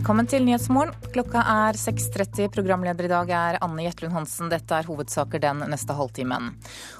Velkommen 0.00 0.24
til 0.24 0.46
Nyhetsmorgen. 0.46 0.94
Klokka 1.12 1.42
er 1.44 1.76
6.30. 1.76 2.46
Programleder 2.54 3.04
i 3.04 3.10
dag 3.10 3.30
er 3.36 3.58
Anne 3.60 3.82
Jetlund 3.84 4.14
Hansen. 4.16 4.48
Dette 4.48 4.72
er 4.72 4.86
hovedsaker 4.88 5.42
den 5.44 5.60
neste 5.68 5.92
halvtimen. 5.92 6.54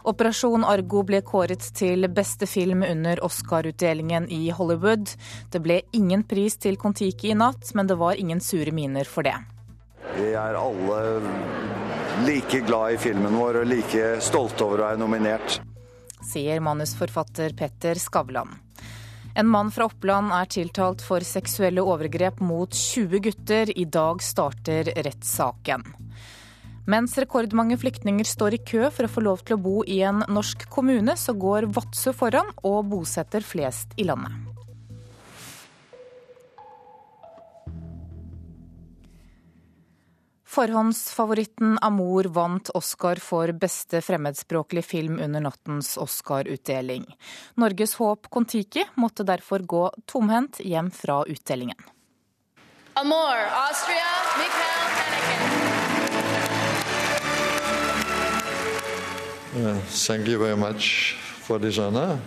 Operasjon 0.05 0.67
Argo 0.69 1.01
ble 1.09 1.23
kåret 1.25 1.65
til 1.79 2.05
beste 2.13 2.45
film 2.45 2.85
under 2.85 3.23
Oscar-utdelingen 3.25 4.29
i 4.29 4.51
Hollywood. 4.53 5.15
Det 5.49 5.63
ble 5.65 5.81
ingen 5.97 6.27
pris 6.29 6.61
til 6.61 6.77
Kon-Tiki 6.77 7.33
i 7.33 7.39
natt, 7.41 7.73
men 7.73 7.89
det 7.89 7.97
var 7.97 8.21
ingen 8.21 8.45
sure 8.45 8.69
miner 8.69 9.09
for 9.09 9.25
det. 9.25 9.39
Vi 10.19 10.35
er 10.37 10.61
alle 10.61 11.01
like 12.29 12.61
glad 12.69 12.99
i 12.99 13.01
filmen 13.01 13.41
vår 13.41 13.63
og 13.63 13.71
like 13.73 14.17
stolte 14.29 14.69
over 14.69 14.85
å 14.85 14.91
være 14.91 15.01
nominert. 15.01 15.63
Sier 16.21 16.61
manusforfatter 16.61 17.57
Petter 17.57 17.97
Skavlan. 17.97 18.61
En 19.35 19.47
mann 19.47 19.71
fra 19.71 19.87
Oppland 19.87 20.33
er 20.35 20.49
tiltalt 20.51 21.03
for 21.05 21.25
seksuelle 21.27 21.85
overgrep 21.87 22.41
mot 22.43 22.75
20 22.75 23.23
gutter. 23.27 23.71
I 23.79 23.87
dag 23.87 24.23
starter 24.25 24.91
rettssaken. 24.97 25.87
Mens 26.91 27.15
rekordmange 27.21 27.77
flyktninger 27.79 28.27
står 28.27 28.57
i 28.57 28.63
kø 28.67 28.89
for 28.91 29.07
å 29.07 29.13
få 29.13 29.23
lov 29.23 29.45
til 29.47 29.59
å 29.59 29.63
bo 29.63 29.77
i 29.87 30.01
en 30.03 30.25
norsk 30.27 30.67
kommune, 30.73 31.15
så 31.15 31.37
går 31.39 31.69
Vadsø 31.77 32.15
foran 32.17 32.51
og 32.67 32.89
bosetter 32.91 33.45
flest 33.47 33.95
i 34.01 34.09
landet. 34.09 34.50
Forhåndsfavoritten 40.51 41.79
Amour 41.81 42.25
vant 42.25 42.69
Oscar 42.75 43.17
for 43.17 43.53
beste 43.53 44.01
fremmedspråklig 44.03 44.85
film 44.85 45.21
under 45.21 45.41
nattens 45.41 45.97
Oscar-utdeling. 45.97 47.17
Norges 47.55 47.95
håp 47.95 48.31
Kon-Tiki 48.31 48.85
måtte 48.95 49.23
derfor 49.23 49.59
gå 49.59 49.93
tomhendt 50.11 50.59
hjem 50.61 50.91
fra 50.91 51.25
utdelingen. 51.25 51.79
Amour, 52.95 53.39
Austria, 53.69 54.11
Mikael 54.41 54.91
Hanniken. 54.99 55.41
Uh, 59.57 59.79
thank 60.07 60.29
you 60.29 60.39
very 60.39 60.57
much. 60.57 61.17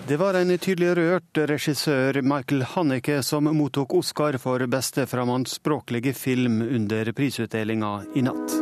Det 0.07 0.17
var 0.19 0.35
en 0.35 0.57
tydelig 0.57 0.89
rørt 0.97 1.39
regissør, 1.49 2.19
Michael 2.21 2.65
Hanneke, 2.73 3.21
som 3.23 3.47
mottok 3.55 3.93
Oscar 3.95 4.35
for 4.41 4.67
beste 4.67 5.07
fremmedspråklige 5.07 6.13
film 6.13 6.61
under 6.61 7.11
prisutdelinga 7.15 7.93
i 8.19 8.25
natt. 8.27 8.59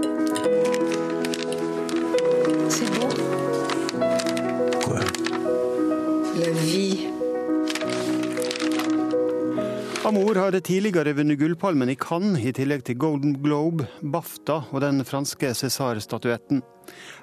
Amour 10.11 10.35
har 10.35 10.51
tidligere 10.59 11.13
vunnet 11.15 11.39
Gullpalmen 11.39 11.87
i 11.87 11.93
Cannes, 11.95 12.41
i 12.43 12.51
tillegg 12.51 12.81
til 12.83 12.97
Golden 12.99 13.37
Globe, 13.39 13.85
BAFTA 14.03 14.57
og 14.67 14.81
den 14.83 15.05
franske 15.07 15.53
César-statuetten. 15.55 16.59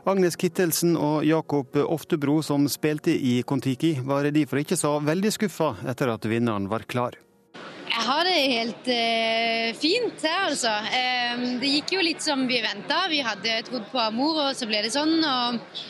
Agnes 0.09 0.39
Kittelsen 0.41 0.97
og 0.97 1.27
Jakob 1.29 1.77
Oftebro, 1.83 2.39
som 2.41 2.65
spilte 2.73 3.13
i 3.13 3.43
Kon-Tiki, 3.45 3.99
var 4.09 4.31
derfor 4.33 4.63
ikke 4.63 4.81
så 4.81 4.95
veldig 5.05 5.35
skuffa 5.37 5.75
etter 5.93 6.15
at 6.15 6.25
vinneren 6.33 6.71
var 6.73 6.89
klar. 6.89 7.21
Jeg 7.93 8.09
har 8.09 8.25
det 8.25 8.37
helt 8.55 8.93
eh, 8.97 9.77
fint, 9.77 10.25
jeg 10.25 10.49
altså. 10.49 10.73
Eh, 10.89 11.47
det 11.61 11.77
gikk 11.77 11.99
jo 11.99 12.09
litt 12.09 12.25
som 12.25 12.49
vi 12.49 12.65
venta. 12.65 13.05
Vi 13.13 13.21
hadde 13.21 13.63
trodd 13.69 13.85
på 13.93 14.01
Amor, 14.01 14.47
og 14.47 14.57
så 14.57 14.71
ble 14.71 14.81
det 14.87 14.97
sånn. 14.97 15.19
Og, 15.21 15.81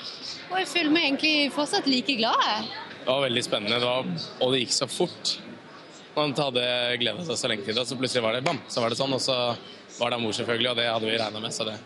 og 0.51 0.63
jeg 0.65 0.75
føler 0.75 0.97
meg 0.99 1.13
egentlig 1.13 1.37
fortsatt 1.55 1.87
like 1.87 2.19
glad. 2.19 2.75
Det 3.05 3.13
var 3.13 3.29
veldig 3.31 3.47
spennende, 3.47 3.79
det 3.79 3.87
var, 3.87 4.17
og 4.43 4.51
det 4.51 4.67
gikk 4.67 4.83
så 4.83 4.91
fort. 4.91 5.39
Man 6.19 6.35
hadde 6.35 6.65
gleda 6.99 7.23
seg 7.29 7.39
så 7.39 7.53
lenge 7.53 7.67
til 7.69 7.77
det, 7.77 7.85
og 7.85 7.91
så 7.91 7.99
plutselig 8.01 8.25
var 8.25 8.35
det 8.35 8.43
bam, 8.47 8.59
så 8.67 8.83
var 8.83 8.91
det 8.93 8.99
sånn. 8.99 9.15
Og 9.15 9.23
så 9.23 9.39
var 9.99 10.11
det 10.11 10.19
Amor, 10.19 10.35
selvfølgelig, 10.35 10.73
og 10.73 10.83
det 10.83 10.91
hadde 10.91 11.09
vi 11.09 11.17
regna 11.21 11.45
med. 11.45 11.55
så 11.55 11.69
det 11.69 11.79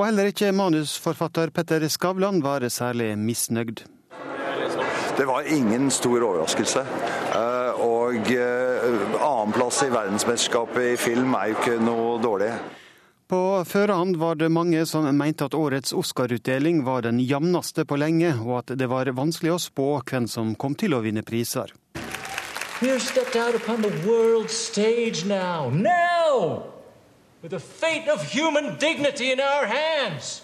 og 0.00 0.06
heller 0.06 0.30
ikke 0.30 0.48
manusforfatter 0.56 1.50
Petter 1.52 1.82
Skavlan 1.92 2.38
var 2.40 2.64
særlig 2.72 3.10
misnøyd. 3.20 3.82
Det 5.18 5.26
var 5.28 5.44
ingen 5.52 5.90
stor 5.92 6.22
overraskelse. 6.24 6.84
Eh, 7.36 7.82
og 7.84 8.30
eh, 8.32 9.02
annenplass 9.20 9.82
i 9.84 9.90
verdensmesterskapet 9.92 10.94
i 10.94 10.96
film 10.96 11.36
er 11.36 11.50
jo 11.50 11.58
ikke 11.58 11.76
noe 11.84 12.14
dårlig. 12.22 12.48
På 13.28 13.60
førehånd 13.68 14.16
var 14.18 14.40
det 14.40 14.48
mange 14.48 14.86
som 14.88 15.04
mente 15.14 15.44
at 15.46 15.54
årets 15.54 15.92
Oscar-utdeling 15.92 16.80
var 16.88 17.04
den 17.04 17.20
jevneste 17.20 17.84
på 17.84 18.00
lenge, 18.00 18.32
og 18.40 18.62
at 18.62 18.72
det 18.80 18.88
var 18.88 19.12
vanskelig 19.14 19.52
å 19.52 19.60
spå 19.60 19.90
hvem 20.00 20.26
som 20.32 20.56
kom 20.56 20.74
til 20.80 20.96
å 20.96 21.04
vinne 21.04 21.22
priser. 21.26 21.76
We 22.82 22.88
have 22.88 23.02
stepped 23.02 23.36
out 23.36 23.54
upon 23.54 23.82
the 23.82 24.08
world 24.08 24.50
stage 24.50 25.24
now. 25.24 25.70
Now! 25.70 26.70
with 27.42 27.50
the 27.50 27.60
fate 27.60 28.08
of 28.08 28.22
human 28.22 28.76
dignity 28.78 29.32
in 29.32 29.40
our 29.40 29.66
hands. 29.66 30.42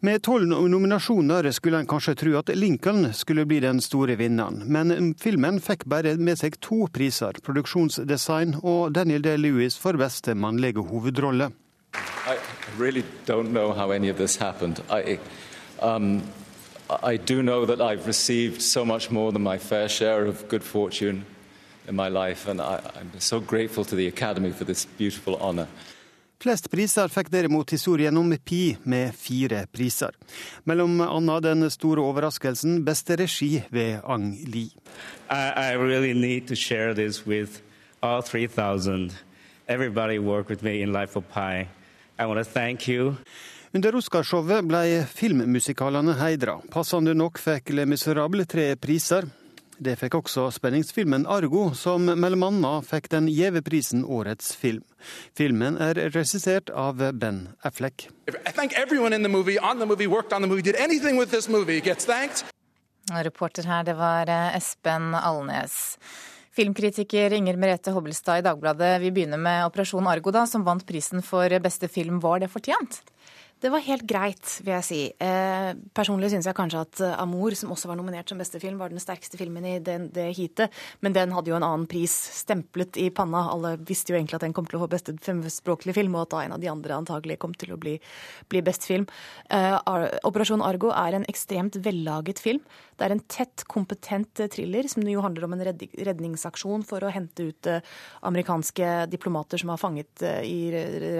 Med 0.00 0.22
tolv 0.22 0.46
nominasjoner 0.68 1.50
skulle 1.50 1.78
en 1.78 1.86
kanskje 1.86 2.14
tro 2.14 2.38
at 2.38 2.48
Lincoln 2.56 3.14
skulle 3.14 3.44
bli 3.46 3.60
den 3.60 3.80
store 3.80 4.16
vinneren, 4.18 4.64
men 4.66 5.14
filmen 5.14 5.60
fikk 5.60 5.86
bare 5.86 6.16
med 6.18 6.40
seg 6.40 6.58
to 6.60 6.88
priser, 6.92 7.38
produksjonsdesign 7.46 8.56
og 8.62 8.92
Daniel 8.98 9.22
Day-Lewis 9.22 9.78
for 9.78 9.96
beste 9.96 10.34
mannlige 10.34 10.82
hovedrolle. 10.82 11.52
I 12.26 12.36
really 12.78 13.04
don't 13.26 13.52
know 13.52 13.72
how 13.72 13.92
any 13.92 14.10
of 14.10 14.16
this 14.16 14.36
happened. 14.36 14.82
I, 14.90 15.18
um, 15.80 16.22
I 17.02 17.16
do 17.16 17.42
know 17.42 17.64
that 17.64 17.80
I've 17.80 18.06
received 18.06 18.60
so 18.60 18.84
much 18.84 19.10
more 19.10 19.30
than 19.30 19.42
my 19.42 19.58
fair 19.58 19.88
share 19.88 20.26
of 20.26 20.48
good 20.48 20.64
fortune 20.64 21.24
in 21.88 21.96
my 21.96 22.08
life, 22.08 22.48
and 22.50 22.60
I, 22.60 22.80
I'm 22.96 23.10
so 23.18 23.40
grateful 23.40 23.84
to 23.84 23.96
the 23.96 24.06
Academy 24.06 24.50
for 24.50 24.64
this 24.64 24.86
beautiful 24.98 25.36
honor. 25.36 25.66
Flest 26.42 26.66
priser 26.70 27.06
fikk 27.06 27.28
derimot 27.30 27.70
historien 27.70 28.16
om 28.18 28.32
Pi, 28.44 28.76
med 28.82 29.14
fire 29.14 29.66
priser. 29.70 30.10
Mellom 30.66 31.00
annet 31.00 31.44
den 31.44 31.70
store 31.70 32.02
overraskelsen 32.02 32.80
beste 32.84 33.16
regi 33.16 33.62
ved 33.70 34.00
Ang 34.02 34.32
Li. 34.50 34.64
I, 35.30 35.70
I 35.70 35.76
really 35.76 36.14
need 36.14 36.48
to 36.48 36.56
share 36.56 36.94
this 36.94 37.24
with 37.26 37.62
all 38.02 38.22
3000. 38.22 39.12
Everybody 39.68 40.18
work 40.18 40.48
with 40.48 40.64
me 40.64 40.82
in 40.82 40.92
Life 40.92 41.16
of 41.16 41.28
Pi. 41.30 41.68
I 42.18 42.26
want 42.26 42.38
to 42.38 42.44
thank 42.44 42.88
you. 42.88 43.16
Under 43.72 43.94
Oscarshowet 43.96 44.66
ble 44.66 45.06
filmmusikalene 45.14 46.18
heidra. 46.18 46.58
Passende 46.74 47.14
nok 47.14 47.38
fikk 47.38 47.70
Le 47.70 47.86
Miserable 47.86 48.44
tre 48.44 48.74
priser. 48.76 49.30
Det 49.82 49.96
fikk 49.98 50.14
også 50.20 50.44
spenningsfilmen 50.54 51.24
'Argo', 51.26 51.72
som 51.74 52.04
mellom 52.06 52.60
bl.a. 52.60 52.74
fikk 52.86 53.08
den 53.10 53.26
gjeve 53.26 53.64
prisen 53.66 54.04
Årets 54.04 54.52
film. 54.54 54.84
Filmen 55.34 55.78
er 55.82 55.98
regissert 56.14 56.70
av 56.70 57.02
Ben 57.18 57.48
Affleck. 57.66 58.06
Reporter 63.26 63.66
her, 63.66 63.82
det 63.88 63.96
var 63.98 64.30
eh, 64.30 64.54
Espen 64.60 65.16
Alnes. 65.18 65.96
Filmkritiker 66.54 67.32
Inger 67.32 67.58
Merete 67.58 67.90
Hobbelstad 67.90 68.38
i 68.38 68.46
Dagbladet, 68.46 69.00
vi 69.02 69.10
begynner 69.10 69.40
med 69.40 69.64
'Operasjon 69.66 70.06
Argo', 70.06 70.30
da, 70.30 70.46
som 70.46 70.62
vant 70.62 70.86
prisen 70.86 71.22
for 71.26 71.58
beste 71.58 71.88
film. 71.88 72.20
Var 72.20 72.44
det 72.44 72.52
fortjent? 72.54 73.02
Det 73.62 73.70
var 73.70 73.78
helt 73.86 74.02
greit, 74.10 74.56
vil 74.66 74.72
jeg 74.74 74.82
si. 74.82 75.00
Eh, 75.22 75.68
personlig 75.94 76.32
syns 76.32 76.48
jeg 76.48 76.56
kanskje 76.58 76.80
at 76.82 77.00
eh, 77.06 77.12
'Amour', 77.14 77.54
som 77.54 77.70
også 77.70 77.86
var 77.86 77.98
nominert 78.00 78.26
som 78.26 78.40
beste 78.40 78.58
film, 78.58 78.80
var 78.80 78.90
den 78.90 78.98
sterkeste 78.98 79.38
filmen 79.38 79.62
i 79.62 79.76
den, 79.78 80.08
det 80.10 80.32
heatet. 80.34 80.74
Men 80.98 81.14
den 81.14 81.30
hadde 81.30 81.52
jo 81.52 81.54
en 81.54 81.62
annen 81.62 81.86
pris 81.86 82.10
stemplet 82.10 82.98
i 82.98 83.06
panna. 83.14 83.44
Alle 83.52 83.76
visste 83.78 84.10
jo 84.10 84.18
egentlig 84.18 84.40
at 84.40 84.42
den 84.42 84.56
kom 84.56 84.66
til 84.66 84.80
å 84.80 84.82
få 84.82 84.88
beste 84.90 85.14
femspråklig 85.14 85.94
film, 85.94 86.16
og 86.18 86.24
at 86.24 86.32
da 86.34 86.40
en 86.42 86.56
av 86.56 86.64
de 86.64 86.72
andre 86.72 86.96
antagelig 86.98 87.38
kom 87.38 87.54
til 87.54 87.76
å 87.76 87.78
bli, 87.78 88.00
bli 88.50 88.64
best 88.66 88.82
film. 88.82 89.06
Eh, 89.46 89.78
'Operasjon 89.78 90.66
Argo' 90.66 90.90
er 90.90 91.20
en 91.20 91.28
ekstremt 91.30 91.78
vellaget 91.78 92.42
film. 92.42 92.66
Det 92.98 93.06
er 93.06 93.14
en 93.14 93.24
tett, 93.30 93.62
kompetent 93.70 94.42
eh, 94.42 94.50
thriller 94.50 94.90
som 94.90 95.06
jo 95.06 95.22
handler 95.22 95.46
om 95.46 95.54
en 95.54 95.62
redningsaksjon 95.62 96.82
for 96.82 96.98
å 96.98 97.14
hente 97.14 97.46
ut 97.46 97.70
eh, 97.70 97.78
amerikanske 98.26 99.06
diplomater 99.06 99.62
som 99.62 99.70
var 99.70 99.78
fanget 99.78 100.26
i 100.42 100.66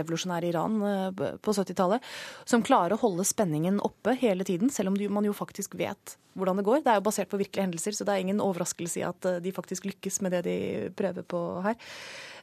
revolusjonær 0.02 0.43
Iran 0.43 0.81
på 1.14 1.55
70-tallet. 1.55 2.02
Som 2.49 2.64
klarer 2.67 2.96
å 2.96 3.02
holde 3.02 3.26
spenningen 3.26 3.81
oppe 3.84 4.17
hele 4.19 4.46
tiden, 4.49 4.73
selv 4.73 4.93
om 4.93 4.99
man 5.14 5.29
jo 5.29 5.37
faktisk 5.37 5.76
vet 5.79 6.17
hvordan 6.38 6.58
det 6.58 6.67
går. 6.67 6.82
Det 6.84 6.93
er 6.93 7.00
jo 7.00 7.06
basert 7.06 7.31
på 7.31 7.40
virkelige 7.40 7.67
hendelser, 7.67 7.96
så 7.96 8.06
det 8.08 8.14
er 8.14 8.25
ingen 8.25 8.40
overraskelse 8.40 9.02
i 9.02 9.06
at 9.06 9.29
de 9.44 9.52
faktisk 9.55 9.88
lykkes 9.90 10.23
med 10.25 10.37
det 10.37 10.44
de 10.49 10.58
prøver 10.96 11.26
på 11.29 11.43
her. 11.67 11.76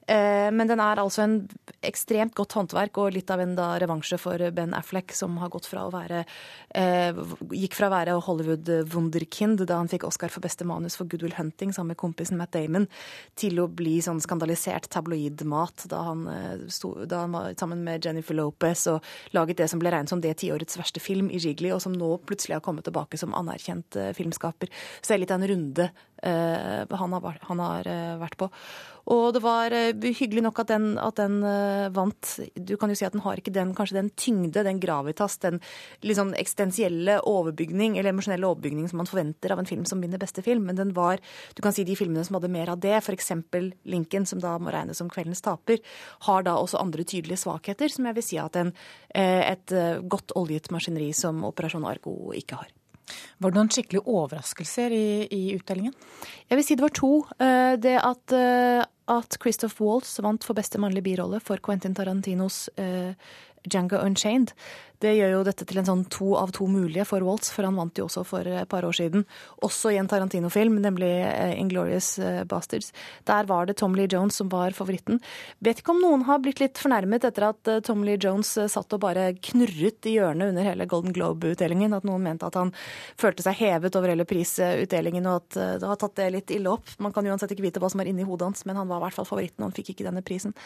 Eh, 0.10 0.50
men 0.52 0.66
den 0.70 0.82
er 0.82 0.98
altså 0.98 1.22
en 1.22 1.36
ekstremt 1.86 2.34
godt 2.38 2.56
håndverk 2.58 2.98
og 2.98 3.14
litt 3.14 3.30
av 3.30 3.44
en 3.44 3.54
da 3.58 3.68
revansje 3.82 4.18
for 4.18 4.42
Ben 4.56 4.74
Affleck, 4.74 5.14
som 5.14 5.36
har 5.38 5.52
gått 5.54 5.68
fra 5.70 5.86
å 5.86 5.92
være 5.94 6.24
eh, 6.74 7.20
Gikk 7.54 7.78
fra 7.78 7.90
å 7.90 7.94
være 7.94 8.16
Hollywood-wunderkind 8.26 9.62
da 9.70 9.78
han 9.78 9.92
fikk 9.92 10.08
Oscar 10.08 10.34
for 10.34 10.42
beste 10.42 10.66
manus 10.68 10.98
for 10.98 11.10
Goodwill 11.10 11.36
Hunting 11.38 11.76
sammen 11.76 11.94
med 11.94 12.02
kompisen 12.02 12.40
Matt 12.42 12.56
Damon, 12.58 12.88
til 13.38 13.62
å 13.62 13.68
bli 13.70 14.00
sånn 14.02 14.22
skandalisert 14.24 14.90
tabloidmat 14.90 15.86
da 15.94 16.02
han, 16.10 16.26
eh, 16.34 16.66
sto, 16.74 16.96
da 17.06 17.24
han 17.28 17.38
var 17.38 17.54
sammen 17.62 17.86
med 17.86 18.06
Jennifer 18.06 18.38
Lopez 18.38 18.88
og 18.90 19.06
laget 19.38 19.62
det 19.62 19.70
som 19.70 19.84
ble 19.84 19.94
regnet 19.94 20.10
som 20.10 20.24
det 20.26 20.40
tiårets 20.42 20.80
verste 20.80 21.04
film 21.04 21.30
i 21.30 21.38
Jiggly, 21.38 21.70
og 21.76 21.84
som 21.86 21.94
nå 21.94 22.16
plutselig 22.26 22.58
har 22.58 22.66
kommet 22.66 22.88
tilbake 22.90 23.20
som 23.20 23.36
anerkjent 23.38 24.00
filmskaper. 24.18 24.72
Så 25.02 25.12
det 25.12 25.20
er 25.20 25.24
litt 25.28 25.34
av 25.36 25.44
en 25.44 25.52
runde 25.54 25.90
han 26.22 27.14
har, 27.16 27.38
han 27.48 27.60
har 27.64 27.90
vært 28.20 28.38
på. 28.40 28.50
Og 29.10 29.34
det 29.34 29.42
var 29.42 29.74
hyggelig 29.74 30.44
nok 30.46 30.60
at 30.62 30.70
den, 30.70 30.92
at 31.02 31.18
den 31.18 31.40
vant. 31.96 32.34
Du 32.54 32.76
kan 32.78 32.92
jo 32.92 32.98
si 32.98 33.08
at 33.08 33.16
den 33.16 33.24
har 33.26 33.40
ikke 33.40 33.54
den, 33.56 33.72
kanskje 33.78 33.98
den 33.98 34.12
tyngde, 34.20 34.64
den 34.66 34.82
gravitas, 34.82 35.40
den 35.42 35.58
liksom 36.06 36.36
eksistensielle 36.38 37.18
overbygning, 37.30 37.98
eller 37.98 38.14
emosjonelle 38.14 38.46
overbygning 38.52 38.90
som 38.92 39.02
man 39.02 39.10
forventer 39.10 39.56
av 39.56 39.64
en 39.64 39.70
film 39.70 39.88
som 39.90 40.04
vinner 40.04 40.22
beste 40.22 40.44
film. 40.46 40.68
Men 40.70 40.78
den 40.78 40.94
var, 40.98 41.24
du 41.58 41.64
kan 41.66 41.74
si 41.74 41.88
de 41.88 41.98
filmene 41.98 42.26
som 42.28 42.38
hadde 42.38 42.54
mer 42.54 42.74
av 42.76 42.84
det, 42.84 43.00
f.eks. 43.02 43.34
Lincoln, 43.90 44.30
som 44.30 44.44
da 44.44 44.58
må 44.62 44.74
regnes 44.76 45.02
som 45.02 45.10
kveldens 45.10 45.42
taper, 45.46 45.82
har 46.30 46.46
da 46.46 46.60
også 46.60 46.82
andre 46.82 47.08
tydelige 47.08 47.42
svakheter, 47.42 47.90
som 47.90 48.10
jeg 48.10 48.20
vil 48.20 48.28
si 48.30 48.42
at 48.42 48.60
en, 48.62 48.76
et 49.16 49.74
godt 50.06 50.36
oljet 50.38 50.70
maskineri 50.74 51.10
som 51.18 51.42
Operasjon 51.50 51.88
Argo 51.90 52.36
ikke 52.38 52.62
har. 52.62 52.79
Var 53.40 53.52
det 53.52 53.60
noen 53.60 53.72
skikkelige 53.74 54.06
overraskelser 54.08 54.94
i, 54.96 55.10
i, 55.32 55.42
utdelingen? 55.58 55.96
Jeg 56.50 56.60
vil 56.60 56.66
si 56.68 56.78
det 56.78 56.86
var 56.86 56.96
to. 56.98 57.12
Eh, 57.42 57.74
det 57.82 57.96
at, 58.02 58.36
eh, 58.36 58.82
at 59.10 59.40
Christoph 59.42 59.82
Waltz 59.84 60.18
vant 60.24 60.46
for 60.46 60.58
beste 60.58 60.82
mannlige 60.82 61.08
birolle 61.10 61.42
for 61.44 61.62
Quentin 61.66 61.96
Tarantinos 61.98 62.68
uh, 62.78 63.16
Django 63.70 64.02
Unchained. 64.04 64.54
Det 65.00 65.14
gjør 65.16 65.32
jo 65.32 65.44
dette 65.48 65.64
til 65.64 65.80
en 65.80 65.88
sånn 65.88 66.02
to 66.12 66.34
av 66.36 66.52
to 66.56 66.66
mulige 66.68 67.06
for 67.08 67.24
Waltz, 67.24 67.54
for 67.56 67.64
han 67.64 67.78
vant 67.80 67.96
jo 67.96 68.10
også 68.10 68.26
for 68.28 68.44
et 68.44 68.68
par 68.68 68.84
år 68.84 68.98
siden. 68.98 69.24
Også 69.64 69.94
i 69.94 70.00
en 70.00 70.10
Tarantino-film, 70.12 70.76
nemlig 70.84 71.12
eh, 71.24 71.54
Inglorious 71.56 72.18
eh, 72.20 72.42
Bastards. 72.44 72.92
Der 73.30 73.48
var 73.48 73.70
det 73.70 73.78
Tom 73.80 73.96
Lee 73.96 74.10
Jones 74.12 74.36
som 74.42 74.50
var 74.52 74.76
favoritten. 74.76 75.22
Vet 75.64 75.80
ikke 75.80 75.94
om 75.94 76.02
noen 76.04 76.26
har 76.28 76.42
blitt 76.44 76.60
litt 76.60 76.82
fornærmet 76.84 77.30
etter 77.30 77.48
at 77.48 77.72
eh, 77.72 77.80
Tom 77.88 78.04
Lee 78.04 78.20
Jones 78.20 78.52
satt 78.60 78.98
og 78.98 79.00
bare 79.06 79.30
knurret 79.40 80.10
i 80.12 80.18
hjørnet 80.18 80.52
under 80.52 80.68
hele 80.68 80.90
Golden 80.92 81.16
Globe-utdelingen. 81.16 81.96
At 81.96 82.08
noen 82.10 82.28
mente 82.28 82.50
at 82.52 82.60
han 82.60 82.76
følte 83.16 83.48
seg 83.48 83.56
hevet 83.62 83.96
over 83.96 84.12
hele 84.12 84.28
prisutdelingen, 84.28 85.32
og 85.32 85.46
at 85.46 85.80
det 85.80 85.94
har 85.94 86.02
tatt 86.04 86.18
det 86.20 86.28
litt 86.36 86.56
ille 86.58 86.76
opp. 86.76 86.92
Man 87.00 87.16
kan 87.16 87.32
uansett 87.32 87.56
ikke 87.56 87.70
vite 87.70 87.80
hva 87.80 87.88
som 87.94 88.04
er 88.04 88.12
inni 88.12 88.28
hodet 88.28 88.52
hans, 88.52 88.68
men 88.68 88.76
han 88.76 88.92
var 88.92 89.00
i 89.00 89.08
hvert 89.08 89.22
fall 89.22 89.32
favoritten, 89.32 89.64
og 89.64 89.70
han 89.70 89.80
fikk 89.80 89.94
ikke 89.96 90.10
denne 90.10 90.26
prisen. 90.28 90.58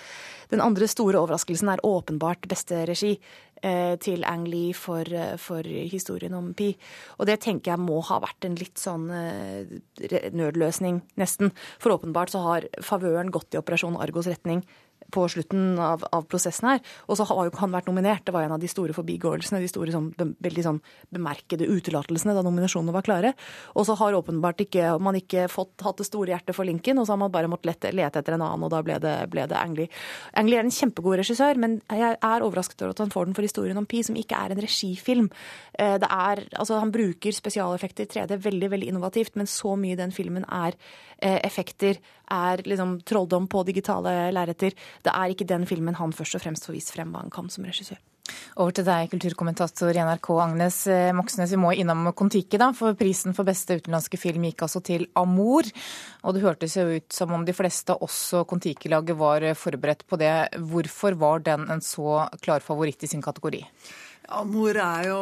Den 0.49 0.65
andre 0.65 0.89
store 0.89 1.21
overraskelsen 1.21 1.69
er 1.69 1.85
åpenbart 1.85 2.49
beste 2.49 2.81
regi. 2.93 3.17
Eh, 3.63 3.95
til 3.95 4.25
Ang 4.27 4.43
Lee 4.43 4.73
for, 4.75 5.07
eh, 5.07 5.37
for, 5.39 5.63
historien 5.63 6.33
om 6.33 6.53
Pi. 6.53 6.73
Og 7.17 7.25
det 7.25 7.39
tenker 7.39 7.71
jeg 7.71 7.79
må 7.79 8.01
ha 8.03 8.19
vært 8.19 8.43
en 8.43 8.57
litt 8.59 8.75
sånn 8.75 9.07
eh, 9.09 9.63
nødløsning, 10.35 10.99
nesten. 11.15 11.53
For 11.79 11.95
åpenbart 11.95 12.33
så 12.33 12.41
har 12.43 12.67
favøren 12.83 13.31
gått 13.31 13.55
i 13.55 13.61
Operasjon 13.61 13.95
Argos 13.95 14.27
retning 14.27 14.65
på 15.13 15.25
slutten 15.29 15.77
av, 15.81 16.03
av, 16.11 16.25
prosessen 16.29 16.71
her. 16.71 16.81
Og 17.07 17.19
så 17.19 17.27
har 17.29 17.47
jo 17.47 17.55
han 17.59 17.73
vært 17.75 17.89
nominert. 17.91 18.25
Det 18.25 18.33
var 18.35 18.47
en 18.47 18.55
av 18.55 18.61
de 18.61 18.69
store 18.71 18.95
forbigåelsene, 18.95 19.61
de 19.63 19.69
store 19.71 19.93
sånn, 19.93 20.09
be, 20.17 20.29
veldig 20.43 20.65
sånn 20.65 20.81
bemerkede 21.13 21.69
utelatelsene 21.69 22.35
da 22.35 22.43
nominasjonene 22.45 22.95
var 22.95 23.05
klare. 23.05 23.33
Og 23.77 23.87
så 23.87 23.97
har 23.99 24.17
åpenbart 24.17 24.65
ikke, 24.65 24.95
man 25.03 25.19
ikke 25.19 25.47
fått, 25.51 25.75
hatt 25.85 26.01
det 26.01 26.07
store 26.09 26.33
hjertet 26.33 26.57
for 26.57 26.67
Lincoln, 26.67 27.01
og 27.01 27.07
så 27.07 27.15
har 27.15 27.23
man 27.23 27.33
bare 27.33 27.51
måttet 27.51 27.71
lete, 27.71 27.93
lete 27.95 28.23
etter 28.23 28.37
en 28.37 28.45
annen, 28.45 28.65
og 28.65 28.73
da 28.73 28.81
ble 28.85 28.97
det, 29.03 29.15
ble 29.33 29.45
det 29.49 29.59
Ang 29.59 29.77
Lee. 29.77 29.91
Ang 30.39 30.49
Lee 30.49 30.61
er 30.61 30.67
en 30.67 30.73
kjempegod 30.73 31.19
regissør, 31.21 31.59
men 31.61 31.79
jeg 31.91 32.17
er 32.17 32.45
overrasket 32.45 32.83
over 32.83 32.95
at 32.95 33.03
han 33.03 33.13
får 33.13 33.29
den 33.29 33.37
for 33.37 33.47
historien 33.47 33.79
om 33.79 33.87
Pi, 33.89 34.03
som 34.05 34.17
ikke 34.19 34.39
er 34.39 34.53
en 34.53 34.63
regifilm. 34.63 35.29
Eh, 35.73 35.95
det 36.01 36.09
er, 36.09 36.43
altså 36.57 36.79
Han 36.81 36.93
bruker 36.93 37.35
spesialeffekter 37.35 38.07
i 38.07 38.11
3D, 38.13 38.37
veldig, 38.43 38.71
veldig 38.73 38.91
innovativt, 38.91 39.37
men 39.39 39.49
så 39.49 39.75
mye 39.79 39.95
i 39.95 39.99
den 39.99 40.13
filmen 40.15 40.45
er 40.49 40.77
eh, 41.19 41.39
effekter, 41.43 41.99
er 42.33 42.63
liksom 42.65 42.99
trolldom 43.07 43.47
på 43.51 43.63
digitale 43.67 44.31
lerreter. 44.33 44.73
Det 45.03 45.11
er 45.13 45.33
ikke 45.33 45.47
den 45.49 45.67
filmen 45.69 45.99
han 45.99 46.15
først 46.15 46.37
og 46.37 46.43
fremst 46.45 46.67
får 46.67 46.77
vist 46.77 46.93
frem 46.95 47.13
hva 47.13 47.23
han 47.23 47.33
kan 47.33 47.49
som 47.51 47.65
regissør. 47.67 47.99
Over 48.55 48.71
til 48.71 48.85
deg, 48.87 49.09
kulturkommentator 49.11 49.97
i 49.97 50.03
NRK 50.05 50.29
Agnes 50.39 50.77
eh, 50.87 51.09
Moxnes. 51.15 51.51
Vi 51.51 51.59
må 51.59 51.73
innom 51.75 52.07
Kon-Tiki, 52.15 52.59
da, 52.61 52.69
for 52.77 52.95
prisen 52.95 53.35
for 53.35 53.47
beste 53.47 53.79
utenlandske 53.81 54.19
film 54.21 54.45
gikk 54.47 54.63
altså 54.63 54.79
til 54.85 55.05
Amour. 55.19 55.67
Og 56.23 56.37
det 56.37 56.45
hørtes 56.45 56.77
jo 56.79 56.85
ut 56.93 57.09
som 57.13 57.35
om 57.35 57.43
de 57.43 57.55
fleste, 57.57 57.97
også 58.07 58.45
Kon-Tiki-laget, 58.47 59.17
var 59.19 59.49
forberedt 59.59 60.07
på 60.07 60.21
det. 60.21 60.31
Hvorfor 60.71 61.19
var 61.19 61.43
den 61.43 61.67
en 61.73 61.83
så 61.83 62.23
klar 62.45 62.63
favoritt 62.63 63.03
i 63.03 63.11
sin 63.11 63.25
kategori? 63.25 63.65
Amour 64.39 64.79
er 64.79 65.09
jo 65.09 65.21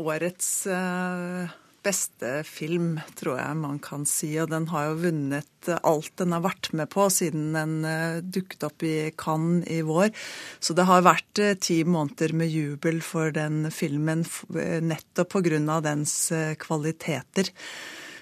årets 0.00 0.52
uh 0.66 1.59
beste 1.84 2.40
film, 2.46 2.98
tror 3.18 3.38
jeg 3.40 3.58
man 3.60 3.78
kan 3.82 4.06
si. 4.08 4.30
Og 4.42 4.50
den 4.52 4.68
har 4.72 4.90
jo 4.90 5.00
vunnet 5.04 5.70
alt 5.84 6.12
den 6.20 6.32
har 6.32 6.44
vært 6.44 6.70
med 6.76 6.88
på 6.92 7.06
siden 7.12 7.52
den 7.56 7.74
uh, 7.84 8.20
dukket 8.24 8.64
opp 8.68 8.84
i 8.86 9.10
Cannes 9.20 9.66
i 9.70 9.80
vår. 9.86 10.10
Så 10.60 10.76
det 10.76 10.88
har 10.88 11.06
vært 11.06 11.42
uh, 11.42 11.54
ti 11.60 11.82
måneder 11.84 12.34
med 12.36 12.52
jubel 12.52 13.00
for 13.04 13.32
den 13.36 13.68
filmen 13.74 14.24
uh, 14.54 14.78
nettopp 14.84 15.36
pga. 15.36 15.80
dens 15.84 16.14
kvaliteter. 16.60 17.52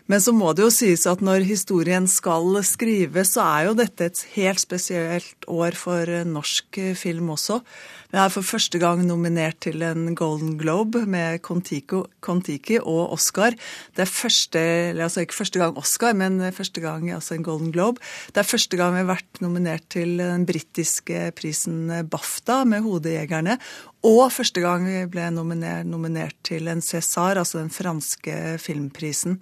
Men 0.09 0.23
så 0.25 0.33
må 0.33 0.55
det 0.57 0.65
jo 0.65 0.73
sies 0.73 1.05
at 1.11 1.21
når 1.25 1.45
historien 1.45 2.07
skal 2.09 2.57
skrives, 2.65 3.35
så 3.35 3.45
er 3.45 3.69
jo 3.69 3.77
dette 3.77 4.09
et 4.09 4.23
helt 4.39 4.63
spesielt 4.63 5.45
år 5.53 5.77
for 5.77 6.09
norsk 6.25 6.81
film 6.97 7.35
også. 7.35 7.61
Vi 8.09 8.17
er 8.17 8.31
for 8.33 8.47
første 8.47 8.81
gang 8.81 9.03
nominert 9.05 9.59
til 9.67 9.83
en 9.85 10.15
Golden 10.17 10.55
Globe 10.57 11.03
med 11.05 11.43
Kon-Tiki 11.45 12.79
og 12.81 13.13
Oscar. 13.19 13.53
Det 13.93 14.07
er 14.07 14.09
første, 14.09 14.63
altså 14.97 15.27
ikke 15.27 15.37
første 15.37 15.61
gang 15.61 15.77
Oscar, 15.77 16.17
men 16.17 16.41
første 16.57 16.81
gang 16.81 17.11
altså 17.13 17.37
en 17.37 17.45
Golden 17.45 17.69
Globe. 17.75 18.01
Det 18.33 18.41
er 18.41 18.49
første 18.49 18.81
gang 18.81 18.97
vi 18.97 19.03
har 19.05 19.13
vært 19.13 19.43
nominert 19.45 19.85
til 19.93 20.17
den 20.23 20.49
britiske 20.49 21.35
prisen 21.37 21.85
BAFTA 22.09 22.63
med 22.65 22.89
Hodejegerne. 22.89 23.59
Og 24.07 24.29
første 24.31 24.63
gang 24.63 24.85
vi 24.87 25.01
ble 25.11 25.25
nominert, 25.35 25.87
nominert 25.89 26.37
til 26.47 26.71
en 26.71 26.83
César, 26.85 27.41
altså 27.41 27.59
den 27.59 27.73
franske 27.75 28.55
filmprisen. 28.63 29.41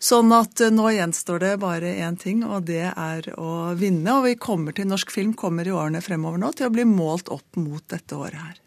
Sånn 0.00 0.32
at 0.32 0.62
eh, 0.64 0.72
nå 0.72 0.88
gjenstår 0.96 1.42
det 1.42 1.52
bare 1.60 1.92
én 2.00 2.16
ting, 2.20 2.40
og 2.46 2.64
det 2.70 2.86
er 2.94 3.28
å 3.36 3.74
vinne. 3.76 4.16
Og 4.16 4.30
vi 4.30 4.38
kommer 4.40 4.76
til 4.76 4.88
norsk 4.88 5.12
film 5.12 5.36
kommer 5.36 5.68
i 5.68 5.76
årene 5.76 6.00
fremover 6.04 6.40
nå 6.40 6.54
til 6.56 6.70
å 6.70 6.74
bli 6.74 6.88
målt 6.88 7.28
opp 7.28 7.60
mot 7.60 7.84
dette 7.92 8.16
året 8.16 8.40
her. 8.40 8.58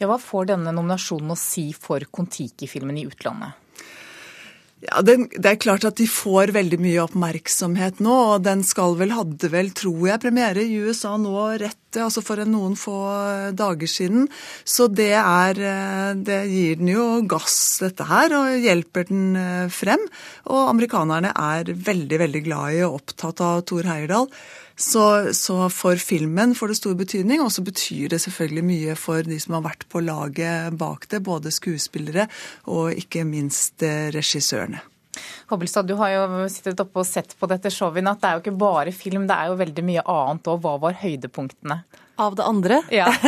Ja, 0.00 0.10
Hva 0.10 0.18
får 0.18 0.50
denne 0.50 0.74
nominasjonen 0.74 1.30
å 1.30 1.38
si 1.38 1.68
for 1.76 2.02
Kon-Tiki-filmen 2.10 2.98
i 2.98 3.06
utlandet? 3.06 3.59
Ja, 4.80 5.02
det, 5.04 5.16
det, 5.36 5.44
er 5.44 5.58
klart 5.60 5.84
at 5.84 5.98
de 6.00 6.06
får 6.08 6.54
veldig 6.56 6.78
mye 6.80 7.02
oppmerksomhet 7.02 7.98
nå. 8.00 8.14
og 8.32 8.44
Den 8.46 8.62
skal 8.64 8.94
vel, 8.96 9.12
hadde 9.12 9.50
vel, 9.52 9.68
tror 9.76 10.06
jeg, 10.08 10.22
premiere 10.22 10.64
i 10.64 10.78
USA 10.80 11.18
nå 11.20 11.34
rett, 11.60 11.98
altså 12.00 12.22
for 12.24 12.40
noen 12.48 12.78
få 12.80 12.96
dager 13.52 13.90
siden. 13.90 14.24
Så 14.64 14.88
det 14.88 15.12
er 15.18 15.60
eh, 15.60 16.14
Det 16.16 16.40
gir 16.48 16.80
den 16.80 16.94
jo 16.94 17.04
gass, 17.28 17.58
dette 17.84 18.08
her, 18.08 18.32
og 18.38 18.56
hjelper 18.64 19.10
den 19.10 19.36
eh, 19.36 19.68
frem. 19.68 20.08
Og 20.48 20.70
amerikanerne 20.70 21.34
er 21.36 21.74
veldig, 21.90 22.22
veldig 22.24 22.44
glad 22.48 22.78
i 22.78 22.82
og 22.88 23.02
opptatt 23.02 23.44
av 23.44 23.66
Thor 23.68 23.84
Heyerdahl. 23.84 24.32
Så, 24.80 25.34
så, 25.36 25.56
for 25.68 26.00
filmen 26.00 26.54
får 26.56 26.72
det 26.72 26.76
stor 26.78 26.94
betydning, 26.96 27.42
og 27.44 27.52
så 27.52 27.60
betyr 27.64 28.14
det 28.14 28.20
selvfølgelig 28.24 28.62
mye 28.64 28.94
for 28.96 29.26
de 29.28 29.36
som 29.42 29.58
har 29.58 29.66
vært 29.66 29.84
på 29.92 30.00
laget 30.00 30.78
bak 30.80 31.04
det, 31.12 31.20
både 31.26 31.52
skuespillere 31.52 32.24
og 32.72 32.96
ikke 32.96 33.26
minst 33.28 33.84
eh, 33.84 34.08
regissørene. 34.14 34.80
Hobbelstad, 35.50 35.84
du 35.90 35.98
har 36.00 36.14
jo 36.14 36.46
sittet 36.48 36.80
oppe 36.80 37.02
og 37.02 37.08
sett 37.08 37.34
på 37.36 37.48
dette 37.50 37.72
showet 37.74 38.00
i 38.00 38.04
natt. 38.06 38.22
Det 38.22 38.30
er 38.30 38.38
jo 38.38 38.44
ikke 38.44 38.60
bare 38.62 38.94
film, 38.94 39.26
det 39.28 39.36
er 39.36 39.50
jo 39.50 39.58
veldig 39.60 39.84
mye 39.84 40.04
annet 40.14 40.48
òg. 40.48 40.62
Hva 40.64 40.76
var 40.86 40.96
høydepunktene? 41.02 41.82
Av 42.20 42.34
det 42.34 42.44
andre? 42.44 42.82
Ja. 42.92 43.08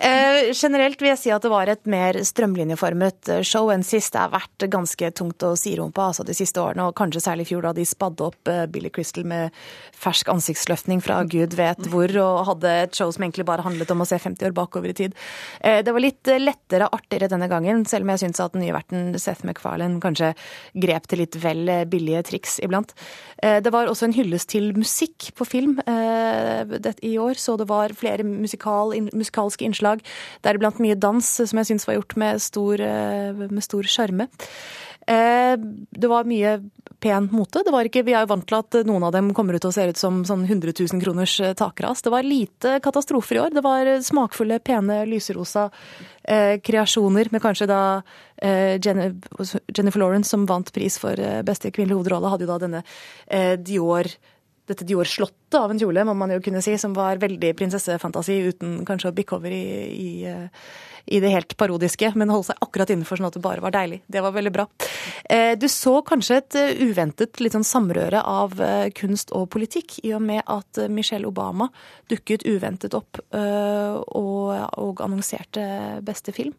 eh, 0.00 0.52
generelt 0.54 1.00
vil 1.02 1.08
jeg 1.08 1.18
si 1.18 1.30
at 1.34 1.42
det 1.42 1.50
var 1.50 1.66
et 1.66 1.82
mer 1.90 2.14
strømlinjeformet 2.22 3.30
eh, 3.34 3.40
show 3.42 3.72
enn 3.74 3.82
sist. 3.82 4.12
Det 4.14 4.20
har 4.22 4.30
vært 4.30 4.66
ganske 4.70 5.08
tungt 5.18 5.42
å 5.42 5.50
sirumpe 5.58 6.04
altså, 6.04 6.22
de 6.22 6.36
siste 6.36 6.62
årene, 6.62 6.84
og 6.86 6.94
kanskje 6.94 7.24
særlig 7.24 7.48
i 7.48 7.50
fjor 7.50 7.66
da 7.66 7.72
de 7.74 7.86
spadde 7.88 8.28
opp 8.28 8.52
eh, 8.52 8.68
Billy 8.70 8.92
Crystal 8.94 9.26
med 9.26 9.56
fersk 9.98 10.30
ansiktsløftning 10.30 11.02
fra 11.02 11.16
gud 11.26 11.56
vet 11.58 11.88
hvor, 11.90 12.14
og 12.22 12.44
hadde 12.52 12.76
et 12.84 13.00
show 13.00 13.10
som 13.10 13.26
egentlig 13.26 13.48
bare 13.48 13.66
handlet 13.66 13.90
om 13.90 14.04
å 14.04 14.06
se 14.06 14.20
50 14.22 14.46
år 14.46 14.54
bakover 14.54 14.94
i 14.94 14.96
tid. 15.02 15.18
Eh, 15.58 15.80
det 15.82 15.96
var 15.96 16.06
litt 16.06 16.30
lettere 16.38 16.86
og 16.86 17.00
artigere 17.00 17.32
denne 17.34 17.50
gangen, 17.50 17.82
selv 17.90 18.06
om 18.06 18.14
jeg 18.14 18.22
syns 18.28 18.44
at 18.46 18.54
den 18.54 18.62
nye 18.62 18.76
verten 18.78 19.10
Seth 19.18 19.42
MacFarlane 19.48 19.98
kanskje 20.04 20.36
grep 20.86 21.10
til 21.10 21.24
litt 21.24 21.40
vel 21.42 21.66
billige 21.90 22.22
triks 22.30 22.60
iblant. 22.62 22.94
Det 23.42 23.70
var 23.74 23.90
også 23.90 24.06
en 24.06 24.14
hyllest 24.14 24.52
til 24.52 24.70
musikk 24.76 25.32
på 25.36 25.46
film 25.48 25.78
i 25.82 27.16
år. 27.18 27.34
så 27.40 27.55
det 27.60 27.68
var 27.70 27.94
flere 27.96 28.26
musikal, 28.26 28.94
musikalske 29.12 29.66
innslag, 29.66 30.02
deriblant 30.46 30.80
mye 30.82 30.98
dans, 30.98 31.22
som 31.22 31.62
jeg 31.62 31.70
syns 31.72 31.86
var 31.88 32.00
gjort 32.00 32.16
med 32.20 32.42
stor 32.42 33.90
sjarme. 33.90 34.28
Eh, 35.06 35.54
det 35.90 36.08
var 36.10 36.26
mye 36.26 36.58
pen 37.00 37.28
mote. 37.30 37.62
Det 37.64 37.70
var 37.70 37.86
ikke, 37.86 38.02
vi 38.06 38.14
er 38.16 38.24
jo 38.24 38.32
vant 38.32 38.46
til 38.48 38.58
at 38.58 38.76
noen 38.88 39.04
av 39.06 39.12
dem 39.14 39.30
kommer 39.36 39.54
ut 39.54 39.66
og 39.68 39.74
ser 39.74 39.92
ut 39.92 40.00
som 40.00 40.24
sånn 40.26 40.42
100 40.48 40.74
000 40.80 41.02
kroners 41.02 41.36
eh, 41.40 41.54
takras. 41.58 42.02
Det 42.02 42.10
var 42.10 42.26
lite 42.26 42.78
katastrofer 42.82 43.38
i 43.38 43.42
år. 43.44 43.54
Det 43.54 43.62
var 43.62 43.90
smakfulle, 44.02 44.58
pene, 44.66 45.04
lyserosa 45.06 45.68
eh, 46.24 46.56
kreasjoner 46.58 47.30
med 47.30 47.44
kanskje 47.44 47.70
da 47.70 47.82
eh, 48.42 48.80
Jennifer 48.82 50.02
Lawrence, 50.02 50.32
som 50.32 50.48
vant 50.50 50.72
pris 50.74 50.98
for 50.98 51.14
eh, 51.14 51.42
beste 51.46 51.70
kvinnelige 51.70 52.00
hovedrolle, 52.00 52.32
hadde 52.32 52.48
jo 52.48 52.50
da 52.50 52.62
denne 52.66 52.82
eh, 52.82 53.54
Dior 53.62 54.10
dette 54.66 54.82
Dior-slottet 54.82 55.45
gåte 55.46 55.62
av 55.62 55.70
en 55.70 55.78
kjole, 55.78 56.04
må 56.04 56.14
man 56.14 56.30
jo 56.30 56.40
kunne 56.42 56.62
si, 56.62 56.76
som 56.78 56.94
var 56.94 57.20
veldig 57.22 57.54
prinsessefantasi, 57.56 58.40
uten 58.50 58.84
kanskje 58.86 59.10
å 59.10 59.16
bikke 59.16 59.36
over 59.36 59.50
i, 59.50 59.64
i 59.94 60.36
i 61.06 61.20
det 61.22 61.30
helt 61.30 61.54
parodiske, 61.58 62.10
men 62.18 62.30
holde 62.32 62.50
seg 62.50 62.62
akkurat 62.64 62.90
innenfor 62.90 63.20
sånn 63.20 63.28
at 63.28 63.36
det 63.36 63.42
bare 63.44 63.62
var 63.62 63.74
deilig. 63.74 64.00
Det 64.10 64.22
var 64.24 64.34
veldig 64.34 64.52
bra. 64.54 64.66
Eh, 65.30 65.54
du 65.58 65.68
så 65.70 66.00
kanskje 66.06 66.38
et 66.40 66.58
eh, 66.58 66.82
uventet 66.82 67.38
litt 67.42 67.54
sånn 67.54 67.66
samrøre 67.66 68.22
av 68.26 68.58
eh, 68.62 68.88
kunst 68.96 69.30
og 69.36 69.46
politikk, 69.54 70.00
i 70.02 70.12
og 70.16 70.24
med 70.26 70.42
at 70.50 70.82
Michelle 70.90 71.28
Obama 71.30 71.68
dukket 72.10 72.44
uventet 72.46 72.94
opp 72.94 73.18
og, 73.34 74.50
og 74.78 75.00
annonserte 75.02 75.62
beste 76.06 76.30
film. 76.34 76.52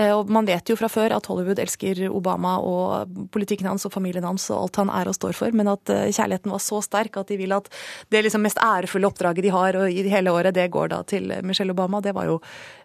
Og 0.00 0.30
man 0.32 0.46
vet 0.48 0.70
jo 0.70 0.76
fra 0.78 0.88
før 0.90 1.14
at 1.14 1.28
Hollywood 1.30 1.60
elsker 1.62 2.00
Obama 2.10 2.56
og 2.62 3.14
politikken 3.34 3.68
hans 3.70 3.86
og 3.86 3.94
familien 3.94 4.26
hans 4.26 4.48
og 4.50 4.64
alt 4.64 4.80
han 4.82 4.90
er 4.94 5.10
og 5.10 5.14
står 5.14 5.36
for, 5.38 5.54
men 5.54 5.70
at 5.70 5.86
kjærligheten 5.86 6.50
var 6.50 6.62
så 6.64 6.80
sterk 6.84 7.20
at 7.20 7.30
de 7.30 7.38
vil 7.38 7.54
at 7.54 7.70
det 8.10 8.19
liksom 8.26 8.42
mest 8.44 8.60
ærefulle 8.64 9.08
oppdraget 9.08 9.44
de 9.46 9.52
har 9.54 9.78
i 9.88 10.04
hele 10.08 10.32
året, 10.32 10.54
det 10.54 10.70
går 10.70 10.92
da 10.92 11.02
til 11.02 11.32
Michelle 11.42 11.72
Obama. 11.72 12.00
Det 12.00 12.14
var 12.16 12.28
jo 12.28 12.40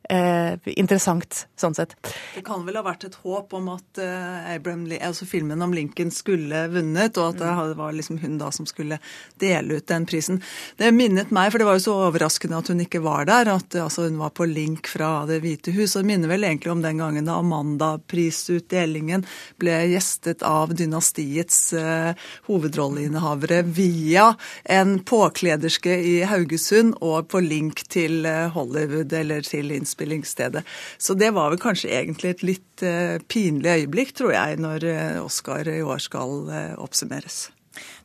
eh, 0.10 0.56
interessant 0.76 1.46
sånn 1.60 1.76
sett. 1.78 1.96
Det 2.36 2.44
kan 2.46 2.66
vel 2.68 2.78
ha 2.80 2.84
vært 2.86 3.08
et 3.08 3.18
håp 3.24 3.54
om 3.58 3.72
at 3.74 4.00
eh, 4.02 4.54
Abraham, 4.56 4.86
altså 5.00 5.28
filmen 5.28 5.62
om 5.62 5.74
Lincoln 5.76 6.12
skulle 6.14 6.66
vunnet, 6.72 7.18
og 7.18 7.34
at 7.34 7.42
det 7.42 7.78
var 7.80 7.96
liksom 7.96 8.20
hun 8.22 8.38
da 8.42 8.52
som 8.56 8.68
skulle 8.70 9.00
dele 9.42 9.80
ut 9.80 9.88
den 9.90 10.06
prisen. 10.10 10.42
Det 10.78 10.92
minnet 10.96 11.34
meg, 11.36 11.52
for 11.52 11.62
det 11.62 11.68
var 11.68 11.80
jo 11.80 11.86
så 11.88 11.98
overraskende 12.08 12.60
at 12.62 12.72
hun 12.72 12.84
ikke 12.86 13.04
var 13.06 13.28
der, 13.30 13.52
at 13.56 13.78
altså, 13.82 14.08
hun 14.10 14.20
var 14.22 14.36
på 14.36 14.48
link 14.50 14.90
fra 14.92 15.26
Det 15.26 15.42
hvite 15.44 15.74
hus. 15.76 15.96
og 15.96 16.04
Det 16.04 16.12
minner 16.12 16.32
vel 16.32 16.46
egentlig 16.48 16.72
om 16.72 16.84
den 16.84 17.02
gangen 17.02 17.28
da 17.28 17.40
Amanda-prisutdelingen 17.42 19.26
ble 19.62 19.78
gjestet 19.92 20.46
av 20.46 20.76
dynastiets 20.78 21.74
eh, 21.74 22.14
hovedrolleinnehavere 22.48 23.64
via 23.66 24.32
en 24.64 25.00
påklederske 25.06 25.98
i 26.06 26.16
Haugesund 26.30 26.96
og 27.02 27.30
på 27.32 27.42
link 27.44 27.84
til 27.92 28.26
uh, 28.28 28.48
Hollywood 28.54 29.14
eller 29.14 29.46
til 29.46 29.72
innspilling 29.74 29.95
innspillingsstedet. 29.96 30.64
Så 30.98 31.14
det 31.14 31.32
var 31.32 31.50
vel 31.50 31.60
kanskje 31.60 31.90
egentlig 31.90 32.30
et 32.36 32.44
litt 32.44 32.84
eh, 32.84 33.18
pinlig 33.28 33.70
øyeblikk, 33.70 34.14
tror 34.16 34.34
jeg, 34.34 34.60
når 34.60 34.84
eh, 34.84 35.24
Oscar 35.24 35.68
i 35.68 35.82
år 35.82 36.00
skal 36.00 36.50
eh, 36.50 36.74
oppsummeres. 36.78 37.52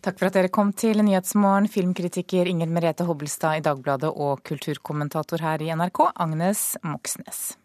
Takk 0.02 0.18
for 0.18 0.26
at 0.26 0.34
dere 0.34 0.50
kom 0.50 0.72
til 0.72 0.98
Nyhetsmorgen, 1.04 1.68
filmkritiker 1.70 2.48
Inger 2.50 2.66
Merete 2.66 3.06
Hobbelstad 3.06 3.60
i 3.60 3.64
Dagbladet 3.64 4.10
og 4.10 4.42
kulturkommentator 4.42 5.42
her 5.44 5.62
i 5.62 5.70
NRK, 5.70 6.10
Agnes 6.16 6.76
Moxnes. 6.82 7.59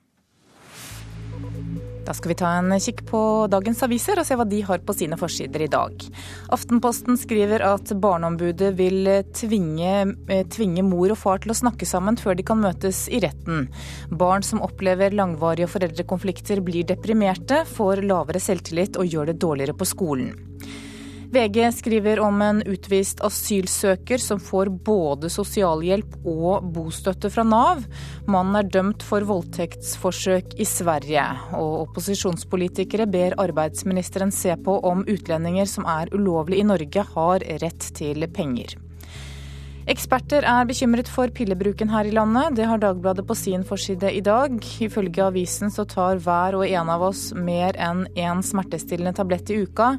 Da 2.05 2.13
skal 2.13 2.31
vi 2.31 2.37
ta 2.37 2.51
en 2.59 2.69
kikk 2.77 3.01
på 3.09 3.19
dagens 3.49 3.81
aviser 3.85 4.19
og 4.21 4.27
se 4.27 4.37
hva 4.37 4.45
de 4.45 4.59
har 4.67 4.83
på 4.85 4.93
sine 4.93 5.17
forsider 5.17 5.63
i 5.65 5.69
dag. 5.71 6.05
Aftenposten 6.53 7.17
skriver 7.17 7.65
at 7.65 7.93
Barneombudet 8.01 8.71
vil 8.77 9.09
tvinge, 9.33 9.93
eh, 10.29 10.45
tvinge, 10.45 10.85
mor 10.85 11.09
og 11.09 11.17
far 11.17 11.41
til 11.41 11.51
å 11.51 11.57
snakke 11.57 11.87
sammen 11.89 12.19
før 12.21 12.37
de 12.37 12.45
kan 12.45 12.61
møtes 12.61 13.07
i 13.09 13.23
retten. 13.25 13.69
Barn 14.11 14.45
som 14.45 14.61
opplever 14.61 15.17
langvarige 15.17 15.71
foreldrekonflikter 15.71 16.61
blir 16.61 16.85
deprimerte, 16.85 17.65
får 17.65 18.05
lavere 18.05 18.41
selvtillit 18.41 18.97
og 19.01 19.09
gjør 19.09 19.33
det 19.33 19.39
dårligere 19.41 19.73
på 19.73 19.89
skolen. 19.89 20.35
VG 21.35 21.71
skriver 21.75 22.19
om 22.23 22.41
en 22.41 22.61
utvist 22.63 23.19
asylsøker 23.25 24.21
som 24.23 24.39
får 24.39 24.69
både 24.87 25.27
sosialhjelp 25.33 26.13
og 26.31 26.69
bostøtte 26.77 27.27
fra 27.33 27.43
Nav. 27.43 27.81
Mannen 28.31 28.55
er 28.61 28.69
dømt 28.71 29.03
for 29.03 29.25
voldtektsforsøk 29.27 30.55
i 30.55 30.67
Sverige, 30.69 31.25
og 31.59 31.89
opposisjonspolitikere 31.89 33.09
ber 33.11 33.35
arbeidsministeren 33.43 34.31
se 34.31 34.55
på 34.55 34.79
om 34.87 35.03
utlendinger 35.03 35.67
som 35.67 35.83
er 35.97 36.13
ulovlig 36.15 36.63
i 36.63 36.67
Norge, 36.71 37.03
har 37.17 37.43
rett 37.65 37.91
til 37.99 38.29
penger. 38.31 38.77
Eksperter 39.85 40.41
er 40.49 40.65
bekymret 40.65 41.05
for 41.13 41.29
pillebruken 41.29 41.91
her 41.93 42.07
i 42.09 42.13
landet. 42.15 42.55
Det 42.57 42.65
har 42.65 42.79
Dagbladet 42.81 43.21
på 43.29 43.35
sin 43.37 43.61
forside 43.61 44.09
i 44.17 44.21
dag. 44.25 44.55
Ifølge 44.81 45.21
avisen 45.27 45.69
så 45.69 45.85
tar 45.85 46.17
hver 46.25 46.57
og 46.57 46.65
en 46.65 46.89
av 46.89 47.03
oss 47.05 47.27
mer 47.37 47.77
enn 47.77 48.07
én 48.17 48.41
smertestillende 48.41 49.13
tablett 49.19 49.51
i 49.53 49.59
uka. 49.61 49.91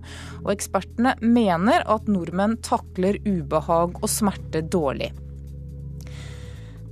Og 0.42 0.50
ekspertene 0.56 1.14
mener 1.22 1.86
at 1.86 2.10
nordmenn 2.10 2.58
takler 2.66 3.20
ubehag 3.22 4.02
og 4.02 4.10
smerte 4.10 4.64
dårlig. 4.66 5.12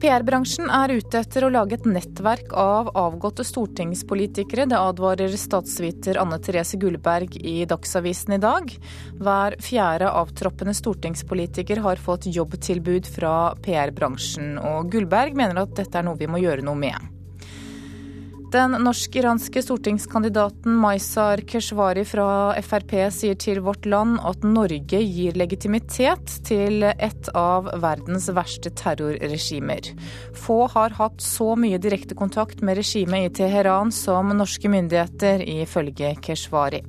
PR-bransjen 0.03 0.69
er 0.73 0.93
ute 0.99 1.21
etter 1.23 1.47
å 1.47 1.51
lage 1.53 1.79
et 1.79 1.87
nettverk 1.89 2.53
av 2.59 2.91
avgåtte 2.99 3.45
stortingspolitikere. 3.47 4.67
Det 4.71 4.79
advarer 4.79 5.37
statsviter 5.39 6.19
Anne 6.21 6.41
Therese 6.43 6.79
Gullberg 6.81 7.39
i 7.41 7.57
Dagsavisen 7.71 8.37
i 8.37 8.41
dag. 8.43 8.75
Hver 9.23 9.59
fjerde 9.65 10.11
avtroppende 10.11 10.75
stortingspolitiker 10.77 11.83
har 11.87 12.03
fått 12.03 12.29
jobbtilbud 12.35 13.09
fra 13.17 13.35
PR-bransjen, 13.65 14.57
og 14.59 14.93
Gullberg 14.93 15.39
mener 15.39 15.65
at 15.65 15.77
dette 15.79 16.01
er 16.01 16.09
noe 16.09 16.21
vi 16.21 16.31
må 16.31 16.43
gjøre 16.43 16.67
noe 16.67 16.79
med. 16.79 17.14
Den 18.55 18.71
norsk-iranske 18.71 19.63
stortingskandidaten 19.65 20.77
Maizar 20.79 21.41
Keshvari 21.43 22.05
fra 22.07 22.55
Frp 22.63 22.93
sier 23.11 23.35
til 23.35 23.59
Vårt 23.67 23.83
Land 23.91 24.21
at 24.23 24.47
Norge 24.47 25.01
gir 25.03 25.35
legitimitet 25.35 26.37
til 26.47 26.87
et 26.87 27.33
av 27.35 27.67
verdens 27.83 28.29
verste 28.31 28.71
terrorregimer. 28.79 29.91
Få 30.39 30.69
har 30.71 30.95
hatt 31.01 31.19
så 31.19 31.57
mye 31.59 31.83
direkte 31.83 32.15
kontakt 32.15 32.63
med 32.63 32.79
regimet 32.79 33.27
i 33.27 33.35
Teheran 33.43 33.91
som 33.91 34.31
norske 34.39 34.71
myndigheter, 34.71 35.43
ifølge 35.43 36.15
Keshvari. 36.23 36.85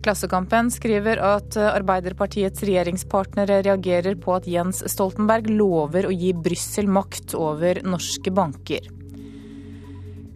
Klassekampen 0.00 0.72
skriver 0.72 1.20
at 1.20 1.60
Arbeiderpartiets 1.60 2.64
regjeringspartnere 2.64 3.60
reagerer 3.68 4.16
på 4.16 4.38
at 4.40 4.48
Jens 4.48 4.80
Stoltenberg 4.88 5.52
lover 5.52 6.08
å 6.08 6.14
gi 6.14 6.32
Brussel 6.32 6.88
makt 6.88 7.36
over 7.36 7.84
norske 7.84 8.32
banker. 8.32 8.94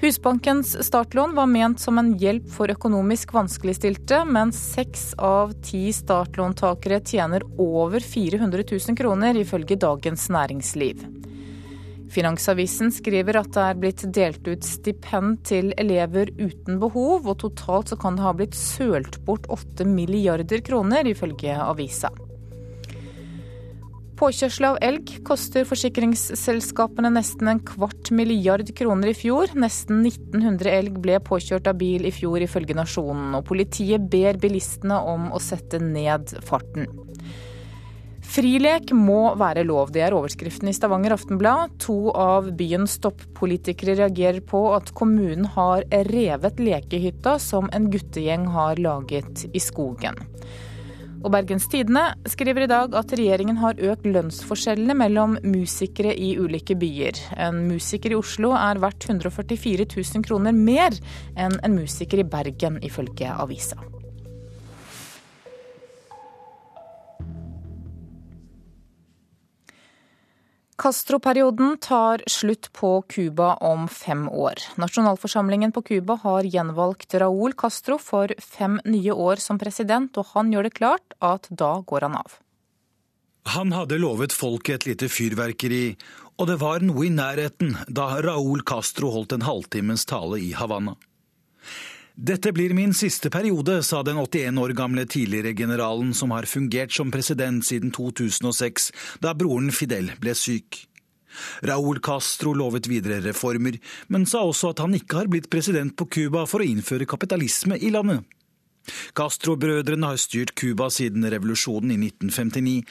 Husbankens 0.02 0.84
startlån 0.86 1.34
var 1.34 1.46
ment 1.46 1.80
som 1.80 1.98
en 1.98 2.08
hjelp 2.18 2.48
for 2.50 2.70
økonomisk 2.72 3.30
vanskeligstilte, 3.36 4.24
men 4.26 4.50
seks 4.50 5.12
av 5.14 5.52
ti 5.62 5.92
startlåntakere 5.94 6.98
tjener 7.06 7.44
over 7.62 8.02
400 8.02 8.64
000 8.72 8.98
kroner, 8.98 9.38
ifølge 9.38 9.76
Dagens 9.78 10.24
Næringsliv. 10.34 11.04
Finansavisen 12.10 12.90
skriver 12.90 13.38
at 13.44 13.52
det 13.54 13.68
er 13.68 13.78
blitt 13.78 14.02
delt 14.18 14.50
ut 14.50 14.66
stipend 14.66 15.38
til 15.46 15.70
elever 15.78 16.34
uten 16.34 16.82
behov, 16.82 17.30
og 17.30 17.38
totalt 17.46 17.94
så 17.94 18.00
kan 18.02 18.18
det 18.18 18.26
ha 18.26 18.34
blitt 18.34 18.58
sølt 18.58 19.20
bort 19.22 19.46
8 19.54 19.86
milliarder 19.86 20.66
kroner, 20.66 21.06
ifølge 21.14 21.54
avisa. 21.62 22.10
Påkjørsel 24.22 24.68
av 24.68 24.76
elg 24.86 25.08
koster 25.26 25.64
forsikringsselskapene 25.66 27.10
nesten 27.10 27.48
en 27.50 27.60
kvart 27.66 28.12
milliard 28.14 28.68
kroner 28.78 29.10
i 29.10 29.16
fjor. 29.18 29.50
Nesten 29.58 30.04
1900 30.06 30.70
elg 30.70 31.00
ble 31.02 31.16
påkjørt 31.26 31.66
av 31.66 31.80
bil 31.80 32.06
i 32.06 32.12
fjor, 32.14 32.38
ifølge 32.44 32.76
Nasjonen. 32.78 33.34
Og 33.34 33.42
politiet 33.48 34.06
ber 34.12 34.38
bilistene 34.38 35.00
om 35.10 35.26
å 35.34 35.42
sette 35.42 35.82
ned 35.82 36.36
farten. 36.46 36.86
Frilek 38.22 38.94
må 38.94 39.34
være 39.42 39.66
lov, 39.66 39.90
det 39.90 40.06
er 40.06 40.14
overskriften 40.14 40.70
i 40.70 40.78
Stavanger 40.78 41.18
Aftenblad. 41.18 41.74
To 41.82 42.14
av 42.14 42.52
byens 42.54 43.00
toppolitikere 43.02 44.04
reagerer 44.04 44.38
på 44.46 44.68
at 44.78 44.94
kommunen 44.94 45.50
har 45.58 45.82
revet 46.14 46.62
lekehytta 46.62 47.40
som 47.42 47.66
en 47.74 47.90
guttegjeng 47.90 48.46
har 48.54 48.78
laget 48.78 49.48
i 49.50 49.70
skogen. 49.70 50.22
Og 51.22 51.30
Bergens 51.30 51.68
Tidende 51.70 52.02
skriver 52.26 52.64
i 52.64 52.70
dag 52.70 52.94
at 52.98 53.14
regjeringen 53.14 53.60
har 53.62 53.78
økt 53.78 54.08
lønnsforskjellene 54.10 54.96
mellom 54.98 55.36
musikere 55.46 56.16
i 56.18 56.34
ulike 56.42 56.74
byer. 56.78 57.20
En 57.46 57.62
musiker 57.70 58.14
i 58.14 58.18
Oslo 58.18 58.50
er 58.58 58.82
verdt 58.82 59.06
144 59.06 59.86
000 59.94 60.26
kroner 60.26 60.56
mer 60.56 60.98
enn 61.38 61.60
en 61.62 61.78
musiker 61.78 62.24
i 62.24 62.26
Bergen, 62.26 62.82
ifølge 62.82 63.30
avisa. 63.38 63.78
Castro-perioden 70.76 71.76
tar 71.80 72.22
slutt 72.26 72.72
på 72.72 73.02
Cuba 73.02 73.54
om 73.54 73.88
fem 73.88 74.28
år. 74.28 74.54
Nasjonalforsamlingen 74.76 75.72
på 75.72 75.82
Cuba 75.82 76.16
har 76.22 76.48
gjenvalgt 76.48 77.14
Raúl 77.14 77.52
Castro 77.52 77.98
for 78.00 78.32
fem 78.40 78.80
nye 78.84 79.12
år 79.12 79.36
som 79.36 79.60
president, 79.60 80.16
og 80.16 80.32
han 80.32 80.52
gjør 80.52 80.68
det 80.68 80.74
klart 80.78 81.14
at 81.20 81.46
da 81.50 81.74
går 81.86 82.08
han 82.08 82.16
av. 82.22 82.38
Han 83.52 83.72
hadde 83.74 84.00
lovet 84.00 84.32
folket 84.32 84.82
et 84.82 84.88
lite 84.92 85.10
fyrverkeri, 85.12 85.96
og 86.40 86.48
det 86.48 86.58
var 86.62 86.82
noe 86.82 87.04
i 87.06 87.12
nærheten 87.12 87.76
da 87.88 88.14
Raúl 88.24 88.64
Castro 88.66 89.12
holdt 89.12 89.36
en 89.36 89.44
halvtimes 89.44 90.06
tale 90.08 90.40
i 90.40 90.52
Havanna. 90.56 90.96
Dette 92.12 92.52
blir 92.52 92.74
min 92.76 92.92
siste 92.92 93.30
periode, 93.32 93.78
sa 93.82 94.02
den 94.04 94.18
81 94.20 94.58
år 94.60 94.74
gamle 94.76 95.06
tidligere 95.08 95.54
generalen 95.56 96.12
som 96.14 96.30
har 96.36 96.44
fungert 96.44 96.92
som 96.92 97.10
president 97.10 97.64
siden 97.64 97.90
2006, 97.90 98.90
da 99.24 99.32
broren 99.32 99.72
Fidel 99.72 100.10
ble 100.20 100.34
syk. 100.36 100.82
Raúl 101.64 102.02
Castro 102.04 102.52
lovet 102.52 102.90
videre 102.90 103.22
reformer, 103.24 103.78
men 104.12 104.26
sa 104.28 104.44
også 104.44 104.74
at 104.74 104.84
han 104.84 104.92
ikke 104.98 105.22
har 105.22 105.32
blitt 105.32 105.48
president 105.48 105.96
på 105.96 106.04
Cuba 106.12 106.44
for 106.44 106.60
å 106.60 106.68
innføre 106.68 107.08
kapitalisme 107.08 107.80
i 107.80 107.88
landet. 107.94 108.20
Castro-brødrene 109.18 110.12
har 110.12 110.20
styrt 110.20 110.54
Cuba 110.58 110.88
siden 110.90 111.26
revolusjonen 111.26 111.94
i 111.94 111.98
1959, 112.08 112.82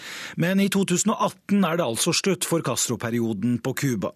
men 0.41 0.63
i 0.63 0.69
2018 0.71 1.65
er 1.67 1.79
det 1.79 1.87
altså 1.87 2.13
slutt 2.15 2.47
for 2.47 2.63
Castro-perioden 2.65 3.59
på 3.63 3.73
Cuba. 3.73 4.13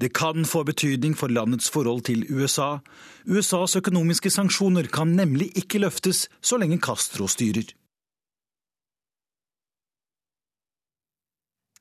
Det 0.00 0.12
kan 0.16 0.46
få 0.46 0.64
betydning 0.68 1.16
for 1.18 1.32
landets 1.32 1.70
forhold 1.72 2.06
til 2.08 2.26
USA. 2.30 2.78
USAs 3.26 3.76
økonomiske 3.76 4.30
sanksjoner 4.30 4.88
kan 4.92 5.16
nemlig 5.18 5.50
ikke 5.58 5.82
løftes 5.82 6.26
så 6.40 6.60
lenge 6.60 6.78
Castro 6.78 7.28
styrer. 7.30 7.74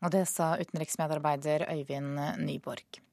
Og 0.06 0.12
det 0.14 0.28
sa 0.30 0.54
utenriksmedarbeider 0.62 1.66
Øyvind 1.72 2.20
Nyborg. 2.46 3.05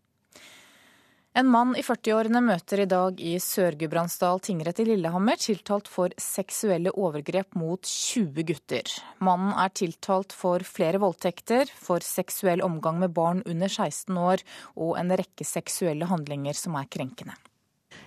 En 1.32 1.48
mann 1.48 1.70
i 1.72 1.80
40-årene 1.80 2.42
møter 2.44 2.82
i 2.82 2.84
dag 2.84 3.20
i 3.24 3.38
Sør-Gudbrandsdal 3.40 4.42
tingrett 4.44 4.82
i 4.82 4.84
Lillehammer 4.84 5.38
tiltalt 5.40 5.86
for 5.88 6.12
seksuelle 6.20 6.90
overgrep 6.92 7.56
mot 7.56 7.88
20 7.88 8.44
gutter. 8.50 8.90
Mannen 9.24 9.54
er 9.56 9.70
tiltalt 9.72 10.34
for 10.36 10.60
flere 10.68 11.00
voldtekter, 11.00 11.70
for 11.72 12.04
seksuell 12.04 12.60
omgang 12.60 12.98
med 13.00 13.14
barn 13.16 13.40
under 13.48 13.72
16 13.72 14.18
år 14.20 14.44
og 14.76 14.98
en 15.00 15.14
rekke 15.16 15.46
seksuelle 15.48 16.10
handlinger 16.10 16.58
som 16.58 16.76
er 16.76 16.90
krenkende. 16.92 17.38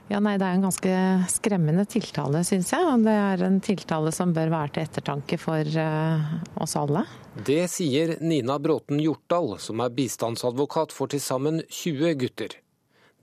Ja, 0.05 0.19
nei, 0.21 0.35
Det 0.37 0.45
er 0.45 0.59
en 0.59 0.67
ganske 0.67 0.93
skremmende 1.33 1.87
tiltale, 1.89 2.43
syns 2.45 2.69
jeg. 2.75 2.85
Og 2.85 3.07
det 3.07 3.15
er 3.23 3.41
en 3.47 3.57
tiltale 3.57 4.13
som 4.13 4.35
bør 4.37 4.51
være 4.53 4.75
til 4.75 4.85
ettertanke 4.85 5.39
for 5.41 5.65
uh, 5.81 6.35
oss 6.61 6.77
alle. 6.77 7.07
Det 7.41 7.63
sier 7.73 8.19
Nina 8.21 8.59
Bråten 8.61 9.01
Hjortdal, 9.01 9.55
som 9.57 9.81
er 9.81 9.97
bistandsadvokat 9.97 10.93
for 10.93 11.09
til 11.09 11.25
sammen 11.25 11.63
20 11.65 12.13
gutter. 12.21 12.59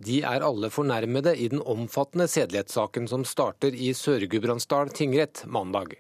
De 0.02 0.22
er 0.26 0.42
alle 0.42 0.70
fornærmede 0.72 1.34
i 1.38 1.46
den 1.52 1.60
omfattende 1.62 2.26
sedelighetssaken 2.30 3.04
som 3.10 3.26
starter 3.28 3.74
i 3.74 3.92
Sør-Gudbrandsdal 3.94 4.90
tingrett 4.96 5.44
mandag. 5.46 5.94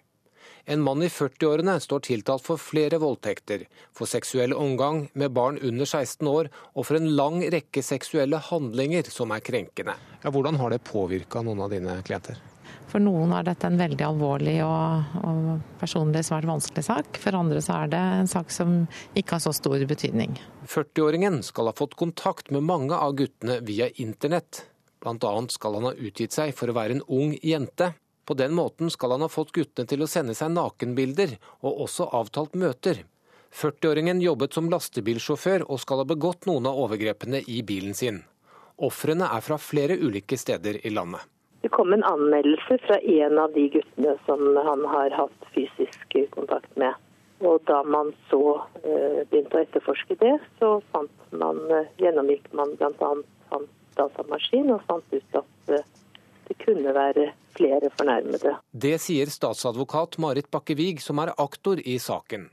En 0.64 0.82
mann 0.82 1.02
i 1.02 1.10
40-årene 1.10 1.76
står 1.82 2.02
tiltalt 2.06 2.42
for 2.46 2.58
flere 2.58 2.98
voldtekter, 3.02 3.66
for 3.94 4.10
seksuell 4.10 4.54
omgang 4.54 5.04
med 5.18 5.34
barn 5.34 5.58
under 5.62 5.86
16 5.86 6.26
år 6.30 6.50
og 6.74 6.86
for 6.86 6.98
en 6.98 7.10
lang 7.18 7.42
rekke 7.54 7.82
seksuelle 7.82 8.42
handlinger 8.50 9.10
som 9.10 9.34
er 9.34 9.42
krenkende. 9.42 9.94
Ja, 10.22 10.30
hvordan 10.30 10.58
har 10.58 10.74
det 10.74 10.84
påvirka 10.86 11.42
noen 11.46 11.62
av 11.62 11.74
dine 11.74 12.00
klienter? 12.06 12.38
For 12.92 13.00
noen 13.00 13.30
er 13.32 13.46
dette 13.46 13.64
en 13.64 13.78
veldig 13.80 14.04
alvorlig 14.04 14.58
og, 14.66 15.14
og, 15.24 15.46
personlig 15.80 16.20
svært 16.26 16.44
vanskelig 16.44 16.84
sak. 16.84 17.16
For 17.22 17.38
andre 17.38 17.62
så 17.64 17.78
er 17.78 17.92
det 17.94 18.00
en 18.18 18.28
sak 18.28 18.52
som 18.52 18.82
ikke 19.16 19.38
har 19.38 19.44
så 19.46 19.54
stor 19.56 19.80
betydning. 19.88 20.36
40-åringen 20.68 21.40
skal 21.46 21.70
ha 21.70 21.76
fått 21.76 21.96
kontakt 21.96 22.52
med 22.52 22.66
mange 22.68 22.92
av 22.92 23.16
guttene 23.16 23.62
via 23.64 23.88
internett. 24.02 24.66
Annet 25.08 25.56
skal 25.56 25.78
han 25.78 25.88
ha 25.88 25.94
utgitt 25.96 26.36
seg 26.36 26.52
for 26.54 26.68
å 26.68 26.76
være 26.76 26.98
en 26.98 27.06
ung 27.08 27.32
jente. 27.40 27.94
På 28.28 28.36
den 28.38 28.52
måten 28.54 28.92
skal 28.92 29.16
han 29.16 29.24
ha 29.24 29.32
fått 29.32 29.54
guttene 29.56 29.88
til 29.88 30.04
å 30.04 30.10
sende 30.10 30.36
seg 30.38 30.52
nakenbilder, 30.52 31.38
og 31.64 31.86
også 31.88 32.06
avtalt 32.20 32.54
møter. 32.60 33.02
40-åringen 33.56 34.20
jobbet 34.22 34.54
som 34.54 34.68
lastebilsjåfør 34.72 35.64
og 35.66 35.80
skal 35.80 36.04
ha 36.04 36.08
begått 36.12 36.46
noen 36.48 36.68
av 36.68 36.78
overgrepene 36.84 37.42
i 37.48 37.64
bilen 37.66 37.96
sin. 37.96 38.22
Ofrene 38.84 39.32
er 39.32 39.44
fra 39.44 39.58
flere 39.60 39.96
ulike 39.96 40.38
steder 40.40 40.84
i 40.86 40.92
landet. 40.92 41.24
Det 41.62 41.70
kom 41.70 41.92
en 41.92 42.04
anmeldelse 42.04 42.78
fra 42.86 42.98
en 42.98 43.38
av 43.38 43.52
de 43.54 43.68
guttene 43.68 44.16
som 44.26 44.42
han 44.66 44.84
har 44.94 45.14
hatt 45.14 45.48
fysisk 45.54 46.16
kontakt 46.34 46.76
med. 46.76 46.94
Og 47.42 47.62
da 47.66 47.82
man 47.82 48.12
så 48.30 48.42
uh, 48.62 49.20
begynte 49.30 49.58
å 49.58 49.62
etterforske 49.62 50.16
det, 50.18 50.34
så 50.58 50.76
man, 50.94 51.60
uh, 51.70 51.86
gjennomgikk 52.02 52.50
man 52.54 52.74
bl.a. 52.78 53.12
hans 53.54 53.70
datamaskin 53.98 54.70
og 54.74 54.82
fant 54.90 55.14
ut 55.14 55.38
at 55.38 55.72
uh, 55.74 55.86
det 56.48 56.58
kunne 56.62 56.94
være 56.94 57.30
flere 57.54 57.90
fornærmede. 57.94 58.56
Det 58.70 58.96
sier 59.02 59.30
statsadvokat 59.30 60.18
Marit 60.22 60.50
Bakkevig, 60.50 60.98
som 61.02 61.22
er 61.22 61.34
aktor 61.38 61.78
i 61.78 61.98
saken. 62.02 62.48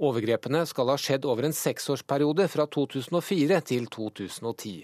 Overgrepene 0.00 0.64
skal 0.68 0.88
ha 0.92 0.96
skjedd 1.00 1.26
over 1.28 1.48
en 1.48 1.56
seksårsperiode 1.56 2.48
fra 2.48 2.64
2004 2.68 3.60
til 3.72 3.88
2010. 3.92 4.78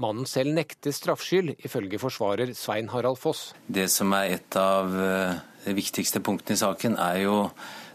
Mannen 0.00 0.26
selv 0.26 0.56
nekter 0.56 0.90
straffskyld, 0.90 1.52
ifølge 1.62 2.00
forsvarer 2.02 2.50
Svein 2.58 2.88
Harald 2.90 3.20
Foss. 3.22 3.52
Det 3.70 3.86
som 3.92 4.10
er 4.16 4.36
et 4.40 4.56
av 4.58 4.90
eh, 4.98 5.36
de 5.68 5.74
viktigste 5.76 6.18
punktene 6.24 6.58
i 6.58 6.62
saken, 6.64 6.96
er 6.98 7.20
jo 7.22 7.36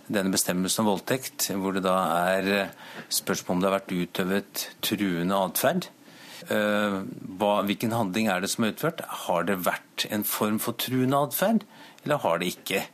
denne 0.07 0.31
bestemmelsen 0.31 0.85
om 0.85 0.93
voldtekt, 0.93 1.49
hvor 1.59 1.75
det 1.75 1.83
da 1.83 1.97
er 2.31 2.47
eh, 2.55 2.71
spørsmål 3.11 3.57
om 3.57 3.63
det 3.63 3.67
har 3.69 3.75
vært 3.75 3.95
utøvet 3.97 4.63
truende 4.87 5.41
atferd. 5.49 5.89
Eh, 6.47 6.95
hvilken 7.67 7.97
handling 7.97 8.31
er 8.31 8.39
det 8.45 8.51
som 8.53 8.63
er 8.63 8.71
utført? 8.71 9.03
Har 9.27 9.43
det 9.49 9.59
vært 9.67 10.07
en 10.07 10.23
form 10.23 10.61
for 10.63 10.79
truende 10.79 11.19
atferd, 11.27 11.67
eller 12.05 12.23
har 12.23 12.39
det 12.39 12.53
ikke? 12.53 12.85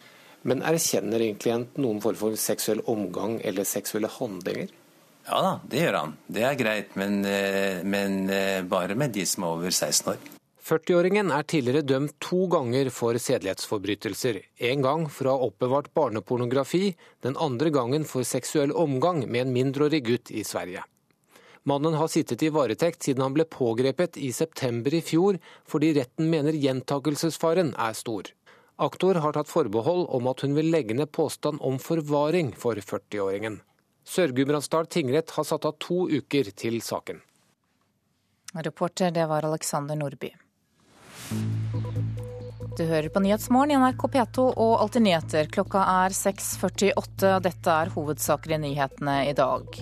Men 0.49 0.65
erkjenner 0.65 1.21
egentlig 1.21 1.53
en 1.53 1.67
noen 1.77 2.01
form 2.01 2.17
for 2.17 2.41
seksuell 2.41 2.81
omgang 2.89 3.37
eller 3.45 3.69
seksuelle 3.69 4.09
handlinger? 4.17 4.73
Ja 5.25 5.41
da, 5.41 5.51
det 5.65 5.81
gjør 5.81 5.97
han. 5.97 6.15
Det 6.29 6.45
er 6.45 6.57
greit, 6.59 6.95
men, 6.99 7.19
eh, 7.25 7.81
men 7.83 8.29
eh, 8.29 8.61
bare 8.61 8.95
med 8.95 9.15
de 9.15 9.25
som 9.25 9.43
er 9.43 9.55
over 9.57 9.73
16 9.73 10.13
år. 10.13 10.31
40-åringen 10.65 11.29
er 11.33 11.45
tidligere 11.45 11.85
dømt 11.85 12.15
to 12.21 12.47
ganger 12.49 12.89
for 12.93 13.17
sedelighetsforbrytelser. 13.21 14.39
En 14.69 14.81
gang 14.81 15.03
for 15.13 15.29
å 15.29 15.35
ha 15.35 15.49
oppbevart 15.49 15.91
barnepornografi, 15.93 16.95
den 17.21 17.37
andre 17.37 17.69
gangen 17.73 18.05
for 18.09 18.25
seksuell 18.25 18.73
omgang 18.73 19.27
med 19.27 19.43
en 19.43 19.53
mindreårig 19.53 20.01
gutt 20.07 20.31
i 20.33 20.41
Sverige. 20.45 20.81
Mannen 21.69 21.97
har 21.97 22.09
sittet 22.09 22.41
i 22.45 22.49
varetekt 22.53 23.05
siden 23.05 23.23
han 23.25 23.33
ble 23.33 23.45
pågrepet 23.49 24.17
i 24.21 24.31
september 24.33 24.93
i 24.93 25.03
fjor, 25.05 25.37
fordi 25.69 25.93
retten 25.97 26.29
mener 26.33 26.57
gjentakelsesfaren 26.57 27.71
er 27.77 27.93
stor. 27.97 28.29
Aktor 28.81 29.21
har 29.21 29.37
tatt 29.37 29.49
forbehold 29.49 30.05
om 30.13 30.27
at 30.29 30.41
hun 30.45 30.57
vil 30.57 30.69
legge 30.73 30.97
ned 30.97 31.13
påstand 31.13 31.61
om 31.61 31.77
forvaring 31.81 32.51
for 32.57 32.77
40-åringen. 32.77 33.61
Sør-Gudbrandsdal 34.05 34.85
tingrett 34.85 35.33
har 35.35 35.47
satt 35.47 35.65
av 35.65 35.77
to 35.81 36.05
uker 36.09 36.51
til 36.53 36.81
saken. 36.85 37.21
Reporter 38.55 39.11
det 39.11 39.25
var 39.27 39.45
Alexander 39.47 39.97
Nordby. 39.99 40.31
Du 42.75 42.83
hører 42.83 43.07
på 43.09 43.21
Nyhetsmorgen 43.23 43.71
i 43.71 43.79
NRK 43.79 44.03
P2 44.11 44.45
og 44.51 44.73
Alltid 44.83 45.05
nyheter. 45.05 45.47
Klokka 45.51 45.81
er 46.03 46.15
6.48, 46.15 47.29
og 47.31 47.43
dette 47.45 47.71
er 47.71 47.91
hovedsaker 47.93 48.55
i 48.57 48.61
nyhetene 48.65 49.15
i 49.29 49.33
dag. 49.35 49.79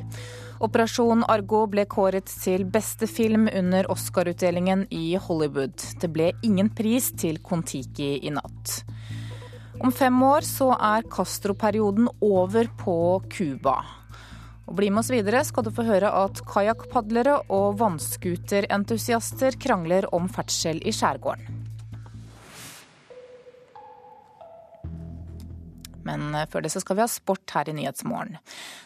Operasjon 0.64 1.26
Argo 1.28 1.66
ble 1.68 1.88
kåret 1.90 2.30
til 2.30 2.64
beste 2.70 3.10
film 3.10 3.50
under 3.50 3.90
Oscar-utdelingen 3.92 4.86
i 4.94 5.18
Hollywood. 5.18 5.74
Det 6.00 6.12
ble 6.14 6.30
ingen 6.46 6.70
pris 6.78 7.10
til 7.18 7.42
Kon-Tiki 7.44 8.14
i 8.22 8.32
natt. 8.32 8.78
Om 9.84 9.92
fem 9.92 10.22
år 10.24 10.46
så 10.48 10.70
er 10.78 11.10
Castro-perioden 11.12 12.08
over 12.22 12.70
på 12.80 12.96
Cuba. 13.34 13.82
Og 14.68 14.78
Bli 14.78 14.90
med 14.90 15.04
oss 15.04 15.12
videre 15.12 15.44
skal 15.46 15.66
du 15.66 15.72
få 15.76 15.86
høre 15.88 16.12
at 16.24 16.40
kajakkpadlere 16.48 17.42
og 17.52 17.78
vannskuterentusiaster 17.82 19.60
krangler 19.60 20.08
om 20.16 20.30
ferdsel 20.32 20.80
i 20.88 20.96
skjærgården. 20.96 21.63
Men 26.08 26.36
eh, 26.36 26.48
før 26.52 26.66
det 26.66 26.72
så 26.74 26.82
skal 26.84 26.98
vi 26.98 27.04
ha 27.06 27.10
sport 27.12 27.56
her 27.56 27.70
i 27.70 27.76
Nyhetsmorgen. 27.78 28.38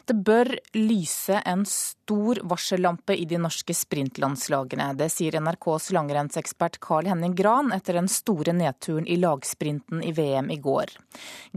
Det 0.06 0.15
bør 0.27 0.53
lyse 0.77 1.41
en 1.45 1.65
stor 1.69 2.39
varsellampe 2.47 3.15
i 3.17 3.25
de 3.30 3.39
norske 3.41 3.75
sprintlandslagene. 3.75 4.91
Det 4.99 5.10
sier 5.13 5.39
NRKs 5.41 5.89
langrennsekspert 5.97 6.80
Carl 6.84 7.10
Henning 7.10 7.36
Gran 7.38 7.73
etter 7.75 7.99
den 7.99 8.10
store 8.12 8.56
nedturen 8.56 9.08
i 9.08 9.19
lagsprinten 9.19 10.03
i 10.03 10.13
VM 10.15 10.51
i 10.53 10.60
går. 10.63 10.95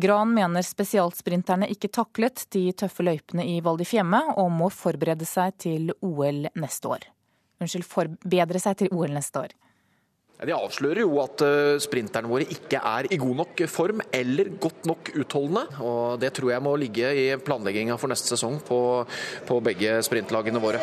Gran 0.00 0.34
mener 0.34 0.66
spesialsprinterne 0.66 1.70
ikke 1.70 1.92
taklet 1.92 2.46
de 2.54 2.66
tøffe 2.72 3.06
løypene 3.06 3.46
i 3.46 3.60
Val 3.64 3.80
di 3.80 3.88
Fiemme 3.88 4.24
og 4.36 4.52
må 4.54 4.70
forberede 4.74 5.28
seg 5.28 5.56
til 5.62 5.94
OL 6.00 6.46
neste 6.58 6.94
år. 6.96 7.10
Unnskyld, 7.60 7.84
forbedre 7.84 8.60
seg 8.62 8.78
til 8.80 8.94
OL 8.96 9.12
neste 9.12 9.44
år. 9.44 9.58
De 10.40 10.54
avslører 10.56 11.02
jo 11.02 11.18
at 11.20 11.42
eh, 11.44 11.78
sprinterne 11.84 12.30
våre 12.30 12.46
ikke 12.48 12.80
er 12.80 13.10
i 13.12 13.18
god 13.20 13.42
nok 13.42 13.62
form 13.68 14.00
eller 14.12 14.54
godt 14.62 14.86
nok 14.88 15.10
utholdende. 15.20 15.66
og 15.84 16.20
Det 16.22 16.32
tror 16.32 16.54
jeg 16.54 16.64
må 16.64 16.76
ligge 16.80 17.10
i 17.12 17.26
planlegginga 17.36 17.98
for 18.00 18.08
neste 18.08 18.32
sesong 18.32 18.56
på, 18.64 18.80
på 19.46 19.60
begge 19.60 19.98
sprintlagene 20.06 20.62
våre. 20.62 20.80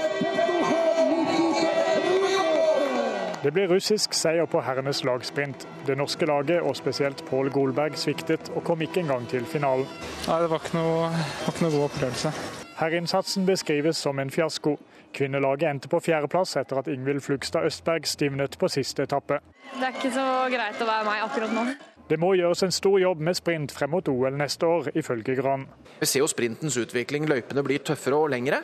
Det 3.42 3.54
blir 3.54 3.70
russisk 3.70 4.14
seier 4.18 4.46
på 4.50 4.62
herrenes 4.66 5.04
lagsprint. 5.08 5.66
Det 5.88 5.96
norske 5.98 6.26
laget, 6.26 6.62
og 6.62 6.76
spesielt 6.78 7.22
Pål 7.30 7.50
Golberg, 7.54 7.98
sviktet 7.98 8.50
og 8.54 8.64
kom 8.68 8.82
ikke 8.82 9.02
engang 9.06 9.26
til 9.30 9.46
finalen. 9.46 9.86
Nei, 10.28 10.40
Det 10.42 10.50
var 10.52 10.62
ikke 10.66 10.78
noe, 10.78 11.10
var 11.14 11.54
ikke 11.54 11.66
noe 11.66 11.76
god 11.78 11.86
opplevelse. 11.88 12.34
Herreinnsatsen 12.78 13.46
beskrives 13.46 13.98
som 13.98 14.20
en 14.20 14.30
fiasko. 14.34 14.76
Kvinnelaget 15.14 15.70
endte 15.70 15.92
på 15.92 16.00
fjerdeplass 16.04 16.58
etter 16.60 16.82
at 16.82 16.90
Ingvild 16.92 17.22
Flugstad 17.26 17.68
Østberg 17.68 18.08
stivnet 18.08 18.58
på 18.60 18.70
siste 18.72 19.08
etappe. 19.08 19.40
Det 19.74 19.84
er 19.84 19.96
ikke 19.96 20.12
så 20.14 20.26
greit 20.54 20.82
å 20.82 20.90
være 20.90 21.08
meg 21.08 21.24
akkurat 21.28 21.56
nå. 21.56 21.66
Det 22.08 22.20
må 22.20 22.34
gjøres 22.40 22.64
en 22.64 22.72
stor 22.72 22.98
jobb 23.02 23.22
med 23.24 23.36
sprint 23.36 23.74
frem 23.76 23.92
mot 23.92 24.08
OL 24.08 24.38
neste 24.40 24.68
år, 24.68 24.90
ifølge 24.96 25.36
Gran. 25.36 25.66
Vi 26.00 26.08
ser 26.08 26.22
jo 26.22 26.30
sprintens 26.32 26.78
utvikling. 26.80 27.26
Løypene 27.28 27.64
blir 27.66 27.84
tøffere 27.84 28.16
og 28.16 28.30
lengre. 28.32 28.62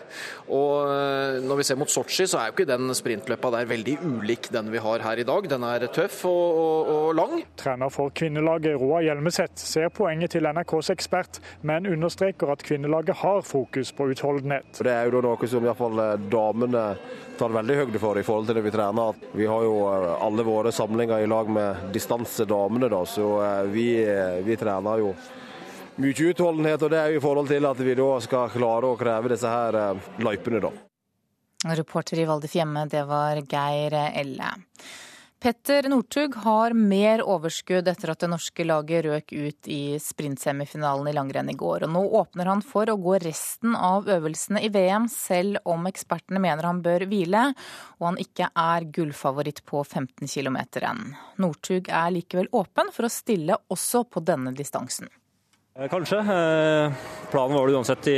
Og 0.47 0.87
eh, 0.87 1.39
når 1.43 1.59
vi 1.59 1.65
ser 1.67 1.79
mot 1.79 1.91
Sotsji, 1.91 2.27
så 2.29 2.39
er 2.39 2.49
jo 2.49 2.55
ikke 2.55 2.67
den 2.69 2.93
sprintløpa 2.95 3.51
der 3.55 3.69
veldig 3.69 3.97
ulik 4.05 4.49
den 4.53 4.71
vi 4.71 4.81
har 4.83 5.03
her 5.03 5.19
i 5.19 5.27
dag. 5.27 5.49
Den 5.51 5.65
er 5.67 5.87
tøff 5.93 6.23
og, 6.29 6.59
og, 6.63 6.91
og 6.93 7.15
lang. 7.19 7.35
Trener 7.59 7.91
for 7.93 8.13
kvinnelaget 8.15 8.79
Roa 8.81 9.01
Hjelmeset 9.05 9.59
ser 9.59 9.91
poenget 9.93 10.35
til 10.37 10.47
NRKs 10.47 10.93
ekspert, 10.93 11.41
men 11.61 11.89
understreker 11.89 12.53
at 12.53 12.63
kvinnelaget 12.63 13.19
har 13.23 13.43
fokus 13.47 13.91
på 13.91 14.11
utholdenhet. 14.13 14.79
Det 14.79 14.93
er 14.93 15.11
jo 15.11 15.23
noe 15.23 15.51
som 15.51 15.65
iallfall 15.67 15.99
fall 15.99 16.29
damene 16.31 16.85
tar 17.43 17.51
veldig 17.51 17.75
høyde 17.75 17.99
for 17.99 18.19
i 18.19 18.23
forhold 18.23 18.47
til 18.47 18.55
det 18.57 18.63
vi 18.63 18.71
trener. 18.71 19.17
Vi 19.35 19.47
har 19.49 19.65
jo 19.65 19.75
eh, 19.91 20.09
alle 20.23 20.45
våre 20.47 20.71
samlinger 20.71 21.23
i 21.23 21.27
lag 21.27 21.49
med 21.51 21.89
distansedamene, 21.95 22.87
da, 22.91 23.01
så 23.09 23.29
eh, 23.43 23.63
vi, 23.73 23.87
eh, 23.99 24.39
vi 24.45 24.55
trener 24.59 25.01
jo 25.01 25.11
mye 25.99 26.29
utholdenhet. 26.31 26.85
Og 26.85 26.93
det 26.93 27.01
er 27.01 27.11
jo 27.11 27.19
i 27.19 27.23
forhold 27.23 27.51
til 27.51 27.67
at 27.67 27.83
vi 27.83 27.97
da 27.99 28.09
skal 28.23 28.53
klare 28.53 28.91
å 28.93 28.99
kreve 28.99 29.33
disse 29.33 29.51
her 29.51 29.99
løypene, 30.23 30.63
da. 30.63 30.71
Reporter 31.63 32.19
i 32.19 32.27
Valdres 32.27 32.55
Hjemme, 32.55 32.85
det 32.91 33.03
var 33.07 33.39
Geir 33.47 33.95
Elle. 34.05 34.53
Petter 35.43 35.89
Northug 35.89 36.35
har 36.35 36.71
mer 36.71 37.19
overskudd 37.27 37.89
etter 37.91 38.13
at 38.13 38.21
det 38.23 38.29
norske 38.31 38.63
laget 38.63 39.01
røk 39.03 39.33
ut 39.35 39.67
i 39.67 39.97
sprintsemifinalen 39.99 41.09
i 41.11 41.13
langrenn 41.17 41.49
i 41.51 41.55
går. 41.59 41.83
Og 41.83 41.91
nå 41.91 42.03
åpner 42.15 42.47
han 42.47 42.61
for 42.63 42.87
å 42.87 42.95
gå 42.95 43.17
resten 43.19 43.75
av 43.75 44.07
øvelsene 44.07 44.61
i 44.63 44.69
VM, 44.71 45.09
selv 45.11 45.59
om 45.67 45.83
ekspertene 45.89 46.39
mener 46.39 46.63
han 46.63 46.79
bør 46.85 47.03
hvile, 47.11 47.41
og 47.99 48.07
han 48.07 48.21
ikke 48.23 48.47
er 48.55 48.87
gullfavoritt 48.95 49.59
på 49.67 49.83
15 49.83 50.31
km 50.31 50.61
renn. 50.85 51.03
Northug 51.43 51.91
er 51.91 52.15
likevel 52.15 52.47
åpen 52.55 52.95
for 52.95 53.09
å 53.09 53.11
stille 53.11 53.59
også 53.67 54.05
på 54.07 54.23
denne 54.23 54.55
distansen. 54.55 55.11
Eh, 55.75 55.91
kanskje. 55.91 56.23
Eh, 56.23 57.03
planen 57.35 57.59
var 57.59 57.67
det 57.67 57.75
uansett 57.81 58.11
i 58.15 58.17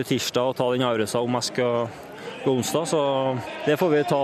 tirsdag 0.00 0.54
å 0.54 0.56
ta 0.56 0.72
den 0.72 0.88
avgjørelsen 0.88 1.28
om 1.28 1.40
jeg 1.42 1.50
skal 1.52 1.90
på 2.44 2.52
onsdag, 2.58 2.86
så 2.86 3.00
det 3.64 3.76
får 3.80 3.90
vi 3.92 4.02
ta, 4.08 4.20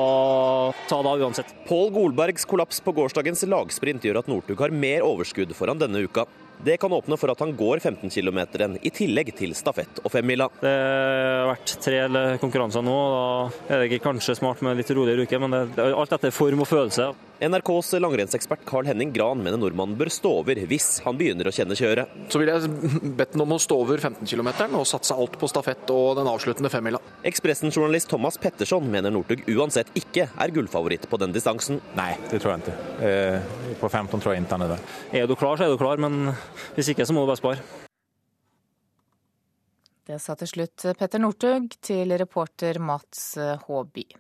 ta 0.89 1.01
da 1.03 1.17
uansett. 1.17 1.55
Pål 1.69 1.91
Golbergs 1.95 2.45
kollaps 2.45 2.81
på 2.85 2.93
gårsdagens 2.93 3.47
lagsprint 3.49 4.05
gjør 4.05 4.21
at 4.21 4.31
Northug 4.31 4.61
har 4.61 4.75
mer 4.75 5.07
overskudd 5.07 5.55
foran 5.57 5.81
denne 5.81 6.05
uka. 6.05 6.27
Det 6.61 6.77
kan 6.77 6.93
åpne 6.93 7.17
for 7.17 7.33
at 7.33 7.41
han 7.41 7.55
går 7.57 7.81
15 7.81 8.13
km 8.13 8.43
i 8.85 8.93
tillegg 8.93 9.33
til 9.39 9.55
stafett 9.57 10.03
og 10.05 10.13
femmila. 10.13 10.51
Det 10.61 10.75
har 10.75 11.49
vært 11.55 11.75
tre 11.81 12.03
konkurranser 12.43 12.85
nå, 12.85 12.99
da 13.15 13.73
er 13.73 13.81
det 13.81 13.89
ikke 13.89 14.11
kanskje 14.11 14.37
smart 14.37 14.61
med 14.67 14.77
litt 14.77 14.93
roligere 14.93 15.25
uke, 15.25 15.41
men 15.41 15.57
det 15.73 15.81
er 15.81 15.97
alt 15.97 16.13
etter 16.19 16.35
form 16.35 16.67
og 16.67 16.69
følelse. 16.69 17.09
NRKs 17.41 17.93
langrennsekspert 17.93 18.65
Carl 18.69 18.85
Henning 18.85 19.13
Gran 19.13 19.41
mener 19.41 19.57
nordmannen 19.57 19.97
bør 19.97 20.11
stå 20.13 20.33
over 20.43 20.59
hvis 20.69 20.99
han 21.07 21.17
begynner 21.17 21.49
å 21.49 21.53
kjenne 21.55 21.77
kjøret. 21.79 22.13
Så 22.29 22.41
vil 22.43 22.51
jeg 22.53 22.69
bedt 23.17 23.33
ham 23.33 23.47
om 23.47 23.55
å 23.57 23.59
stå 23.63 23.79
over 23.81 24.03
15 24.03 24.29
km 24.29 24.51
og 24.77 24.85
satse 24.89 25.17
alt 25.17 25.39
på 25.41 25.49
stafett 25.49 25.89
og 25.95 26.21
den 26.21 26.29
avsluttende 26.29 26.69
femmila. 26.73 27.01
Ekspressen-journalist 27.25 28.13
Thomas 28.13 28.37
Petterson 28.41 28.85
mener 28.93 29.15
Northug 29.15 29.49
uansett 29.57 29.89
ikke 29.97 30.29
er 30.29 30.53
gullfavoritt 30.53 31.09
på 31.09 31.21
den 31.25 31.33
distansen. 31.33 31.81
Nei, 31.97 32.13
det 32.29 32.43
tror 32.43 32.59
jeg 32.59 32.67
ikke. 32.67 32.79
Eh, 33.09 33.75
på 33.81 33.89
15 33.89 34.21
tror 34.21 34.35
jeg 34.35 34.45
ikke 34.45 34.59
han 34.59 34.69
er 34.69 34.75
det. 34.77 34.81
Er 35.23 35.29
du 35.31 35.37
klar, 35.41 35.57
så 35.57 35.65
er 35.65 35.73
du 35.73 35.81
klar, 35.81 36.01
men 36.03 36.35
hvis 36.77 36.93
ikke 36.93 37.09
så 37.09 37.17
må 37.17 37.25
du 37.25 37.33
bare 37.33 37.41
spare. 37.41 37.69
Det 40.11 40.19
sa 40.21 40.37
til 40.37 40.59
slutt 40.59 40.91
Petter 40.99 41.23
Northug 41.23 41.73
til 41.81 42.19
reporter 42.21 42.81
Mats 42.85 43.31
Håby. 43.65 44.11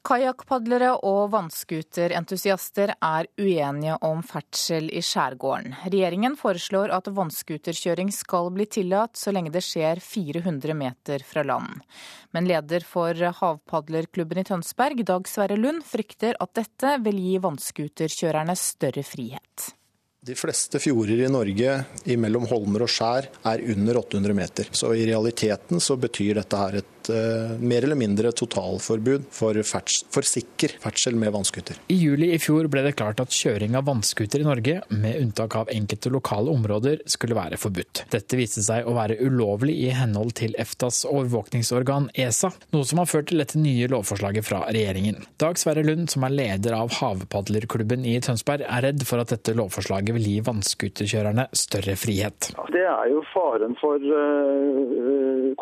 Kajakkpadlere 0.00 0.94
og 1.04 1.26
vannskuterentusiaster 1.34 2.94
er 3.04 3.26
uenige 3.36 3.98
om 4.06 4.22
ferdsel 4.24 4.86
i 4.96 5.02
skjærgården. 5.04 5.74
Regjeringen 5.92 6.38
foreslår 6.40 6.94
at 6.96 7.10
vannskuterkjøring 7.12 8.08
skal 8.16 8.48
bli 8.54 8.64
tillatt 8.64 9.20
så 9.20 9.34
lenge 9.36 9.52
det 9.52 9.60
skjer 9.66 10.00
400 10.00 10.76
meter 10.78 11.24
fra 11.26 11.44
land. 11.44 11.82
Men 12.32 12.48
leder 12.48 12.86
for 12.86 13.12
havpadlerklubben 13.42 14.40
i 14.40 14.46
Tønsberg, 14.48 15.04
Dag 15.04 15.28
Sverre 15.28 15.60
Lund, 15.60 15.84
frykter 15.84 16.38
at 16.40 16.54
dette 16.56 16.96
vil 17.04 17.20
gi 17.20 17.36
vannskuterkjørerne 17.44 18.56
større 18.56 19.04
frihet. 19.04 19.74
De 20.20 20.34
fleste 20.36 20.76
fjorder 20.80 21.22
i 21.24 21.28
Norge 21.32 21.76
mellom 22.20 22.42
holmer 22.48 22.82
og 22.84 22.90
skjær 22.92 23.28
er 23.48 23.62
under 23.72 24.00
800 24.02 24.36
meter. 24.36 24.66
Så 24.72 24.92
i 24.92 25.06
realiteten 25.08 25.80
så 25.80 25.96
betyr 25.96 26.36
dette 26.36 26.58
her 26.60 26.76
et 26.82 26.99
uh, 27.10 27.56
mer 27.60 27.86
eller 27.86 27.98
mindre 27.98 28.32
totalforbud 28.36 29.28
for, 29.34 29.58
ferds, 29.66 30.02
for 30.12 30.26
sikker 30.26 30.76
ferdsel 30.82 31.18
med 31.18 31.34
vannskuter. 31.34 31.78
I 31.92 31.98
juli 31.98 32.30
i 32.34 32.40
fjor 32.42 32.68
ble 32.70 32.84
det 32.86 32.96
klart 32.98 33.20
at 33.22 33.34
kjøring 33.34 33.76
av 33.78 33.86
vannskuter 33.88 34.42
i 34.42 34.46
Norge, 34.46 34.80
med 34.90 35.20
unntak 35.20 35.56
av 35.58 35.70
enkelte 35.72 36.12
lokale 36.12 36.52
områder, 36.54 37.02
skulle 37.10 37.38
være 37.38 37.58
forbudt. 37.60 38.04
Dette 38.12 38.38
viste 38.38 38.64
seg 38.64 38.88
å 38.88 38.94
være 38.96 39.18
ulovlig 39.20 39.76
i 39.84 39.90
henhold 39.94 40.34
til 40.40 40.54
EFTAs 40.60 41.02
overvåkningsorgan 41.10 42.10
ESA, 42.14 42.52
noe 42.74 42.88
som 42.88 43.02
har 43.02 43.10
ført 43.10 43.30
til 43.30 43.42
dette 43.42 43.60
nye 43.60 43.88
lovforslaget 43.90 44.46
fra 44.46 44.62
regjeringen. 44.68 45.20
Dag 45.40 45.58
Sverre 45.60 45.84
Lund, 45.86 46.08
som 46.12 46.26
er 46.26 46.36
leder 46.36 46.76
av 46.76 46.94
havpadlerklubben 47.00 48.06
i 48.08 48.16
Tønsberg, 48.24 48.64
er 48.66 48.86
redd 48.88 49.04
for 49.08 49.22
at 49.22 49.32
dette 49.34 49.54
lovforslaget 49.58 50.16
vil 50.16 50.28
gi 50.30 50.38
vannskuterkjørerne 50.46 51.48
større 51.56 51.96
frihet? 52.00 52.52
Det 52.74 52.86
er 52.86 53.10
jo 53.12 53.22
faren 53.32 53.76
for 53.80 54.00
uh, 54.00 55.19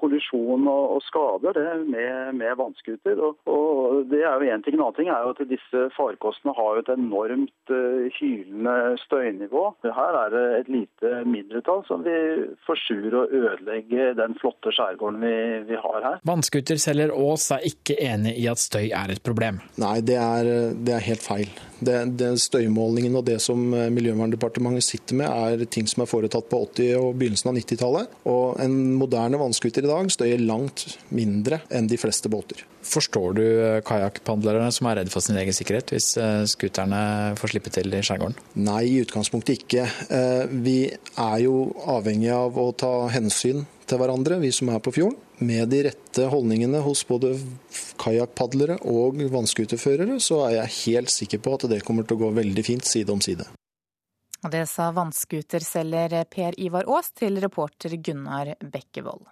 kollisjon 0.08 0.68
og, 0.68 0.84
og, 0.96 1.02
skader 1.02 1.52
det, 1.52 1.86
med, 1.86 2.32
med 2.40 2.56
vannskuter. 2.56 3.20
Og, 3.20 3.36
og, 3.46 3.87
det 4.10 4.20
er 4.22 4.42
jo 4.42 4.52
en 4.52 4.64
ting. 4.64 4.76
En 4.76 4.84
annen 4.84 4.96
ting 4.96 5.10
er 5.12 5.24
jo 5.24 5.32
at 5.34 5.42
disse 5.50 5.84
farkostene 5.96 6.54
har 6.56 6.76
jo 6.76 6.84
et 6.84 6.90
enormt 6.94 7.72
uh, 7.72 8.06
hylende 8.18 8.76
støynivå. 9.04 9.64
Her 9.84 10.18
er 10.22 10.34
det 10.34 10.44
et 10.60 10.70
lite 10.72 11.22
mindretall 11.28 11.84
som 11.88 12.04
vil 12.06 12.48
forsure 12.66 13.24
og 13.24 13.34
ødelegge 13.34 14.12
den 14.18 14.36
flotte 14.40 14.72
skjærgården 14.74 15.20
vi, 15.24 15.34
vi 15.70 15.80
har 15.80 16.06
her. 16.06 16.20
Vannskuterselger 16.28 17.14
Aas 17.14 17.48
er 17.54 17.66
ikke 17.70 17.98
enig 18.08 18.36
i 18.42 18.48
at 18.50 18.62
støy 18.62 18.88
er 18.88 19.14
et 19.14 19.24
problem. 19.24 19.60
Nei, 19.80 19.98
det 20.04 20.18
er, 20.20 20.52
det 20.74 20.96
er 20.96 21.08
helt 21.08 21.24
feil. 21.24 21.52
Det, 21.78 21.98
det 22.18 22.32
støymålingen 22.42 23.20
og 23.20 23.26
det 23.28 23.38
som 23.42 23.60
Miljøverndepartementet 23.68 24.86
sitter 24.86 25.20
med, 25.20 25.28
er 25.30 25.68
ting 25.70 25.86
som 25.90 26.02
er 26.02 26.10
foretatt 26.10 26.48
på 26.50 26.64
80- 26.74 26.96
og 26.98 27.12
begynnelsen 27.20 27.52
av 27.52 27.60
90-tallet. 27.60 28.16
Og 28.30 28.58
en 28.62 28.78
moderne 28.98 29.40
vannskuter 29.40 29.86
i 29.86 29.92
dag 29.92 30.10
støyer 30.12 30.42
langt 30.42 30.98
mindre 31.14 31.62
enn 31.70 31.88
de 31.90 32.00
fleste 32.00 32.30
båter. 32.32 32.64
Forstår 32.88 33.34
du 33.36 33.44
kajakkpandlerne 33.84 34.70
som 34.72 34.88
er 34.88 35.02
redd 35.02 35.10
for 35.12 35.24
sin 35.24 35.36
egen 35.36 35.54
sikkerhet 35.56 35.92
hvis 35.92 36.14
eh, 36.20 36.44
skuterne 36.48 37.34
får 37.38 37.52
slippe 37.52 37.72
til 37.74 37.92
i 37.92 38.00
skjærgården? 38.04 38.38
Nei, 38.64 38.82
i 38.88 39.00
utgangspunktet 39.04 39.60
ikke. 39.60 39.84
Eh, 40.08 40.44
vi 40.64 40.78
er 40.88 41.38
jo 41.44 41.68
avhengig 41.98 42.32
av 42.32 42.56
å 42.56 42.70
ta 42.72 42.92
hensyn 43.12 43.66
til 43.88 44.00
hverandre, 44.00 44.40
vi 44.40 44.52
som 44.54 44.72
er 44.72 44.80
på 44.84 44.94
fjorden. 44.96 45.20
Med 45.44 45.68
de 45.70 45.84
rette 45.86 46.24
holdningene 46.32 46.80
hos 46.82 47.04
både 47.06 47.34
kajakkpadlere 48.00 48.80
og 48.90 49.20
vannskuterførere, 49.30 50.18
så 50.22 50.42
er 50.48 50.56
jeg 50.56 50.76
helt 50.80 51.14
sikker 51.14 51.44
på 51.44 51.54
at 51.54 51.68
det 51.70 51.84
kommer 51.86 52.08
til 52.08 52.18
å 52.18 52.24
gå 52.24 52.34
veldig 52.40 52.64
fint 52.66 52.88
side 52.88 53.12
om 53.14 53.22
side. 53.22 53.46
Og 54.44 54.52
Det 54.54 54.64
sa 54.70 54.90
vannskuterselger 54.94 56.14
Per 56.30 56.58
Ivar 56.62 56.86
Aas 56.88 57.10
til 57.12 57.40
reporter 57.42 57.96
Gunnar 57.98 58.54
Bekkevold. 58.62 59.26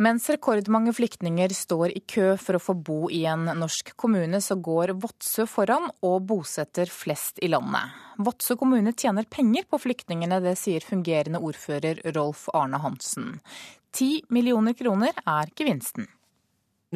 Mens 0.00 0.30
rekordmange 0.32 0.94
flyktninger 0.96 1.52
står 1.52 1.90
i 1.92 2.00
kø 2.08 2.30
for 2.40 2.56
å 2.56 2.60
få 2.62 2.72
bo 2.72 3.10
i 3.12 3.26
en 3.28 3.42
norsk 3.60 3.90
kommune, 4.00 4.38
så 4.40 4.56
går 4.56 4.94
Vadsø 5.02 5.44
foran 5.44 5.90
og 6.08 6.22
bosetter 6.30 6.88
flest 6.88 7.42
i 7.44 7.50
landet. 7.52 7.98
Vadsø 8.16 8.56
kommune 8.56 8.94
tjener 8.96 9.28
penger 9.28 9.68
på 9.68 9.82
flyktningene, 9.82 10.38
det 10.40 10.54
sier 10.56 10.80
fungerende 10.80 11.42
ordfører 11.44 12.00
Rolf 12.16 12.46
Arne 12.56 12.80
Hansen. 12.80 13.36
Ti 13.92 14.22
millioner 14.32 14.72
kroner 14.78 15.20
er 15.20 15.52
gevinsten. 15.52 16.08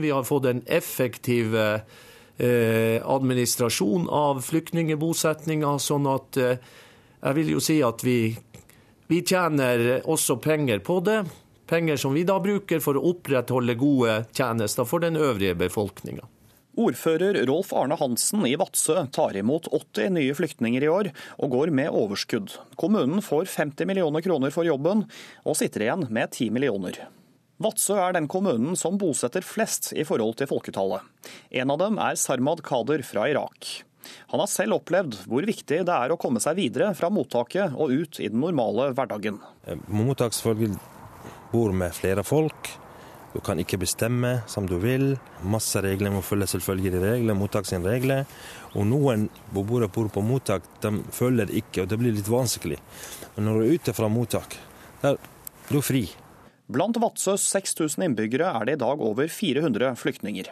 Vi 0.00 0.08
har 0.08 0.24
fått 0.24 0.48
en 0.48 0.64
effektiv 0.64 1.52
eh, 1.60 3.04
administrasjon 3.04 4.08
av 4.08 4.40
flyktningbosetninga, 4.48 5.76
sånn 5.76 6.08
at 6.08 6.40
eh, 6.40 6.74
jeg 7.20 7.42
vil 7.42 7.56
jo 7.58 7.64
si 7.68 7.82
at 7.84 8.00
vi, 8.08 8.18
vi 9.12 9.20
tjener 9.28 9.98
også 10.00 10.40
penger 10.40 10.80
på 10.80 11.02
det. 11.04 11.20
Penger 11.66 11.96
som 11.96 12.14
vi 12.14 12.26
da 12.28 12.36
bruker 12.42 12.80
for 12.84 12.98
å 12.98 13.04
opprettholde 13.14 13.76
gode 13.80 14.22
tjenester 14.36 14.86
for 14.88 15.04
den 15.04 15.16
øvrige 15.16 15.56
befolkninga. 15.56 16.26
Ordfører 16.74 17.36
Rolf 17.46 17.70
Arne 17.72 17.94
Hansen 18.00 18.42
i 18.48 18.56
Vadsø 18.58 19.04
tar 19.14 19.36
imot 19.38 19.68
80 19.70 20.10
nye 20.16 20.34
flyktninger 20.34 20.82
i 20.82 20.90
år, 20.90 21.10
og 21.38 21.52
går 21.54 21.70
med 21.70 21.94
overskudd. 21.94 22.56
Kommunen 22.80 23.22
får 23.22 23.46
50 23.52 23.86
millioner 23.86 24.24
kroner 24.26 24.50
for 24.54 24.66
jobben, 24.66 25.04
og 25.46 25.58
sitter 25.58 25.86
igjen 25.86 26.08
med 26.10 26.32
10 26.34 26.50
millioner. 26.56 26.98
Vadsø 27.62 27.94
er 28.02 28.16
den 28.16 28.26
kommunen 28.26 28.74
som 28.76 28.98
bosetter 28.98 29.46
flest 29.46 29.92
i 29.94 30.02
forhold 30.04 30.40
til 30.40 30.50
folketallet. 30.50 31.06
En 31.54 31.70
av 31.70 31.78
dem 31.78 32.00
er 32.02 32.18
Sarmad 32.18 32.64
Kader 32.66 33.06
fra 33.06 33.28
Irak. 33.30 33.84
Han 34.34 34.42
har 34.42 34.50
selv 34.50 34.80
opplevd 34.80 35.22
hvor 35.30 35.46
viktig 35.46 35.78
det 35.86 35.94
er 35.94 36.12
å 36.12 36.18
komme 36.20 36.42
seg 36.42 36.58
videre 36.58 36.90
fra 36.98 37.08
mottaket 37.14 37.78
og 37.78 37.94
ut 37.94 38.18
i 38.20 38.28
den 38.28 38.42
normale 38.42 38.90
hverdagen. 38.98 39.38
Mottaksfolk 39.86 40.66
bor 41.52 41.72
med 41.72 41.94
flere 41.96 42.24
folk, 42.26 42.72
Du 43.34 43.40
kan 43.42 43.58
ikke 43.58 43.80
bestemme 43.82 44.44
som 44.46 44.62
du 44.70 44.76
vil. 44.78 45.16
Masse 45.42 45.80
regler 45.82 46.12
må 46.14 46.20
følge 46.22 46.46
selvfølgelig 46.52 47.00
regler, 47.02 47.34
mottak 47.34 47.66
sine 47.66 47.82
regler. 47.82 48.28
Og 48.78 48.86
noen 48.86 49.26
beboere 49.50 49.88
bor 49.90 50.06
på 50.06 50.22
mottak, 50.22 50.62
de 50.84 51.00
følger 51.10 51.50
ikke, 51.50 51.82
og 51.82 51.90
det 51.90 51.98
blir 51.98 52.14
litt 52.14 52.30
vanskelig. 52.30 52.78
Men 53.34 53.48
når 53.48 53.58
du 53.58 53.64
er 53.64 53.74
ute 53.74 53.96
fra 53.96 54.06
mottak, 54.06 54.54
du 55.02 55.08
er 55.10 55.18
du 55.66 55.80
fri. 55.82 56.06
Blant 56.64 56.96
Vadsøs 56.96 57.42
6000 57.50 58.06
innbyggere 58.06 58.46
er 58.56 58.64
det 58.64 58.76
i 58.78 58.80
dag 58.80 59.00
over 59.04 59.28
400 59.28 59.90
flyktninger. 60.00 60.46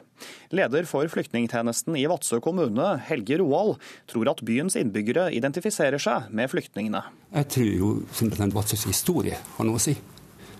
Leder 0.52 0.84
for 0.84 1.08
flyktningtjenesten 1.08 1.96
i 1.96 2.04
Vadsø 2.10 2.36
kommune, 2.44 2.90
Helge 3.06 3.38
Roald, 3.40 3.78
tror 4.10 4.28
at 4.34 4.42
byens 4.44 4.76
innbyggere 4.76 5.30
identifiserer 5.32 6.02
seg 6.02 6.28
med 6.28 6.52
flyktningene. 6.52 7.00
Jeg 7.32 7.48
tror 7.54 7.70
jo 7.78 7.92
simpelthen 8.12 8.52
Vadsøs 8.52 8.84
historie 8.90 9.38
har 9.56 9.68
noe 9.68 9.80
å 9.80 9.86
si. 9.86 9.96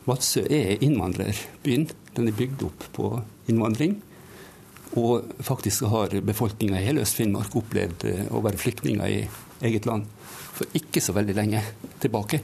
Vadsø 0.09 0.43
er 0.51 0.83
innvandrerbyen. 0.83 1.87
Den 2.17 2.29
er 2.29 2.37
bygd 2.37 2.65
opp 2.67 2.87
på 2.97 3.13
innvandring. 3.51 4.01
Og 4.99 5.31
faktisk 5.41 5.87
har 5.89 6.13
befolkninga 6.27 6.81
i 6.81 6.89
hele 6.89 7.05
Øst-Finnmark 7.07 7.55
opplevd 7.57 8.05
eh, 8.11 8.27
å 8.29 8.43
være 8.45 8.61
flyktninger 8.61 9.09
i 9.09 9.23
eget 9.65 9.87
land 9.89 10.09
for 10.53 10.69
ikke 10.77 11.01
så 11.01 11.15
veldig 11.17 11.37
lenge 11.39 11.63
tilbake. 12.03 12.43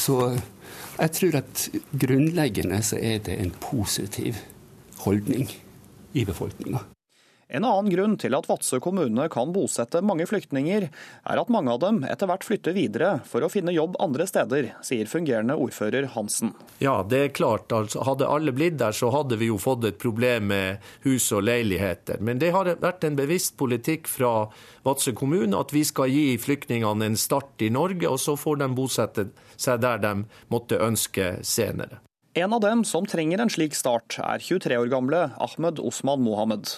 Så 0.00 0.16
jeg 0.30 1.12
tror 1.16 1.36
at 1.42 1.66
grunnleggende 1.92 2.80
så 2.86 2.96
er 2.96 3.20
det 3.26 3.36
en 3.40 3.52
positiv 3.60 4.38
holdning 5.04 5.50
i 6.16 6.24
befolkninga. 6.24 6.86
En 7.50 7.64
annen 7.66 7.90
grunn 7.90 8.14
til 8.20 8.34
at 8.38 8.46
Vadsø 8.46 8.78
kommune 8.82 9.24
kan 9.32 9.50
bosette 9.50 9.98
mange 10.06 10.26
flyktninger, 10.30 10.86
er 10.90 11.40
at 11.40 11.50
mange 11.50 11.72
av 11.74 11.80
dem 11.82 12.04
etter 12.06 12.30
hvert 12.30 12.46
flytter 12.46 12.76
videre 12.76 13.08
for 13.26 13.42
å 13.42 13.50
finne 13.50 13.74
jobb 13.74 13.96
andre 14.02 14.26
steder, 14.30 14.68
sier 14.86 15.10
fungerende 15.10 15.56
ordfører 15.58 16.06
Hansen. 16.14 16.52
Ja, 16.78 17.00
det 17.02 17.22
er 17.24 17.32
klart. 17.34 17.72
Altså, 17.74 18.04
hadde 18.06 18.28
alle 18.30 18.54
blitt 18.54 18.78
der, 18.78 18.94
så 18.94 19.10
hadde 19.10 19.40
vi 19.40 19.50
jo 19.50 19.58
fått 19.58 19.88
et 19.88 19.98
problem 19.98 20.46
med 20.52 20.92
hus 21.06 21.26
og 21.34 21.42
leiligheter. 21.48 22.22
Men 22.22 22.38
det 22.38 22.52
har 22.54 22.70
vært 22.80 23.06
en 23.08 23.18
bevisst 23.18 23.56
politikk 23.58 24.06
fra 24.10 24.46
Vadsø 24.86 25.14
kommune 25.18 25.58
at 25.58 25.74
vi 25.74 25.82
skal 25.86 26.12
gi 26.12 26.38
flyktningene 26.38 27.10
en 27.10 27.18
start 27.18 27.66
i 27.66 27.72
Norge, 27.74 28.06
og 28.06 28.22
så 28.22 28.36
får 28.38 28.62
de 28.62 28.70
bosette 28.78 29.26
seg 29.60 29.82
der 29.82 29.98
de 30.06 30.14
måtte 30.54 30.78
ønske 30.78 31.34
senere. 31.42 31.98
En 32.38 32.52
av 32.52 32.60
dem 32.62 32.84
som 32.86 33.06
trenger 33.10 33.40
en 33.42 33.50
slik 33.50 33.74
start, 33.74 34.14
er 34.22 34.38
23 34.38 34.76
år 34.78 34.90
gamle 34.92 35.22
Ahmed 35.42 35.80
Osman 35.82 36.20
Mohammed. 36.22 36.68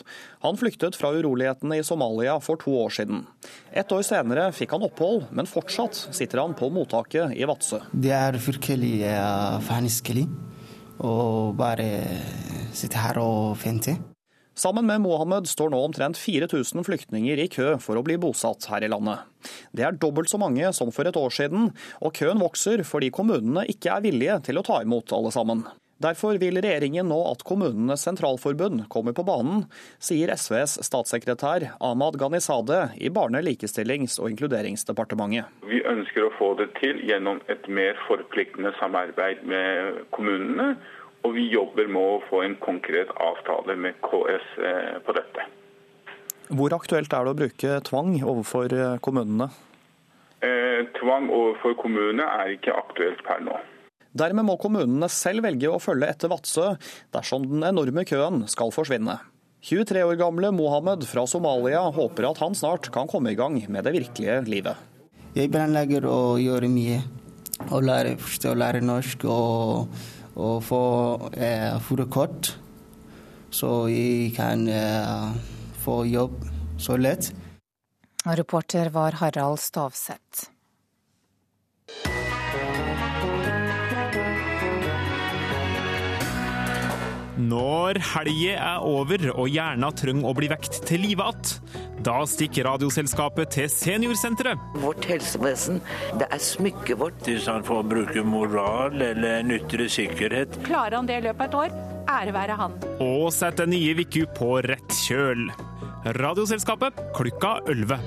Han 0.40 0.56
flyktet 0.56 0.96
fra 0.96 1.10
urolighetene 1.12 1.76
i 1.76 1.84
Somalia 1.84 2.38
for 2.40 2.56
to 2.62 2.72
år 2.80 2.94
siden. 2.96 3.26
Et 3.68 3.92
år 3.92 4.00
senere 4.06 4.46
fikk 4.56 4.72
han 4.72 4.86
opphold, 4.88 5.26
men 5.28 5.50
fortsatt 5.50 6.06
sitter 6.08 6.40
han 6.40 6.56
på 6.56 6.70
mottaket 6.72 7.36
i 7.36 7.44
Vadsø. 7.44 7.82
Det 7.92 8.14
er 8.16 8.40
virkelig 8.40 8.94
vanskelig 9.68 10.24
å 11.04 11.12
bare 11.52 11.90
sitte 12.72 13.04
her 13.04 13.20
og 13.20 13.60
vente. 13.60 13.98
Sammen 14.54 14.84
med 14.86 15.00
Mohammed 15.00 15.46
står 15.48 15.70
nå 15.72 15.78
omtrent 15.80 16.18
4000 16.20 16.84
flyktninger 16.84 17.40
i 17.40 17.48
kø 17.48 17.78
for 17.80 17.96
å 17.96 18.04
bli 18.04 18.18
bosatt 18.20 18.66
her 18.68 18.84
i 18.84 18.90
landet. 18.92 19.24
Det 19.72 19.86
er 19.86 19.96
dobbelt 19.96 20.28
så 20.28 20.40
mange 20.40 20.68
som 20.76 20.92
for 20.92 21.08
et 21.08 21.16
år 21.16 21.32
siden, 21.32 21.70
og 22.04 22.12
køen 22.18 22.42
vokser 22.42 22.84
fordi 22.84 23.08
kommunene 23.14 23.64
ikke 23.72 23.94
er 23.94 24.04
villige 24.04 24.42
til 24.50 24.60
å 24.60 24.66
ta 24.66 24.82
imot 24.84 25.14
alle 25.16 25.32
sammen. 25.32 25.64
Derfor 26.02 26.38
vil 26.42 26.58
regjeringen 26.58 27.06
nå 27.06 27.18
at 27.30 27.44
Kommunenes 27.46 28.02
sentralforbund 28.02 28.88
kommer 28.90 29.14
på 29.14 29.24
banen, 29.26 29.66
sier 30.02 30.32
SVs 30.34 30.80
statssekretær 30.82 31.68
Ahmad 31.78 32.18
Ghanizadeh 32.18 32.96
i 32.98 33.10
Barne-, 33.14 33.42
likestillings- 33.46 34.18
og 34.18 34.32
inkluderingsdepartementet. 34.32 35.52
Vi 35.70 35.78
ønsker 35.86 36.26
å 36.26 36.32
få 36.40 36.52
det 36.58 36.72
til 36.80 36.98
gjennom 37.06 37.38
et 37.52 37.68
mer 37.70 38.00
forpliktende 38.08 38.74
samarbeid 38.80 39.46
med 39.46 40.02
kommunene 40.16 40.74
og 41.22 41.34
vi 41.36 41.48
jobber 41.52 41.88
med 41.90 42.02
å 42.02 42.22
få 42.28 42.42
en 42.46 42.56
konkret 42.62 43.10
avtale 43.22 43.76
med 43.78 43.98
KS 44.04 44.54
eh, 44.58 44.96
på 45.06 45.14
dette. 45.16 45.46
Hvor 46.52 46.74
aktuelt 46.76 47.12
er 47.14 47.24
det 47.24 47.32
å 47.32 47.38
bruke 47.38 47.76
tvang 47.88 48.16
overfor 48.20 48.74
eh, 48.76 48.96
kommunene? 49.04 49.48
Eh, 50.42 50.82
tvang 50.98 51.30
overfor 51.30 51.76
kommunene 51.78 52.26
er 52.42 52.56
ikke 52.56 52.74
aktuelt 52.74 53.22
per 53.26 53.44
nå. 53.46 53.58
Dermed 54.12 54.44
må 54.44 54.58
kommunene 54.60 55.08
selv 55.08 55.46
velge 55.46 55.70
å 55.72 55.80
følge 55.80 56.10
etter 56.12 56.28
Vadsø 56.28 56.74
dersom 57.14 57.46
den 57.48 57.64
enorme 57.64 58.04
køen 58.08 58.42
skal 58.50 58.74
forsvinne. 58.74 59.16
23 59.62 60.02
år 60.02 60.18
gamle 60.18 60.50
Mohammed 60.52 61.06
fra 61.06 61.22
Somalia 61.30 61.84
håper 61.94 62.26
at 62.32 62.40
han 62.42 62.56
snart 62.58 62.90
kan 62.92 63.08
komme 63.08 63.30
i 63.30 63.38
gang 63.38 63.60
med 63.70 63.86
det 63.86 63.94
virkelige 63.94 64.40
livet. 64.50 64.88
Jeg 65.38 65.52
planlegger 65.54 66.04
å 66.10 66.34
gjøre 66.42 66.68
mye. 66.68 66.98
Å 67.72 67.78
lære, 67.78 68.16
å 68.50 68.56
lære 68.58 68.82
norsk 68.82 69.22
og 69.30 69.94
og 70.36 70.62
få 70.64 70.84
eh, 71.36 71.76
førerkort, 71.84 72.54
så 73.52 73.86
jeg 73.92 74.32
kan 74.36 74.66
eh, 74.68 75.32
få 75.84 76.02
jobb 76.08 76.38
så 76.78 76.96
lett. 76.96 77.32
Reporter 78.24 78.88
var 78.94 79.18
Harald 79.18 79.58
Stavseth. 79.58 80.48
Når 87.40 87.96
helga 88.12 88.56
er 88.60 88.82
over 88.84 89.22
og 89.32 89.46
hjerna 89.48 89.88
trenger 89.96 90.28
å 90.28 90.34
bli 90.36 90.50
vekt 90.52 90.82
til 90.84 91.00
live 91.00 91.24
igjen, 91.24 91.78
da 92.04 92.18
stikker 92.28 92.66
Radioselskapet 92.66 93.54
til 93.54 93.70
Seniorsenteret. 93.72 94.60
Vårt 94.82 95.06
helsevesen, 95.08 95.80
det 96.20 96.28
er 96.28 96.42
smykket 96.42 96.98
vårt. 97.00 97.22
Hvis 97.24 97.46
han 97.48 97.64
får 97.64 97.86
bruke 97.88 98.24
moral 98.26 99.00
eller 99.00 99.38
en 99.38 99.54
ytre 99.54 99.88
sikkerhet. 99.92 100.60
Klarer 100.66 100.98
han 100.98 101.08
det 101.08 101.22
i 101.22 101.26
løpet 101.28 101.46
av 101.46 101.48
et 101.48 101.58
år, 101.62 101.76
ære 102.18 102.36
være 102.36 102.58
han. 102.60 102.76
Og 103.00 103.28
setter 103.32 103.70
nye 103.70 103.96
Viku 103.96 104.26
på 104.36 104.58
rett 104.66 104.98
kjøl. 105.06 105.48
Radioselskapet 106.18 106.98
klukka 107.16 107.60
11. 107.70 108.00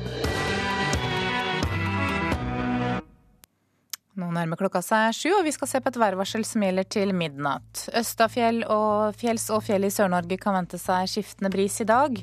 Nå 4.15 4.29
nærmer 4.31 4.55
klokka 4.55 4.79
seg 4.79 5.11
sju, 5.11 5.29
og 5.35 5.43
vi 5.43 5.51
skal 5.51 5.67
se 5.67 5.79
på 5.83 5.91
et 5.91 5.97
værvarsel 5.99 6.45
som 6.47 6.63
gjelder 6.63 6.87
til 6.87 7.09
midnatt. 7.11 7.89
Østafjell 7.99 8.61
og 8.71 9.17
fjells 9.19 9.49
og 9.51 9.65
fjell 9.67 9.83
i 9.83 9.91
Sør-Norge 9.91 10.37
kan 10.39 10.55
vente 10.55 10.79
seg 10.79 11.09
skiftende 11.11 11.51
bris 11.51 11.81
i 11.83 11.87
dag. 11.89 12.21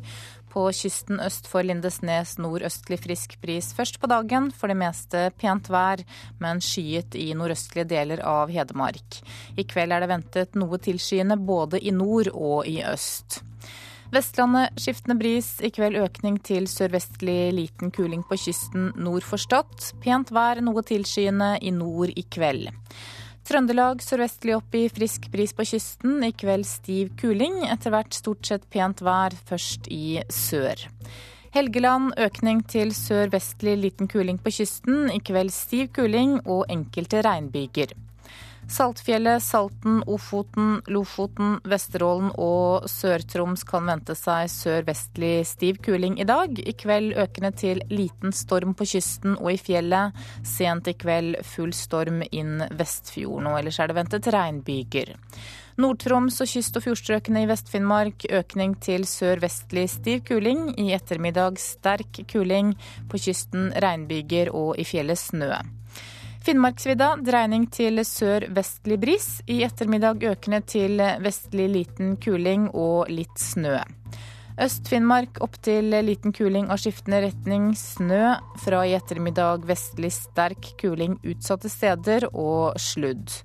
På 0.53 0.65
kysten 0.73 1.21
øst 1.21 1.51
for 1.53 1.69
Lindesnes 1.69 2.39
nordøstlig 2.41 2.97
frisk 3.05 3.37
bris 3.45 3.71
først 3.77 4.01
på 4.01 4.09
dagen. 4.09 4.49
For 4.57 4.73
det 4.73 4.79
meste 4.81 5.27
pent 5.37 5.69
vær, 5.73 6.01
men 6.41 6.65
skyet 6.65 7.13
i 7.13 7.29
nordøstlige 7.37 7.91
deler 7.93 8.25
av 8.25 8.53
Hedmark. 8.53 9.21
I 9.61 9.69
kveld 9.69 9.93
er 9.93 10.01
det 10.01 10.13
ventet 10.17 10.57
noe 10.57 10.81
tilskyende 10.81 11.37
både 11.37 11.81
i 11.81 11.93
nord 11.93 12.33
og 12.33 12.69
i 12.73 12.81
øst. 12.89 13.43
Vestlandet 14.13 14.77
skiftende 14.77 15.17
bris, 15.17 15.55
i 15.65 15.71
kveld 15.73 15.97
økning 15.97 16.35
til 16.45 16.67
sørvestlig 16.69 17.55
liten 17.57 17.89
kuling 17.97 18.21
på 18.29 18.37
kysten 18.37 18.91
nord 19.01 19.25
for 19.25 19.41
Stad. 19.41 19.73
Pent 20.05 20.29
vær, 20.37 20.61
noe 20.61 20.83
tilskyende 20.85 21.55
i 21.65 21.73
nord 21.73 22.13
i 22.13 22.25
kveld. 22.29 22.69
Trøndelag 23.49 24.05
sørvestlig 24.05 24.59
opp 24.59 24.77
i 24.77 24.85
frisk 24.93 25.31
bris 25.33 25.57
på 25.57 25.65
kysten, 25.65 26.21
i 26.29 26.31
kveld 26.37 26.69
stiv 26.69 27.15
kuling. 27.23 27.63
Etter 27.73 27.95
hvert 27.95 28.13
stort 28.13 28.45
sett 28.45 28.69
pent 28.69 29.01
vær, 29.01 29.33
først 29.49 29.89
i 29.89 30.21
sør. 30.29 30.85
Helgeland 31.57 32.13
økning 32.21 32.61
til 32.69 32.93
sørvestlig 32.93 33.79
liten 33.81 34.13
kuling 34.13 34.37
på 34.45 34.53
kysten, 34.53 35.09
i 35.09 35.25
kveld 35.25 35.57
stiv 35.57 35.89
kuling 35.97 36.43
og 36.45 36.67
enkelte 36.69 37.25
regnbyger. 37.25 37.97
Saltfjellet, 38.73 39.43
Salten, 39.43 40.03
Ofoten, 40.07 40.79
Lofoten, 40.87 41.59
Vesterålen 41.69 42.31
og 42.41 42.87
Sør-Troms 42.89 43.67
kan 43.69 43.85
vente 43.85 44.15
seg 44.17 44.49
sørvestlig 44.49 45.43
stiv 45.45 45.83
kuling 45.85 46.17
i 46.23 46.25
dag. 46.25 46.57
I 46.57 46.73
kveld 46.81 47.13
økende 47.21 47.51
til 47.53 47.83
liten 47.93 48.33
storm 48.33 48.73
på 48.79 48.87
kysten 48.95 49.35
og 49.37 49.51
i 49.53 49.59
fjellet. 49.61 50.17
Sent 50.49 50.89
i 50.89 50.95
kveld 50.97 51.43
full 51.45 51.75
storm 51.77 52.23
inn 52.31 52.65
Vestfjorden, 52.79 53.51
og 53.51 53.59
ellers 53.61 53.81
er 53.83 53.93
det 53.93 53.99
ventet 53.99 54.31
regnbyger. 54.33 55.13
Nord-Troms 55.77 56.41
og 56.41 56.49
kyst- 56.49 56.81
og 56.81 56.87
fjordstrøkene 56.87 57.45
i 57.45 57.51
Vest-Finnmark 57.53 58.25
økning 58.41 58.79
til 58.81 59.05
sørvestlig 59.05 59.85
stiv 59.99 60.25
kuling. 60.33 60.71
I 60.81 60.95
ettermiddag 60.97 61.61
sterk 61.61 62.25
kuling. 62.33 62.73
På 63.13 63.21
kysten 63.21 63.69
regnbyger 63.85 64.55
og 64.57 64.81
i 64.81 64.89
fjellet 64.89 65.21
snø. 65.21 65.53
Finnmarksvidda 66.43 67.13
dreining 67.23 67.69
til 67.71 68.03
sør-vestlig 68.03 68.97
bris. 68.99 69.27
I 69.47 69.61
ettermiddag 69.63 70.25
økende 70.27 70.59
til 70.67 70.99
vestlig 71.23 71.69
liten 71.71 72.17
kuling 72.19 72.67
og 72.75 73.13
litt 73.15 73.39
snø. 73.39 73.77
Øst-Finnmark 74.61 75.39
opp 75.41 75.55
til 75.65 75.95
liten 76.05 76.35
kuling 76.35 76.67
og 76.69 76.81
skiftende 76.83 77.23
retning 77.25 77.71
snø. 77.79 78.35
Fra 78.61 78.83
i 78.85 78.97
ettermiddag 78.99 79.63
vestlig 79.71 80.11
sterk 80.13 80.73
kuling 80.83 81.15
utsatte 81.23 81.71
steder 81.73 82.27
og 82.33 82.75
sludd. 82.75 83.39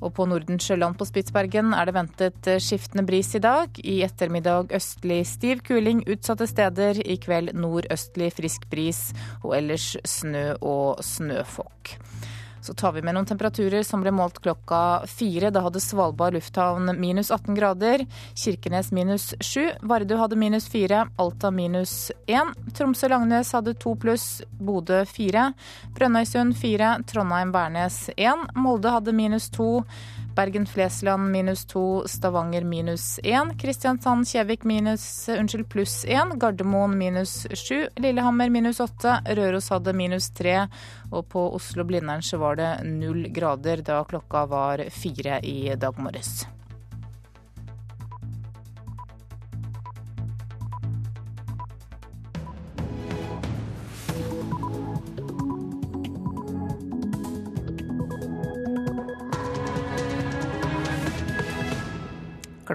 Og 0.00 0.14
på 0.14 0.26
Nordensjøland 0.30 0.94
på 0.98 1.10
Spitsbergen 1.10 1.74
er 1.74 1.90
det 1.90 1.96
ventet 1.98 2.50
skiftende 2.62 3.04
bris 3.08 3.34
i 3.34 3.42
dag. 3.42 3.82
I 3.82 4.00
ettermiddag 4.06 4.72
østlig 4.78 5.24
stiv 5.28 5.66
kuling 5.66 6.06
utsatte 6.06 6.46
steder. 6.46 7.02
I 7.02 7.18
kveld 7.18 7.50
nordøstlig 7.58 8.30
frisk 8.38 8.70
bris 8.70 9.08
og 9.42 9.56
ellers 9.58 9.96
snø 10.06 10.52
og 10.62 11.02
snøfokk. 11.02 11.98
Så 12.64 12.72
tar 12.74 12.92
vi 12.92 13.02
med 13.04 13.12
noen 13.12 13.26
temperaturer 13.28 13.82
som 13.84 14.00
ble 14.00 14.08
målt 14.16 14.38
klokka 14.40 15.04
fire. 15.04 15.50
Da 15.52 15.60
hadde 15.66 15.82
Svalbard 15.84 16.32
lufthavn 16.32 16.94
minus 16.96 17.28
18 17.34 17.58
grader, 17.58 18.06
Kirkenes 18.32 18.88
minus 18.96 19.34
7, 19.44 19.82
Vardø 19.84 20.16
hadde 20.16 20.38
minus 20.40 20.70
4, 20.72 21.02
Alta 21.20 21.50
minus 21.52 22.08
1, 22.24 22.54
Tromsø-Langnes 22.72 23.52
hadde 23.52 23.76
2 23.84 23.92
pluss, 24.00 24.24
Bodø 24.56 25.02
4, 25.04 25.44
Brønnøysund 25.98 26.56
4, 26.56 26.94
Trondheim-Værnes 27.12 27.98
1, 28.16 28.48
Molde 28.56 28.96
hadde 28.96 29.12
minus 29.12 29.50
2, 29.52 29.68
Bergen-Flesland 30.34 31.30
minus 31.30 31.64
2, 31.70 32.04
Stavanger 32.08 32.64
minus 32.64 33.20
1, 33.22 33.54
Kristiansand-Kjevik 33.60 34.64
minus, 34.64 35.28
unnskyld, 35.28 35.68
pluss 35.68 36.04
1, 36.04 36.34
Gardermoen 36.40 36.98
minus 36.98 37.46
7, 37.50 37.88
Lillehammer 37.96 38.50
minus 38.50 38.80
8, 38.80 39.20
Røros 39.38 39.70
hadde 39.70 39.94
minus 39.96 40.30
3, 40.34 40.56
og 41.12 41.28
på 41.28 41.46
Oslo-Blindern 41.54 42.22
så 42.22 42.42
var 42.42 42.58
det 42.58 42.72
null 42.88 43.28
grader 43.34 43.84
da 43.86 44.02
klokka 44.08 44.46
var 44.50 44.84
fire 44.90 45.40
i 45.46 45.74
dag 45.78 45.98
morges. 45.98 46.44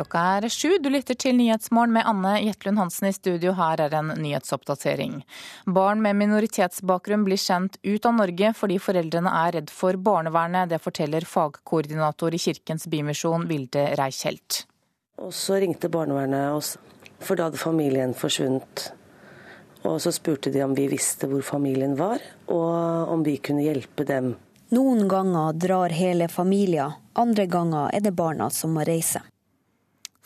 Klokka 0.09 0.41
er 0.41 0.49
sju. 0.49 0.77
Du 0.81 0.89
lytter 0.89 1.13
til 1.13 1.35
Nyhetsmorgen 1.37 1.91
med 1.93 2.07
Anne 2.09 2.39
Jetlund 2.41 2.79
Hansen 2.81 3.09
i 3.09 3.13
studio. 3.13 3.51
Her 3.53 3.77
er 3.83 3.93
en 3.93 4.07
nyhetsoppdatering. 4.17 5.19
Barn 5.69 6.01
med 6.01 6.17
minoritetsbakgrunn 6.17 7.27
blir 7.27 7.37
sendt 7.37 7.77
ut 7.83 8.05
av 8.09 8.15
Norge 8.17 8.49
fordi 8.57 8.79
foreldrene 8.81 9.29
er 9.29 9.53
redd 9.59 9.69
for 9.69 9.93
barnevernet. 10.01 10.71
Det 10.71 10.81
forteller 10.81 11.29
fagkoordinator 11.29 12.33
i 12.33 12.41
Kirkens 12.41 12.87
Bymisjon, 12.89 13.45
Vilde 13.45 13.85
Reichelt. 14.01 14.63
Og 15.21 15.29
så 15.29 15.61
ringte 15.61 15.93
barnevernet 15.93 16.57
oss, 16.57 16.77
for 17.21 17.37
da 17.37 17.51
hadde 17.51 17.61
familien 17.61 18.17
forsvunnet. 18.17 18.89
Og 19.85 20.01
så 20.01 20.09
spurte 20.09 20.49
de 20.49 20.65
om 20.65 20.73
vi 20.73 20.89
visste 20.89 21.29
hvor 21.29 21.45
familien 21.45 21.93
var, 21.99 22.17
og 22.49 23.13
om 23.13 23.21
vi 23.21 23.37
kunne 23.37 23.67
hjelpe 23.67 24.09
dem. 24.09 24.33
Noen 24.73 25.05
ganger 25.09 25.53
drar 25.53 25.93
hele 25.93 26.33
familier, 26.33 26.97
andre 27.13 27.45
ganger 27.45 27.93
er 27.93 28.01
det 28.01 28.17
barna 28.17 28.49
som 28.49 28.73
må 28.73 28.89
reise. 28.89 29.21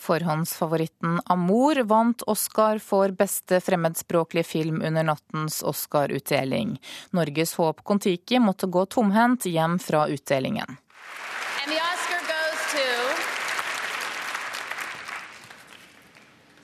Forhåndsfavoritten 0.03 1.21
Amour 1.25 1.83
vant 1.83 2.21
Oscar 2.21 2.79
for 2.79 3.09
beste 3.09 3.61
fremmedspråklige 3.61 4.43
film 4.43 4.81
under 4.81 5.03
nattens 5.03 5.63
Oscar-utdeling. 5.63 6.81
Norges 7.09 7.55
håp 7.55 7.83
Kon-Tiki 7.83 8.39
måtte 8.39 8.67
gå 8.67 8.85
tomhendt 8.85 9.45
hjem 9.45 9.79
fra 9.79 10.07
utdelingen. 10.07 10.77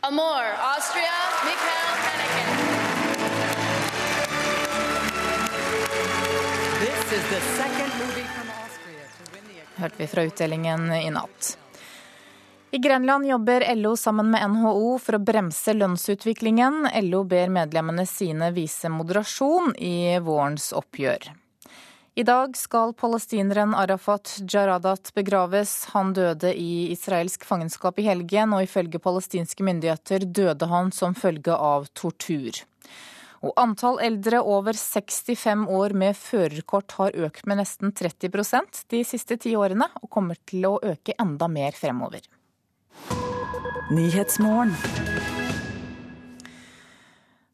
Amor, 0.02 0.43
Austria, 0.75 1.15
Mikael 1.45 1.95
Haneken. 2.04 2.69
Hørte 9.75 9.95
vi 9.97 10.08
fra 10.08 10.23
utdelingen 10.23 10.93
i 10.93 11.10
natt. 11.10 11.58
I 12.71 12.77
Grenland 12.77 13.25
jobber 13.25 13.75
LO 13.75 13.97
sammen 13.97 14.32
med 14.32 14.51
NHO 14.51 14.99
for 15.01 15.17
å 15.17 15.19
bremse 15.25 15.73
lønnsutviklingen. 15.73 16.84
LO 17.08 17.23
ber 17.25 17.49
medlemmene 17.49 18.05
sine 18.05 18.51
vise 18.53 18.91
moderasjon 18.93 19.73
i 19.82 20.19
vårens 20.21 20.67
oppgjør. 20.77 21.32
I 22.13 22.25
dag 22.29 22.53
skal 22.58 22.93
palestineren 22.93 23.73
Arafat 23.73 24.36
Jaradat 24.45 25.10
begraves. 25.17 25.89
Han 25.95 26.13
døde 26.13 26.53
i 26.53 26.91
israelsk 26.93 27.47
fangenskap 27.49 27.97
i 27.97 28.05
helgen, 28.05 28.53
og 28.53 28.67
ifølge 28.67 29.01
palestinske 29.01 29.65
myndigheter 29.65 30.29
døde 30.29 30.69
han 30.69 30.93
som 30.93 31.17
følge 31.17 31.58
av 31.58 31.89
tortur. 31.97 32.53
Og 33.41 33.53
antall 33.58 33.97
eldre 34.03 34.43
over 34.45 34.77
65 34.77 35.65
år 35.73 35.97
med 35.97 36.17
førerkort 36.21 36.99
har 37.01 37.17
økt 37.17 37.49
med 37.49 37.63
nesten 37.63 37.95
30% 37.97 38.84
de 38.93 39.08
siste 39.08 39.41
ti 39.41 39.58
årene, 39.58 39.89
og 40.03 40.12
kommer 40.13 40.38
til 40.45 40.69
å 40.69 40.77
øke 40.84 41.17
enda 41.17 41.49
mer 41.49 41.73
fremover. 41.73 42.21
Nyhetsmorgen. 43.89 44.75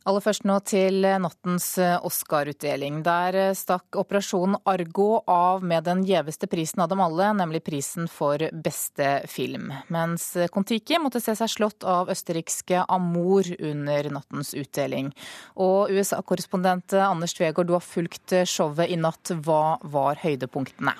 Aller 0.05 0.21
først 0.21 0.43
nå 0.45 0.57
til 0.67 0.99
nattens 1.23 1.69
Oscar-utdeling. 1.79 2.99
Der 3.07 3.55
stakk 3.57 3.95
Operasjon 3.97 4.57
Argo 4.67 5.23
av 5.31 5.63
med 5.63 5.87
den 5.87 6.03
gjeveste 6.05 6.49
prisen 6.51 6.83
av 6.83 6.91
dem 6.91 7.01
alle, 7.01 7.31
nemlig 7.39 7.63
prisen 7.65 8.11
for 8.11 8.43
beste 8.51 9.23
film. 9.31 9.71
Mens 9.87 10.27
Kon-Tiki 10.51 10.99
måtte 11.01 11.23
se 11.23 11.33
seg 11.39 11.55
slått 11.55 11.87
av 11.87 12.11
østerrikske 12.13 12.83
Amour 12.83 13.49
under 13.55 14.11
nattens 14.19 14.53
utdeling. 14.59 15.09
Og 15.55 15.89
USA-korrespondent 15.95 16.99
Anders 16.99 17.33
Tvegård, 17.39 17.71
du 17.71 17.77
har 17.79 17.89
fulgt 17.95 18.35
showet 18.43 18.91
i 18.91 18.99
natt. 18.99 19.33
Hva 19.39 19.79
var 19.81 20.19
høydepunktene? 20.21 20.99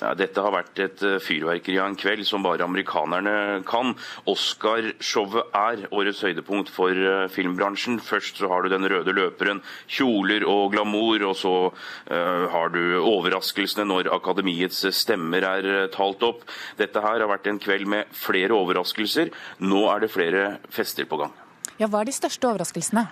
Ja, 0.00 0.10
dette 0.18 0.42
har 0.42 0.54
vært 0.54 0.80
et 0.82 1.02
eh, 1.06 1.20
fyrverkeri 1.22 1.76
av 1.78 1.90
en 1.90 1.98
kveld 1.98 2.24
som 2.26 2.42
bare 2.44 2.66
amerikanerne 2.66 3.62
kan. 3.68 3.92
Oscar-showet 4.30 5.54
er 5.54 5.84
årets 5.94 6.22
høydepunkt 6.26 6.72
for 6.74 6.90
eh, 6.90 7.26
filmbransjen. 7.32 8.00
Først 8.02 8.40
så 8.42 8.50
har 8.50 8.64
du 8.64 8.72
den 8.72 8.88
røde 8.90 9.14
løperen, 9.14 9.62
kjoler 9.86 10.46
og 10.50 10.74
glamour, 10.74 11.22
og 11.28 11.36
så 11.38 11.54
uh, 11.70 12.44
har 12.50 12.72
du 12.74 12.80
overraskelsene 12.98 13.86
når 13.88 14.10
akademiets 14.14 14.82
stemmer 14.96 15.46
er 15.46 15.68
talt 15.94 16.22
opp. 16.26 16.44
Dette 16.78 17.02
her 17.04 17.22
har 17.22 17.30
vært 17.30 17.48
en 17.50 17.60
kveld 17.62 17.86
med 17.90 18.10
flere 18.16 18.56
overraskelser. 18.56 19.30
Nå 19.62 19.84
er 19.92 20.04
det 20.04 20.12
flere 20.14 20.44
fester 20.74 21.08
på 21.08 21.20
gang. 21.22 21.34
Ja, 21.78 21.88
Hva 21.88 22.02
er 22.02 22.10
de 22.10 22.16
største 22.16 22.50
overraskelsene? 22.50 23.06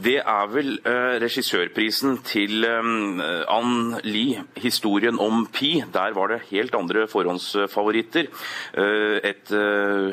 Det 0.00 0.16
er 0.16 0.46
vel 0.48 0.78
uh, 0.86 1.18
regissørprisen 1.20 2.20
til 2.24 2.64
um, 2.64 3.20
Ann 3.20 3.98
Lie, 4.04 4.44
'Historien 4.56 5.18
om 5.20 5.44
Pi'. 5.52 5.84
Der 5.92 6.14
var 6.16 6.30
det 6.32 6.46
helt 6.50 6.74
andre 6.74 7.04
forhåndsfavoritter. 7.08 8.30
Uh, 8.78 9.18
et 9.20 9.52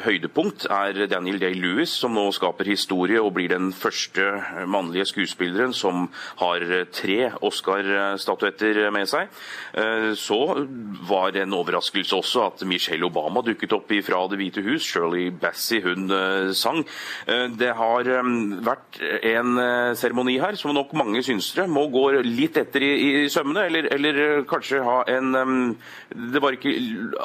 høydepunkt 0.03 0.65
er 0.69 1.07
Daniel 1.07 1.39
Day-Lewis, 1.39 1.93
som 2.01 2.11
nå 2.17 2.25
skaper 2.35 2.67
historie 2.67 3.21
og 3.21 3.33
blir 3.37 3.47
den 3.53 3.71
første 3.73 4.25
mannlige 4.67 5.05
skuespilleren 5.05 5.73
som 5.73 6.09
har 6.41 6.65
tre 6.91 7.31
Oscar-statuetter 7.41 8.89
med 8.91 9.07
seg. 9.07 9.29
Så 10.17 10.39
var 11.07 11.31
det 11.31 11.45
en 11.45 11.53
overraskelse 11.53 12.15
også 12.15 12.45
at 12.47 12.65
Michelle 12.67 13.05
Obama 13.05 13.41
dukket 13.45 13.73
opp 13.73 13.93
fra 14.03 14.27
Det 14.27 14.37
hvite 14.41 14.61
hus. 14.65 14.83
Shirley 14.83 15.29
Bassey, 15.29 15.81
hun 15.81 16.09
sang. 16.53 16.83
Det 17.59 17.73
har 17.75 18.09
vært 18.65 19.01
en 19.23 19.76
seremoni 19.97 20.37
her, 20.41 20.57
som 20.59 20.73
nok 20.75 20.93
mange 20.97 21.23
synsere 21.25 21.67
må 21.71 21.87
gå 21.93 22.05
litt 22.25 22.57
etter 22.59 22.83
i, 22.85 22.91
i 23.07 23.25
sømmene, 23.31 23.65
eller, 23.69 23.89
eller, 23.95 24.21
kanskje 24.49 24.83
ha 24.85 25.01
en 25.11 25.35
um, 25.35 25.57
Det 26.11 26.41
var 26.43 26.57
ikke 26.57 26.73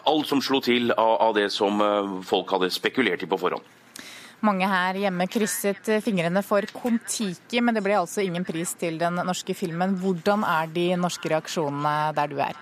alt 0.08 0.28
som 0.30 0.42
slo 0.44 0.62
til 0.64 0.92
av, 0.96 1.14
av 1.28 1.36
det 1.38 1.48
som 1.54 1.80
uh, 1.82 2.18
folk 2.26 2.50
hadde 2.56 2.72
spekulert 2.74 3.22
i 3.24 3.30
på 3.30 3.40
forhånd. 3.40 3.70
Mange 4.42 4.66
her 4.66 4.98
hjemme 4.98 5.28
krysset 5.30 5.86
fingrene 6.02 6.42
for 6.42 6.66
Kon-Tiki, 6.74 7.60
men 7.62 7.76
det 7.76 7.84
ble 7.84 7.94
altså 8.00 8.24
ingen 8.24 8.42
pris 8.46 8.74
til 8.74 8.98
den 8.98 9.20
norske 9.22 9.54
filmen. 9.54 9.94
Hvordan 10.02 10.42
er 10.42 10.72
de 10.74 10.88
norske 10.98 11.30
reaksjonene 11.30 12.10
der 12.16 12.32
du 12.32 12.40
er? 12.42 12.58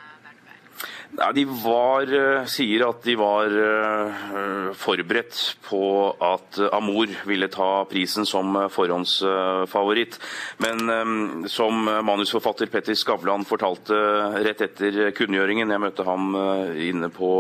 Ja, 1.19 1.33
de 1.33 1.43
var, 1.45 2.07
eh, 2.15 2.45
sier 2.47 2.85
at 2.87 3.03
de 3.03 3.17
var 3.19 3.51
uh, 3.51 4.71
forberedt 4.79 5.35
på 5.67 5.81
at 6.23 6.59
Amor 6.71 7.11
ville 7.27 7.49
ta 7.51 7.83
prisen 7.91 8.27
som 8.29 8.55
forhåndsfavoritt. 8.71 10.19
Men 10.63 11.49
som 11.51 11.83
manusforfatter 12.07 12.71
Petter 12.71 12.95
Skavlan 12.95 13.43
fortalte 13.49 13.97
rett 14.45 14.63
etter 14.63 15.11
kunngjøringen, 15.17 15.73
jeg 15.73 15.83
møtte 15.83 16.07
ham 16.07 16.31
inne 16.79 17.11
på, 17.11 17.31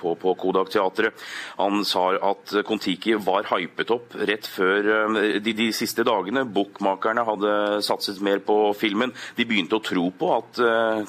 på, 0.00 0.14
på 0.18 0.34
Kodak 0.40 0.72
Teatret, 0.74 1.24
han 1.60 1.84
sa 1.86 2.08
at 2.32 2.56
Kon-Tiki 2.66 3.14
var 3.22 3.46
hypet 3.52 3.92
opp 3.94 4.16
rett 4.26 4.48
før 4.50 4.90
de, 5.38 5.52
de, 5.52 5.68
siste 5.76 6.04
dagene. 6.06 6.46
Bookmakerne 6.50 7.26
hadde 7.28 7.54
satset 7.86 8.20
mer 8.24 8.42
på 8.46 8.58
filmen. 8.78 9.14
De 9.38 9.46
begynte 9.46 9.78
å 9.78 9.84
tro 9.84 10.08
på 10.10 10.32
at 10.34 10.62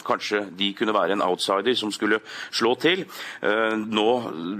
kanskje 0.08 0.46
de 0.58 0.72
kunne 0.78 0.96
være 0.96 1.18
en 1.18 1.26
outsider 1.26 1.47
outsider 1.48 1.76
som 1.76 1.92
skulle 1.92 2.20
slå 2.52 2.76
til. 2.82 3.06
Eh, 3.42 3.76
nå 3.78 4.08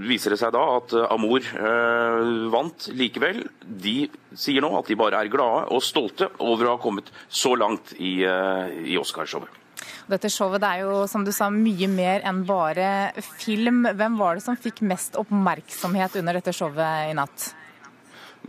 viser 0.08 0.34
det 0.34 0.40
seg 0.40 0.54
da 0.56 0.64
at 0.78 0.94
Amor 1.08 1.44
eh, 1.44 2.48
vant 2.52 2.88
likevel. 2.96 3.44
De 3.60 4.08
sier 4.34 4.64
nå 4.64 4.72
at 4.78 4.88
de 4.88 4.98
bare 4.98 5.22
er 5.22 5.32
glade 5.32 5.68
og 5.74 5.84
stolte 5.84 6.30
over 6.38 6.68
å 6.68 6.76
ha 6.76 6.82
kommet 6.82 7.12
så 7.28 7.54
langt 7.58 7.94
i, 7.98 8.20
eh, 8.24 8.76
i 8.94 8.98
Oscarshowet. 9.00 9.64
Dette 10.08 10.30
showet 10.32 10.62
det 10.62 10.68
er 10.72 10.86
jo 10.86 11.04
som 11.10 11.24
du 11.24 11.30
sa, 11.36 11.50
mye 11.52 11.88
mer 11.92 12.24
enn 12.26 12.40
bare 12.48 13.12
film. 13.36 13.84
Hvem 13.94 14.16
var 14.18 14.38
det 14.38 14.44
som 14.46 14.56
fikk 14.56 14.80
mest 14.88 15.18
oppmerksomhet 15.20 16.16
under 16.20 16.38
dette 16.38 16.54
showet 16.56 17.12
i 17.12 17.16
natt? 17.16 17.50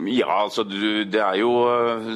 Ja, 0.08 0.44
altså 0.44 0.64
Det 0.64 1.20
er 1.20 1.36
jo 1.40 1.50
eh, 1.68 2.08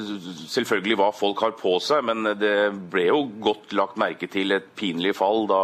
selvfølgelig 0.49 0.97
hva 1.01 1.11
folk 1.15 1.43
har 1.45 1.57
på 1.59 1.77
seg, 1.83 2.05
men 2.09 2.25
det 2.41 2.57
ble 2.93 3.09
jo 3.11 3.25
godt 3.45 3.75
lagt 3.77 4.01
merke 4.01 4.31
til 4.31 4.55
et 4.57 4.71
pinlig 4.79 5.17
fall 5.19 5.49
da 5.51 5.63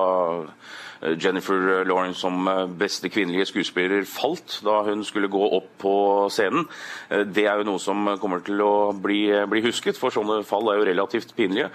Jennifer 1.01 1.84
Lawrence 1.84 2.20
som 2.20 2.48
eh, 2.48 2.66
beste 2.80 3.09
kvinnelige 3.09 3.48
skuespiller 3.48 4.05
falt 4.09 4.59
da 4.64 4.80
hun 4.84 5.05
skulle 5.07 5.30
gå 5.32 5.42
opp 5.57 5.70
på 5.80 5.94
scenen. 6.32 6.66
Eh, 7.09 7.24
det 7.24 7.46
er 7.48 7.61
jo 7.61 7.68
noe 7.70 7.80
som 7.80 8.12
kommer 8.20 8.42
til 8.44 8.61
å 8.61 8.92
bli, 8.92 9.22
bli 9.48 9.64
husket, 9.64 9.98
for 10.01 10.12
sånne 10.12 10.42
fall 10.48 10.68
er 10.70 10.80
jo 10.80 10.88
relativt 10.90 11.32
pinlige. 11.36 11.70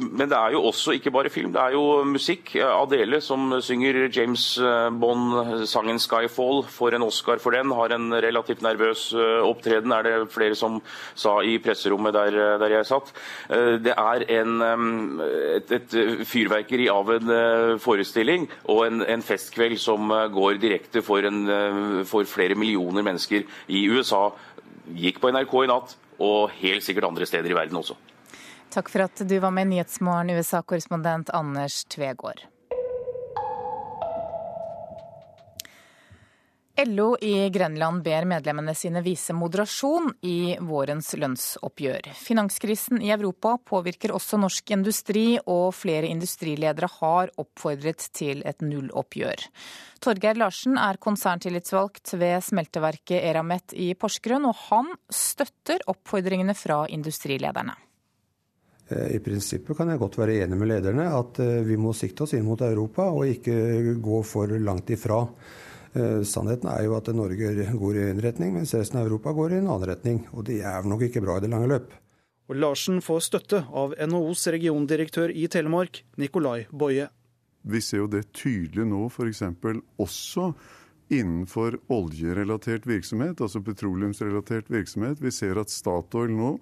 Men 0.00 0.30
det 0.30 0.38
er 0.38 0.54
jo 0.54 0.62
også 0.68 0.94
ikke 0.96 1.12
bare 1.14 1.32
film, 1.32 1.52
det 1.54 1.60
er 1.60 1.76
jo 1.76 2.02
musikk. 2.06 2.54
Adele 2.62 3.20
som 3.24 3.50
synger 3.64 4.06
James 4.12 4.44
Bond-sangen 5.00 6.00
'Skyfall', 6.00 6.64
får 6.70 6.96
en 6.96 7.06
Oscar 7.06 7.40
for 7.42 7.54
den, 7.54 7.72
har 7.76 7.92
en 7.94 8.12
relativt 8.12 8.62
nervøs 8.62 9.10
opptreden, 9.42 9.92
er 9.92 10.06
det 10.06 10.32
flere 10.32 10.56
som 10.58 10.80
sa 11.14 11.38
i 11.44 11.58
presserommet 11.62 12.14
der, 12.14 12.58
der 12.62 12.76
jeg 12.76 12.88
satt. 12.88 13.12
Det 13.84 13.94
er 13.96 14.26
en, 14.38 15.20
et, 15.56 15.72
et 15.72 15.96
fyrverkeri 16.28 16.88
av 16.92 17.12
en 17.16 17.32
forestilling 17.82 18.48
og 18.70 18.84
en, 18.86 19.02
en 19.02 19.24
festkveld 19.24 19.80
som 19.80 20.10
eh, 20.14 20.28
går 20.32 20.60
direkte 20.62 21.02
for, 21.04 21.24
en, 21.26 21.42
eh, 21.50 22.04
for 22.08 22.28
flere 22.28 22.56
millioner 22.58 23.04
mennesker 23.06 23.46
i 23.68 23.84
USA. 23.90 24.28
Gikk 24.92 25.20
på 25.22 25.32
NRK 25.34 25.58
i 25.64 25.70
natt, 25.70 25.96
og 26.22 26.54
helt 26.60 26.86
sikkert 26.86 27.08
andre 27.10 27.26
steder 27.28 27.50
i 27.50 27.58
verden 27.58 27.80
også. 27.80 27.98
Takk 28.72 28.88
for 28.88 29.04
at 29.04 29.20
du 29.28 29.36
var 29.42 29.52
med 29.52 29.68
i 29.68 29.74
Nyhetsmorgen, 29.74 30.32
USA-korrespondent 30.38 31.32
Anders 31.36 31.82
Tvegård. 31.92 32.46
LO 36.86 37.16
i 37.20 37.50
Grenland 37.50 38.02
ber 38.02 38.24
medlemmene 38.24 38.74
sine 38.74 39.02
vise 39.04 39.34
moderasjon 39.36 40.08
i 40.26 40.56
vårens 40.60 41.12
lønnsoppgjør. 41.18 42.08
Finanskrisen 42.18 43.02
i 43.02 43.12
Europa 43.14 43.54
påvirker 43.70 44.14
også 44.16 44.40
norsk 44.42 44.72
industri, 44.74 45.26
og 45.46 45.74
flere 45.76 46.10
industriledere 46.10 46.88
har 46.98 47.32
oppfordret 47.38 48.08
til 48.16 48.42
et 48.48 48.64
nulloppgjør. 48.64 49.46
Torgeir 50.02 50.40
Larsen 50.40 50.78
er 50.80 50.98
konserntillitsvalgt 51.02 52.14
ved 52.18 52.42
smelteverket 52.42 53.20
Eramet 53.20 53.76
i 53.78 53.92
Porsgrunn, 53.94 54.48
og 54.50 54.58
han 54.68 54.92
støtter 55.12 55.84
oppfordringene 55.92 56.56
fra 56.58 56.84
industrilederne. 56.90 57.76
Eh, 58.90 59.16
I 59.16 59.20
prinsippet 59.22 59.78
kan 59.78 59.92
jeg 59.92 60.00
godt 60.02 60.18
være 60.18 60.40
enig 60.42 60.58
med 60.58 60.72
lederne 60.72 61.10
at 61.14 61.38
eh, 61.42 61.60
vi 61.66 61.78
må 61.80 61.94
sikte 61.96 62.26
oss 62.26 62.34
inn 62.36 62.46
mot 62.46 62.60
Europa 62.66 63.10
og 63.12 63.28
ikke 63.30 63.98
gå 64.02 64.22
for 64.26 64.50
langt 64.58 64.90
ifra. 64.94 65.22
Eh, 65.92 66.22
sannheten 66.24 66.70
er 66.72 66.86
jo 66.86 66.94
at 66.96 67.10
Norge 67.12 67.50
går 67.76 67.98
i 67.98 68.04
en 68.10 68.22
retning, 68.24 68.54
mens 68.56 68.72
resten 68.74 69.00
av 69.00 69.08
Europa 69.10 69.34
går 69.36 69.52
i 69.52 69.58
en 69.60 69.68
annen 69.68 69.88
retning. 69.90 70.22
Og 70.32 70.46
det 70.48 70.62
er 70.64 70.88
nok 70.88 71.04
ikke 71.08 71.22
bra 71.24 71.36
i 71.36 71.44
det 71.44 71.52
lange 71.52 71.68
løp. 71.68 71.92
Og 72.50 72.58
Larsen 72.58 73.00
får 73.04 73.26
støtte 73.28 73.62
av 73.68 73.94
NHOs 73.96 74.46
regiondirektør 74.54 75.32
i 75.32 75.46
Telemark, 75.52 76.02
Nikolai 76.20 76.66
Boje. 76.72 77.10
Vi 77.62 77.80
ser 77.84 78.02
jo 78.02 78.08
det 78.10 78.24
tydelig 78.34 78.86
nå 78.88 79.04
f.eks. 79.06 79.44
også 80.02 80.48
innenfor 81.12 81.76
oljerelatert 81.92 82.88
virksomhet, 82.88 83.40
altså 83.44 83.60
petroleumsrelatert 83.62 84.72
virksomhet. 84.72 85.20
Vi 85.22 85.30
ser 85.30 85.60
at 85.60 85.70
Statoil 85.70 86.32
nå 86.34 86.56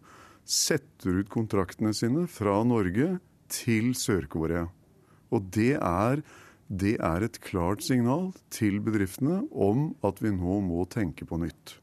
setter 0.45 1.23
ut 1.23 1.31
kontraktene 1.33 1.95
sine 1.97 2.27
fra 2.29 2.59
Norge 2.67 3.15
til 3.51 3.95
Sør-Korea. 3.97 4.67
Og 5.31 5.47
det 5.55 5.77
er 5.79 6.23
det 6.71 6.97
er 7.03 7.25
et 7.27 7.41
klart 7.43 7.83
signal 7.83 8.31
til 8.55 8.79
bedriftene 8.85 9.43
om 9.51 9.91
at 10.07 10.21
vi 10.23 10.31
nå 10.31 10.61
må 10.63 10.85
tenke 10.87 11.27
på 11.27 11.41
nytt. 11.43 11.81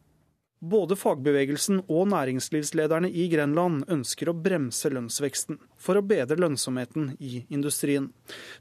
Både 0.57 0.95
fagbevegelsen 0.97 1.83
og 1.85 2.07
næringslivslederne 2.09 3.11
i 3.13 3.27
Grenland 3.29 3.83
ønsker 3.93 4.31
å 4.31 4.33
bremse 4.33 4.89
lønnsveksten 4.89 5.59
for 5.77 5.99
å 5.99 6.05
bedre 6.07 6.39
lønnsomheten 6.39 7.11
i 7.21 7.43
industrien. 7.53 8.07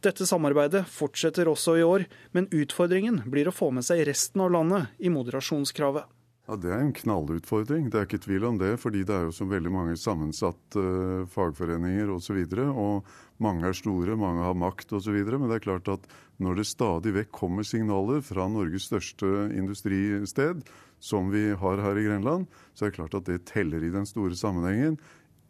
Dette 0.04 0.26
samarbeidet 0.28 0.82
fortsetter 0.92 1.48
også 1.48 1.78
i 1.78 1.86
år, 1.86 2.04
men 2.36 2.50
utfordringen 2.52 3.22
blir 3.32 3.48
å 3.48 3.54
få 3.54 3.70
med 3.72 3.86
seg 3.86 4.04
resten 4.10 4.44
av 4.44 4.52
landet 4.58 4.92
i 5.00 5.14
moderasjonskravet. 5.14 6.04
Ja, 6.46 6.54
Det 6.54 6.70
er 6.70 6.78
en 6.78 6.92
knallutfordring, 6.94 7.88
det 7.90 7.98
er 7.98 8.04
ikke 8.06 8.22
tvil 8.22 8.44
om 8.46 8.58
det. 8.60 8.76
Fordi 8.78 9.02
det 9.02 9.14
er 9.14 9.26
jo 9.26 9.34
så 9.34 9.48
veldig 9.50 9.72
mange 9.74 9.96
sammensatte 9.98 10.78
uh, 10.78 11.26
fagforeninger 11.26 12.12
osv. 12.14 12.38
Og, 12.38 12.54
så 12.54 12.66
og 12.70 13.42
mange 13.42 13.66
er 13.66 13.74
store, 13.74 14.14
mange 14.16 14.44
har 14.46 14.54
makt 14.54 14.94
osv. 14.94 15.16
Men 15.26 15.48
det 15.50 15.58
er 15.58 15.66
klart 15.66 15.90
at 15.90 16.06
når 16.38 16.60
det 16.60 16.68
stadig 16.70 17.14
vekk 17.16 17.32
kommer 17.34 17.66
signaler 17.66 18.22
fra 18.22 18.46
Norges 18.46 18.86
største 18.86 19.50
industristed, 19.58 20.62
som 21.02 21.32
vi 21.34 21.48
har 21.58 21.82
her 21.82 21.98
i 21.98 22.06
Grenland, 22.06 22.46
så 22.74 22.86
er 22.86 22.92
det 22.92 23.00
klart 23.00 23.18
at 23.18 23.26
det 23.26 23.46
teller 23.50 23.82
i 23.82 23.90
den 23.90 24.06
store 24.06 24.38
sammenhengen 24.38 25.00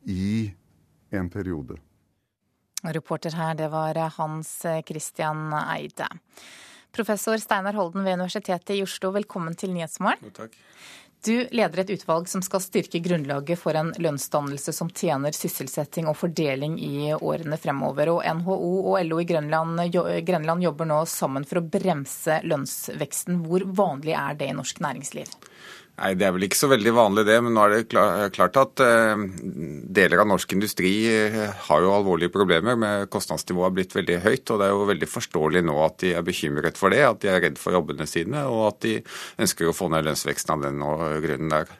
i 0.08 0.48
en 1.12 1.28
periode. 1.30 1.76
Reporter 2.86 3.34
her, 3.36 3.54
det 3.58 3.68
var 3.72 3.98
Hans 4.16 4.62
Christian 4.86 5.50
Eide. 5.52 6.08
Professor 6.96 7.38
Steinar 7.38 7.72
Holden 7.72 8.04
ved 8.04 8.12
Universitetet 8.12 8.70
i 8.76 8.82
Oslo, 8.82 9.10
velkommen 9.10 9.54
til 9.54 9.70
Nyhetsmorgen. 9.74 10.30
Du 11.26 11.34
leder 11.50 11.82
et 11.82 11.90
utvalg 11.92 12.28
som 12.30 12.40
skal 12.44 12.62
styrke 12.64 13.02
grunnlaget 13.04 13.60
for 13.60 13.76
en 13.76 13.90
lønnsdannelse 14.00 14.72
som 14.72 14.88
tjener 14.88 15.36
sysselsetting 15.36 16.08
og 16.08 16.16
fordeling 16.16 16.78
i 16.80 17.10
årene 17.12 17.58
fremover. 17.60 18.14
Og 18.14 18.22
NHO 18.38 18.56
og 18.94 18.96
LO 19.04 19.20
i 19.20 19.28
Grønland, 19.28 19.82
Grenland 20.24 20.64
jobber 20.64 20.88
nå 20.88 21.02
sammen 21.10 21.44
for 21.44 21.60
å 21.60 21.66
bremse 21.76 22.38
lønnsveksten. 22.48 23.42
Hvor 23.44 23.66
vanlig 23.76 24.16
er 24.16 24.40
det 24.40 24.48
i 24.48 24.56
norsk 24.56 24.80
næringsliv? 24.86 25.36
Nei, 25.96 26.12
Det 26.14 26.26
er 26.26 26.34
vel 26.36 26.44
ikke 26.44 26.58
så 26.58 26.68
veldig 26.68 26.92
vanlig 26.92 27.24
det, 27.24 27.36
men 27.40 27.54
nå 27.56 27.62
er 27.64 27.74
det 27.78 28.32
klart 28.36 28.58
at 28.60 28.82
eh, 28.84 29.22
deler 29.96 30.20
av 30.20 30.28
norsk 30.28 30.52
industri 30.52 30.92
eh, 31.08 31.38
har 31.68 31.84
jo 31.84 31.94
alvorlige 31.94 32.34
problemer 32.34 32.76
med 32.76 33.08
kostnadsnivået 33.12 33.70
har 33.70 33.74
blitt 33.78 33.96
veldig 33.96 34.18
høyt. 34.26 34.52
og 34.52 34.60
Det 34.60 34.66
er 34.66 34.74
jo 34.74 34.90
veldig 34.92 35.08
forståelig 35.08 35.64
nå 35.64 35.78
at 35.86 35.98
de 36.04 36.12
er 36.18 36.26
bekymret 36.26 36.76
for 36.76 36.92
det, 36.92 37.00
at 37.06 37.24
de 37.24 37.32
er 37.32 37.40
redd 37.46 37.56
for 37.60 37.78
jobbene 37.78 38.08
sine 38.10 38.44
og 38.44 38.66
at 38.74 38.80
de 38.84 38.98
ønsker 39.40 39.70
å 39.70 39.76
få 39.76 39.88
ned 39.92 40.04
lønnsveksten 40.10 40.56
av 40.56 40.68
den 40.68 40.84
grunnen 40.84 41.54
der. 41.54 41.72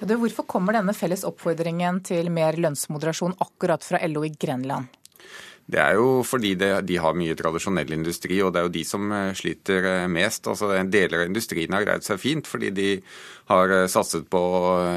Ja, 0.00 0.08
du, 0.08 0.16
hvorfor 0.18 0.48
kommer 0.50 0.76
denne 0.76 0.92
felles 0.96 1.22
oppfordringen 1.28 2.02
til 2.04 2.28
mer 2.34 2.58
lønnsmoderasjon 2.58 3.38
akkurat 3.38 3.86
fra 3.86 4.02
LO 4.10 4.26
i 4.26 4.34
Grenland? 4.34 4.90
Det 5.70 5.78
er 5.78 5.98
jo 5.98 6.22
fordi 6.26 6.54
det, 6.58 6.70
de 6.88 6.96
har 6.98 7.16
mye 7.16 7.36
tradisjonell 7.38 7.92
industri, 7.94 8.40
og 8.42 8.52
det 8.52 8.60
er 8.60 8.66
jo 8.66 8.74
de 8.74 8.82
som 8.86 9.10
eh, 9.14 9.30
sliter 9.38 9.86
eh, 9.86 10.08
mest. 10.10 10.48
Altså 10.50 10.72
Deler 10.90 11.22
av 11.22 11.30
industrien 11.30 11.76
har 11.76 11.86
greid 11.86 12.06
seg 12.06 12.18
fint 12.22 12.50
fordi 12.50 12.72
de 12.74 12.88
har 13.52 13.74
eh, 13.76 13.86
satset 13.90 14.26
på 14.32 14.42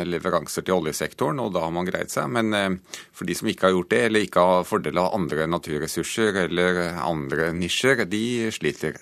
leveranser 0.09 0.65
til 0.65 0.79
oljesektoren, 0.79 1.41
og 1.43 1.53
da 1.53 1.65
har 1.67 1.73
man 1.75 1.89
greid 1.89 2.13
seg. 2.13 2.31
Men 2.33 2.79
for 3.13 3.29
de 3.29 3.37
som 3.37 3.49
ikke 3.49 3.67
har 3.67 3.75
gjort 3.75 3.91
det, 3.93 4.01
eller 4.07 4.25
ikke 4.25 4.45
har 4.49 4.69
fordel 4.69 5.01
av 5.01 5.13
andre 5.17 5.45
naturressurser 5.51 6.45
eller 6.47 6.81
andre 7.03 7.51
nisjer, 7.57 8.05
de 8.09 8.49
sliter. 8.53 8.97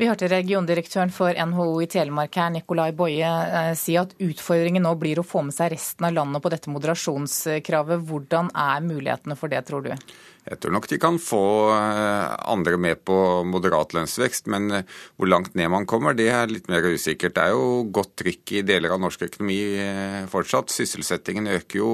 Vi 0.00 0.08
hørte 0.08 0.28
regiondirektøren 0.32 1.12
for 1.12 1.36
NHO 1.36 1.66
i 1.84 1.86
Telemark 1.92 2.36
her, 2.40 2.48
Nikolai 2.54 2.90
Boje, 2.96 3.28
si 3.78 3.94
at 4.00 4.14
utfordringen 4.24 4.86
nå 4.86 4.94
blir 4.98 5.20
å 5.20 5.26
få 5.26 5.44
med 5.46 5.54
seg 5.54 5.74
resten 5.74 6.08
av 6.08 6.16
landet 6.16 6.42
på 6.42 6.50
dette 6.52 6.72
moderasjonskravet. 6.72 8.06
Hvordan 8.08 8.48
er 8.56 8.86
mulighetene 8.88 9.36
for 9.38 9.52
det, 9.52 9.60
tror 9.68 9.84
du? 9.84 9.92
Jeg 10.42 10.58
tror 10.58 10.72
nok 10.74 10.88
de 10.90 10.98
kan 10.98 11.18
få 11.22 11.44
eh, 11.70 12.32
andre 12.50 12.78
med 12.80 13.04
på 13.06 13.16
moderat 13.46 13.94
lønnsvekst, 13.94 14.48
men 14.50 14.70
eh, 14.74 14.88
hvor 15.14 15.30
langt 15.30 15.54
ned 15.58 15.70
man 15.70 15.86
kommer, 15.86 16.16
det 16.18 16.26
er 16.34 16.50
litt 16.50 16.66
mer 16.72 16.82
usikkert. 16.90 17.36
Det 17.36 17.44
er 17.44 17.54
jo 17.54 17.84
godt 17.94 18.16
trykk 18.24 18.54
i 18.58 18.64
deler 18.66 18.94
av 18.94 19.04
norsk 19.04 19.22
økonomi 19.28 19.60
eh, 19.78 20.18
fortsatt. 20.32 20.74
Sysselsettingen 20.74 21.46
øker 21.52 21.78
jo 21.78 21.92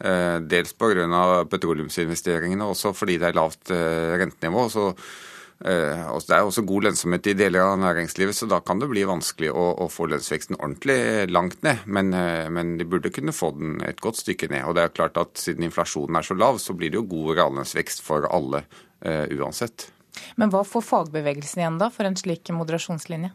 dels 0.00 0.72
pga. 0.78 1.44
petroleumsinvesteringene, 1.50 2.64
også 2.64 2.94
fordi 2.96 3.18
det 3.20 3.28
er 3.28 3.36
lavt 3.36 3.70
rentenivå. 3.70 4.68
så 4.72 4.86
det 5.60 6.36
er 6.36 6.46
også 6.46 6.64
god 6.64 6.86
lønnsomhet 6.86 7.26
i 7.28 7.34
deler 7.36 7.66
av 7.66 7.74
næringslivet, 7.82 8.36
så 8.36 8.48
da 8.48 8.62
kan 8.64 8.80
det 8.80 8.88
bli 8.88 9.02
vanskelig 9.04 9.50
å, 9.52 9.66
å 9.84 9.88
få 9.92 10.06
lønnsveksten 10.08 10.56
ordentlig 10.56 11.28
langt 11.28 11.60
ned. 11.66 11.84
Men, 11.84 12.14
eh, 12.16 12.48
men, 12.48 12.78
de 12.80 12.86
burde 12.88 13.12
kunne 13.12 13.34
få 13.36 13.52
den 13.58 13.76
et 13.84 14.00
godt 14.00 14.22
stykke 14.22 14.48
ned. 14.48 14.64
Og 14.64 14.78
det 14.78 14.86
er 14.86 14.96
klart 14.96 15.20
at 15.20 15.36
siden 15.40 15.68
inflasjonen 15.68 16.16
er 16.16 16.24
så 16.24 16.36
lav, 16.38 16.60
så 16.62 16.76
blir 16.76 16.92
det 16.92 17.02
jo 17.02 17.08
god 17.10 17.34
reallønnsvekst 17.36 18.00
for 18.04 18.24
alle 18.32 18.64
uh, 19.04 19.26
uansett. 19.36 19.90
Men 20.40 20.52
hva 20.52 20.64
får 20.66 20.84
fagbevegelsen 20.86 21.62
igjen 21.62 21.78
da 21.80 21.90
for 21.92 22.08
en 22.08 22.16
slik 22.18 22.48
moderasjonslinje? 22.54 23.32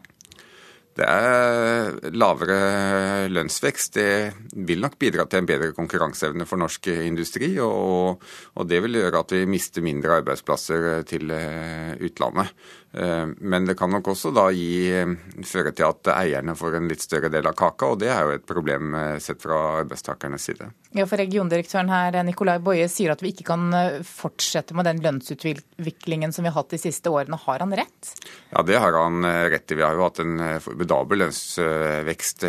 Det 0.96 1.04
er 1.04 2.12
lavere 2.16 3.26
lønnsvekst. 3.28 3.98
Det 3.98 4.62
vil 4.64 4.80
nok 4.80 4.96
bidra 4.96 5.26
til 5.28 5.42
en 5.42 5.48
bedre 5.48 5.74
konkurranseevne 5.76 6.46
for 6.48 6.60
norsk 6.62 6.88
industri. 6.94 7.50
Og, 7.60 8.22
og 8.56 8.70
det 8.70 8.80
vil 8.84 8.96
gjøre 9.02 9.20
at 9.20 9.34
vi 9.36 9.44
mister 9.50 9.84
mindre 9.84 10.22
arbeidsplasser 10.22 11.04
til 11.08 11.34
eh, 11.36 11.92
utlandet. 12.00 12.54
Eh, 12.92 13.26
men 13.38 13.66
det 13.66 13.74
kan 13.74 13.90
nok 13.92 14.08
også 14.08 14.30
da 14.32 14.46
gi, 14.54 14.88
eh, 14.94 15.10
føre 15.44 15.72
til 15.76 15.88
at 15.90 16.08
eierne 16.14 16.54
får 16.56 16.78
en 16.78 16.88
litt 16.88 17.02
større 17.04 17.28
del 17.32 17.46
av 17.48 17.56
kaka, 17.58 17.90
og 17.92 18.00
det 18.00 18.08
er 18.08 18.22
jo 18.24 18.36
et 18.38 18.46
problem 18.48 18.94
eh, 18.96 19.18
sett 19.20 19.42
fra 19.42 19.58
arbeidstakernes 19.82 20.48
side. 20.48 20.70
Ja, 20.96 21.04
for 21.04 21.20
Regiondirektøren 21.20 21.92
her, 21.92 22.16
Nikolai 22.24 22.56
Boje, 22.64 22.86
sier 22.88 23.12
at 23.12 23.20
vi 23.20 23.34
ikke 23.34 23.48
kan 23.50 23.68
fortsette 24.06 24.72
med 24.76 24.88
den 24.88 25.02
lønnsutviklingen 25.04 26.32
som 26.32 26.46
vi 26.46 26.52
har 26.52 26.56
hatt 26.56 26.72
de 26.72 26.80
siste 26.80 27.12
årene. 27.12 27.36
Har 27.42 27.60
han 27.60 27.76
rett? 27.76 28.14
Ja, 28.54 28.64
det 28.64 28.80
har 28.80 28.96
han 28.96 29.20
rett 29.52 29.68
i. 29.68 29.76
Vi 29.76 29.84
har 29.84 29.92
jo 29.98 30.06
hatt 30.06 30.22
en 30.24 30.40
formidabel 30.64 31.26
lønnsvekst 31.26 32.46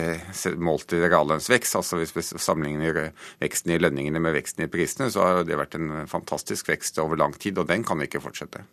målt 0.63 0.95
i 0.95 1.03
reallønnsvekst. 1.03 1.75
Altså 1.81 1.99
Hvis 1.99 2.15
vi 2.15 2.23
sammenligner 2.23 3.11
veksten 3.43 3.75
i 3.75 3.81
lønningene 3.83 4.23
med 4.23 4.37
veksten 4.37 4.63
i 4.63 4.71
prisene, 4.71 5.11
så 5.11 5.27
har 5.27 5.43
det 5.43 5.59
vært 5.59 5.75
en 5.75 6.07
fantastisk 6.07 6.71
vekst 6.71 7.03
over 7.03 7.19
lang 7.19 7.35
tid, 7.35 7.59
og 7.59 7.67
den 7.67 7.83
kan 7.83 7.99
vi 7.99 8.07
ikke 8.07 8.23
fortsette. 8.23 8.63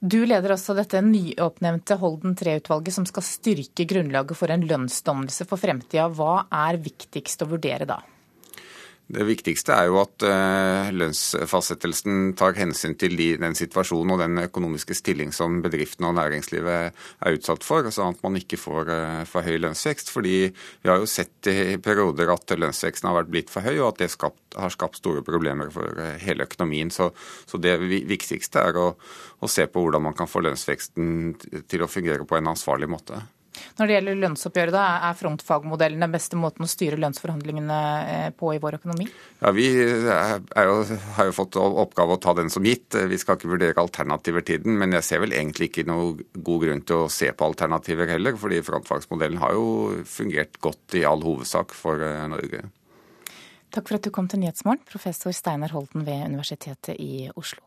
Du 0.00 0.18
leder 0.28 0.52
også 0.52 0.74
dette 0.76 1.00
nyoppnevnte 1.00 1.96
Holden 2.00 2.34
III-utvalget 2.36 2.94
som 2.98 3.06
skal 3.08 3.24
styrke 3.24 3.86
grunnlaget 3.88 4.36
for 4.36 4.52
en 4.52 4.66
lønnsdannelse 4.68 5.46
for 5.48 5.60
fremtida. 5.60 6.10
Hva 6.12 6.44
er 6.52 6.76
viktigst 6.84 7.46
å 7.46 7.48
vurdere 7.54 7.88
da? 7.88 8.02
Det 9.06 9.22
viktigste 9.22 9.70
er 9.70 9.86
jo 9.86 10.00
at 10.00 10.24
eh, 10.26 10.88
lønnsfastsettelsen 10.90 12.32
tar 12.38 12.56
hensyn 12.58 12.96
til 12.98 13.14
den 13.38 13.54
situasjonen 13.54 14.16
og 14.16 14.18
den 14.18 14.40
økonomiske 14.42 14.96
stilling 14.98 15.30
som 15.34 15.60
bedriftene 15.62 16.08
og 16.10 16.16
næringslivet 16.18 16.90
er 16.90 17.36
utsatt 17.36 17.62
for, 17.62 17.86
sånn 17.94 18.16
at 18.16 18.24
man 18.26 18.38
ikke 18.40 18.58
får 18.58 18.90
eh, 18.90 19.20
for 19.30 19.46
høy 19.46 19.60
lønnsvekst. 19.62 20.10
Fordi 20.10 20.34
vi 20.50 20.90
har 20.90 20.98
jo 20.98 21.06
sett 21.06 21.52
i 21.52 21.76
perioder 21.78 22.34
at 22.34 22.56
lønnsveksten 22.58 23.06
har 23.06 23.20
vært 23.20 23.30
blitt 23.30 23.54
for 23.54 23.62
høy, 23.62 23.76
og 23.76 23.92
at 23.92 24.02
det 24.02 24.10
skapt, 24.10 24.42
har 24.58 24.74
skapt 24.74 24.98
store 24.98 25.22
problemer 25.22 25.70
for 25.70 26.02
eh, 26.02 26.18
hele 26.26 26.48
økonomien. 26.50 26.90
Så, 26.90 27.12
så 27.46 27.62
det 27.62 27.78
viktigste 27.86 28.66
er 28.66 28.82
å, 28.82 28.88
å 29.38 29.52
se 29.52 29.68
på 29.70 29.86
hvordan 29.86 30.08
man 30.08 30.18
kan 30.18 30.26
få 30.26 30.42
lønnsveksten 30.48 31.62
til 31.70 31.86
å 31.86 31.90
fungere 31.90 32.26
på 32.26 32.40
en 32.40 32.50
ansvarlig 32.56 32.90
måte. 32.90 33.22
Når 33.78 33.88
det 33.88 33.96
gjelder 33.96 34.20
lønnsoppgjøret, 34.22 34.74
da, 34.76 34.84
er 35.08 35.18
frontfagmodellen 35.18 36.04
den 36.04 36.14
beste 36.14 36.38
måten 36.40 36.66
å 36.66 36.70
styre 36.70 37.00
lønnsforhandlingene 37.02 37.80
eh, 38.12 38.28
på 38.36 38.52
i 38.54 38.60
vår 38.62 38.78
økonomi? 38.80 39.08
Ja, 39.40 39.52
Vi 39.56 39.66
jo, 39.76 40.78
har 41.18 41.30
jo 41.30 41.36
fått 41.36 41.58
oppgave 41.60 42.16
å 42.16 42.22
ta 42.22 42.36
den 42.38 42.52
som 42.52 42.66
gitt. 42.66 42.94
Vi 42.94 43.20
skal 43.20 43.38
ikke 43.38 43.52
vurdere 43.54 43.82
alternativer 43.82 44.44
til 44.46 44.64
den. 44.64 44.78
Men 44.80 44.96
jeg 44.96 45.08
ser 45.08 45.22
vel 45.24 45.36
egentlig 45.36 45.70
ikke 45.70 45.86
noe 45.88 46.14
god 46.36 46.64
grunn 46.66 46.84
til 46.86 47.04
å 47.04 47.12
se 47.12 47.30
på 47.32 47.50
alternativer 47.50 48.10
heller. 48.14 48.36
fordi 48.36 48.62
frontfagsmodellen 48.64 49.40
har 49.42 49.54
jo 49.56 50.02
fungert 50.08 50.60
godt 50.62 50.98
i 50.98 51.04
all 51.08 51.24
hovedsak 51.24 51.74
for 51.76 52.02
eh, 52.02 52.26
Norge. 52.30 52.66
Takk 53.74 53.90
for 53.90 53.98
at 53.98 54.06
du 54.06 54.12
kom 54.14 54.28
til 54.30 54.40
Nyhetsmorgen, 54.40 54.84
professor 54.88 55.34
Steinar 55.36 55.74
Holten 55.76 56.06
ved 56.06 56.28
Universitetet 56.30 56.96
i 57.02 57.26
Oslo. 57.34 57.65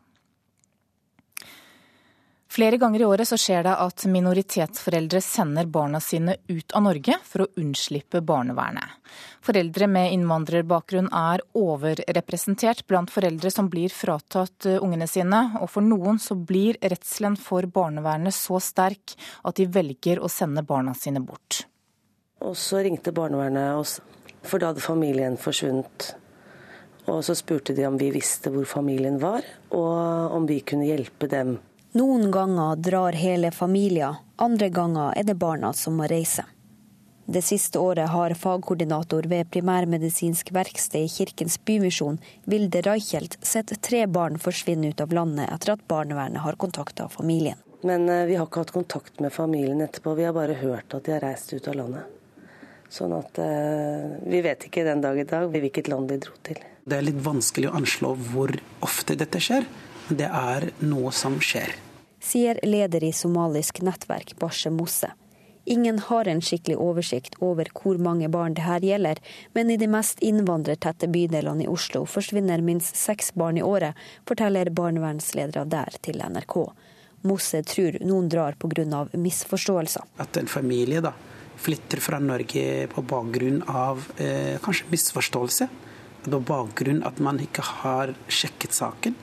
Flere 2.50 2.78
ganger 2.78 3.02
i 3.02 3.06
året 3.06 3.28
så 3.30 3.38
skjer 3.38 3.62
det 3.68 3.76
at 3.78 4.04
minoritetsforeldre 4.10 5.20
sender 5.22 5.68
barna 5.70 6.00
sine 6.02 6.34
ut 6.48 6.74
av 6.74 6.82
Norge 6.88 7.20
for 7.22 7.44
å 7.44 7.48
unnslippe 7.62 8.24
barnevernet. 8.26 8.96
Foreldre 9.46 9.86
med 9.86 10.16
innvandrerbakgrunn 10.16 11.12
er 11.14 11.44
overrepresentert 11.54 12.88
blant 12.90 13.14
foreldre 13.14 13.52
som 13.54 13.70
blir 13.70 13.94
fratatt 13.94 14.66
eh, 14.66 14.82
ungene 14.82 15.06
sine, 15.06 15.44
og 15.62 15.70
for 15.76 15.86
noen 15.86 16.18
så 16.18 16.34
blir 16.34 16.82
redselen 16.82 17.38
for 17.38 17.70
barnevernet 17.70 18.34
så 18.34 18.58
sterk 18.58 19.14
at 19.46 19.62
de 19.62 19.70
velger 19.70 20.18
å 20.18 20.32
sende 20.34 20.66
barna 20.66 20.98
sine 20.98 21.22
bort. 21.22 21.68
Og 22.42 22.58
så 22.58 22.82
ringte 22.82 23.14
barnevernet 23.14 23.78
oss, 23.78 24.00
for 24.42 24.58
da 24.58 24.74
hadde 24.74 24.82
familien 24.82 25.38
forsvunnet. 25.38 26.16
Og 27.14 27.22
så 27.26 27.38
spurte 27.38 27.78
de 27.78 27.86
om 27.86 27.98
vi 28.02 28.10
visste 28.14 28.50
hvor 28.50 28.66
familien 28.66 29.22
var, 29.22 29.46
og 29.70 30.34
om 30.34 30.50
vi 30.50 30.64
kunne 30.66 30.90
hjelpe 30.90 31.30
dem 31.30 31.60
noen 31.98 32.32
ganger 32.32 32.76
drar 32.76 33.18
hele 33.18 33.52
familier, 33.52 34.16
andre 34.36 34.70
ganger 34.70 35.14
er 35.18 35.24
det 35.28 35.36
barna 35.40 35.74
som 35.74 35.98
må 36.00 36.08
reise. 36.12 36.46
Det 37.30 37.44
siste 37.46 37.78
året 37.80 38.10
har 38.10 38.34
fagkoordinator 38.34 39.28
ved 39.30 39.52
Primærmedisinsk 39.54 40.50
verksted 40.52 41.06
i 41.06 41.10
Kirkens 41.14 41.60
Bymisjon, 41.62 42.18
Vilde 42.50 42.82
Reichelt, 42.82 43.38
sett 43.46 43.74
tre 43.86 44.08
barn 44.10 44.40
forsvinne 44.42 44.90
ut 44.90 45.02
av 45.02 45.14
landet 45.14 45.46
etter 45.54 45.76
at 45.76 45.84
barnevernet 45.88 46.42
har 46.42 46.58
kontakta 46.58 47.06
familien. 47.14 47.60
Men 47.86 48.10
eh, 48.10 48.26
vi 48.26 48.40
har 48.40 48.50
ikke 48.50 48.64
hatt 48.64 48.74
kontakt 48.74 49.22
med 49.22 49.34
familien 49.34 49.82
etterpå, 49.86 50.16
vi 50.18 50.26
har 50.26 50.34
bare 50.34 50.58
hørt 50.58 50.96
at 50.98 51.06
de 51.06 51.14
har 51.14 51.22
reist 51.24 51.54
ut 51.54 51.70
av 51.70 51.78
landet. 51.78 52.16
Sånn 52.90 53.14
at 53.14 53.38
eh, 53.44 54.18
vi 54.26 54.42
vet 54.42 54.66
ikke 54.66 54.88
den 54.88 55.06
dag 55.06 55.22
i 55.22 55.28
dag 55.30 55.54
hvilket 55.54 55.92
land 55.94 56.10
de 56.10 56.18
dro 56.26 56.34
til. 56.50 56.58
Det 56.90 56.98
er 56.98 57.06
litt 57.06 57.22
vanskelig 57.22 57.70
å 57.70 57.76
anslå 57.78 58.16
hvor 58.32 58.58
ofte 58.86 59.14
dette 59.20 59.38
skjer. 59.38 59.70
Det 60.10 60.26
er 60.26 60.72
noe 60.82 61.12
som 61.14 61.38
skjer. 61.44 61.76
Sier 62.20 62.60
leder 62.66 63.04
i 63.06 63.12
somalisk 63.14 63.84
nettverk 63.86 64.34
Bashe 64.42 64.72
Mosse. 64.74 65.12
Ingen 65.70 66.00
har 66.00 66.28
en 66.28 66.42
skikkelig 66.42 66.80
oversikt 66.82 67.36
over 67.46 67.70
hvor 67.78 68.00
mange 68.02 68.28
barn 68.34 68.56
det 68.58 68.66
her 68.66 68.82
gjelder, 68.82 69.20
men 69.54 69.70
i 69.70 69.78
de 69.78 69.86
mest 69.92 70.24
innvandrertette 70.26 71.08
bydelene 71.14 71.68
i 71.68 71.70
Oslo 71.70 72.08
forsvinner 72.10 72.64
minst 72.66 72.98
seks 72.98 73.30
barn 73.38 73.60
i 73.60 73.64
året, 73.64 73.94
forteller 74.26 74.72
barnevernsledere 74.74 75.68
der 75.70 76.00
til 76.02 76.24
NRK. 76.26 76.58
Mosse 77.30 77.62
tror 77.68 78.00
noen 78.02 78.32
drar 78.32 78.58
pga. 78.58 79.06
misforståelser. 79.14 80.10
At 80.18 80.38
en 80.42 80.48
familie 80.48 81.04
da, 81.06 81.14
flytter 81.60 82.02
fra 82.02 82.20
Norge 82.20 82.88
på 82.88 83.02
bakgrunn 83.06 83.62
av 83.68 84.10
eh, 84.18 84.58
kanskje 84.64 84.90
misforståelse. 84.90 85.70
På 86.24 86.40
bakgrunn 86.40 87.04
at 87.06 87.20
man 87.20 87.38
ikke 87.40 87.62
har 87.62 88.16
sjekket 88.28 88.74
saken 88.74 89.16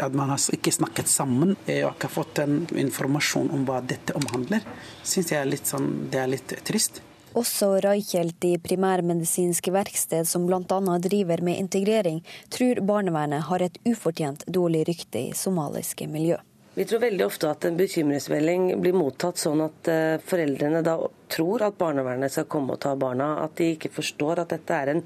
at 0.00 0.14
man 0.14 0.32
har 0.32 0.40
ikke 0.56 0.72
snakket 0.74 1.10
sammen 1.10 1.54
og 1.56 1.70
ikke 1.70 2.08
har 2.08 2.12
fått 2.12 2.40
en 2.44 2.62
informasjon 2.70 3.50
om 3.54 3.66
hva 3.68 3.80
dette 3.84 4.14
omhandler, 4.18 4.64
syns 5.02 5.32
jeg 5.32 5.40
er 5.40 5.66
sånn, 5.66 5.90
det 6.10 6.22
er 6.22 6.32
litt 6.34 6.56
trist. 6.66 7.02
Også 7.34 7.80
Reichelt 7.82 8.44
i 8.46 8.52
Primærmedisinsk 8.62 9.72
verksted, 9.74 10.28
som 10.30 10.46
bl.a. 10.46 10.98
driver 11.02 11.42
med 11.42 11.58
integrering, 11.58 12.20
tror 12.48 12.78
barnevernet 12.86 13.48
har 13.48 13.64
et 13.64 13.78
ufortjent 13.90 14.46
dårlig 14.46 14.84
rykte 14.86 15.18
i 15.18 15.32
somaliske 15.34 16.06
miljø. 16.06 16.38
Vi 16.74 16.84
tror 16.84 17.04
veldig 17.04 17.26
ofte 17.26 17.46
at 17.46 17.64
en 17.68 17.76
bekymringsmelding 17.78 18.64
blir 18.82 18.96
mottatt 18.98 19.38
sånn 19.38 19.60
at 19.62 19.90
eh, 19.92 20.16
foreldrene 20.26 20.80
da 20.82 20.96
tror 21.30 21.62
at 21.62 21.76
barnevernet 21.78 22.34
skal 22.34 22.48
komme 22.50 22.74
og 22.74 22.80
ta 22.82 22.96
barna. 22.98 23.28
At 23.44 23.54
de 23.60 23.68
ikke 23.76 23.92
forstår 23.94 24.42
at 24.42 24.50
dette 24.56 24.74
er 24.74 24.90
en, 24.90 25.04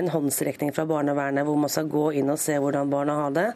en 0.00 0.08
håndsrekning 0.14 0.72
fra 0.72 0.86
barnevernet 0.88 1.44
hvor 1.44 1.60
man 1.60 1.72
skal 1.72 1.92
gå 1.92 2.06
inn 2.22 2.32
og 2.32 2.40
se 2.40 2.56
hvordan 2.56 2.88
barna 2.92 3.18
har 3.20 3.36
det. 3.36 3.46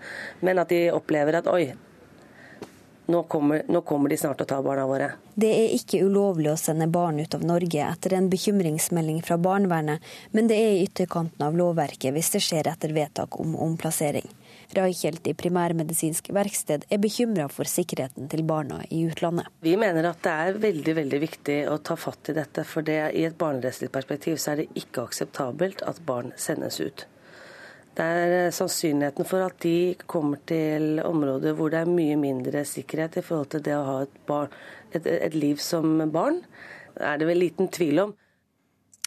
Men 0.44 0.60
at 0.60 0.76
de 0.76 0.82
opplever 0.92 1.40
at 1.40 1.48
oi, 1.48 1.70
nå 3.06 3.22
kommer, 3.32 3.64
nå 3.68 3.80
kommer, 3.88 4.12
de 4.12 4.20
snart 4.20 4.44
og 4.44 4.46
å 4.46 4.52
ta 4.52 4.60
barna 4.64 4.84
våre. 4.88 5.10
Det 5.34 5.48
er 5.56 5.72
ikke 5.76 6.04
ulovlig 6.04 6.52
å 6.52 6.60
sende 6.60 6.88
barn 6.92 7.24
ut 7.24 7.36
av 7.36 7.48
Norge 7.48 7.88
etter 7.88 8.18
en 8.18 8.28
bekymringsmelding 8.32 9.24
fra 9.24 9.40
barnevernet, 9.40 10.04
men 10.36 10.52
det 10.52 10.60
er 10.60 10.76
i 10.76 10.84
ytterkanten 10.84 11.48
av 11.48 11.56
lovverket 11.56 12.12
hvis 12.12 12.32
det 12.36 12.44
skjer 12.44 12.68
etter 12.76 12.92
vedtak 12.96 13.40
om 13.40 13.56
omplassering. 13.56 14.28
Reichelt 14.72 15.26
i 15.28 15.34
Primærmedisinsk 15.36 16.30
verksted 16.34 16.86
er 16.90 17.00
bekymra 17.02 17.48
for 17.52 17.68
sikkerheten 17.68 18.28
til 18.32 18.44
barna 18.48 18.80
i 18.90 19.04
utlandet. 19.08 19.50
Vi 19.64 19.76
mener 19.80 20.08
at 20.10 20.22
det 20.24 20.34
er 20.34 20.60
veldig 20.62 20.94
veldig 21.00 21.20
viktig 21.22 21.58
å 21.70 21.78
ta 21.84 21.96
fatt 22.00 22.32
i 22.32 22.36
dette. 22.38 22.64
For 22.68 22.86
det, 22.86 23.00
i 23.12 23.26
et 23.28 23.36
barnerettslig 23.38 23.90
perspektiv 23.94 24.38
så 24.40 24.54
er 24.54 24.62
det 24.62 24.84
ikke 24.84 25.04
akseptabelt 25.08 25.84
at 25.86 26.00
barn 26.06 26.32
sendes 26.40 26.80
ut. 26.80 27.06
Det 27.94 28.02
er 28.02 28.32
eh, 28.38 28.52
sannsynligheten 28.54 29.28
for 29.28 29.44
at 29.44 29.60
de 29.62 29.94
kommer 30.10 30.40
til 30.48 30.98
områder 31.04 31.54
hvor 31.54 31.70
det 31.70 31.84
er 31.84 31.90
mye 31.90 32.16
mindre 32.18 32.64
sikkerhet 32.66 33.20
i 33.20 33.22
forhold 33.22 33.52
til 33.54 33.62
det 33.68 33.76
å 33.76 33.84
ha 33.86 34.00
et, 34.02 34.16
barn, 34.26 34.56
et, 34.90 35.06
et 35.06 35.36
liv 35.38 35.62
som 35.62 36.00
barn, 36.14 36.40
er 36.98 37.20
det 37.20 37.28
vel 37.28 37.42
liten 37.44 37.70
tvil 37.74 38.06
om. 38.08 38.16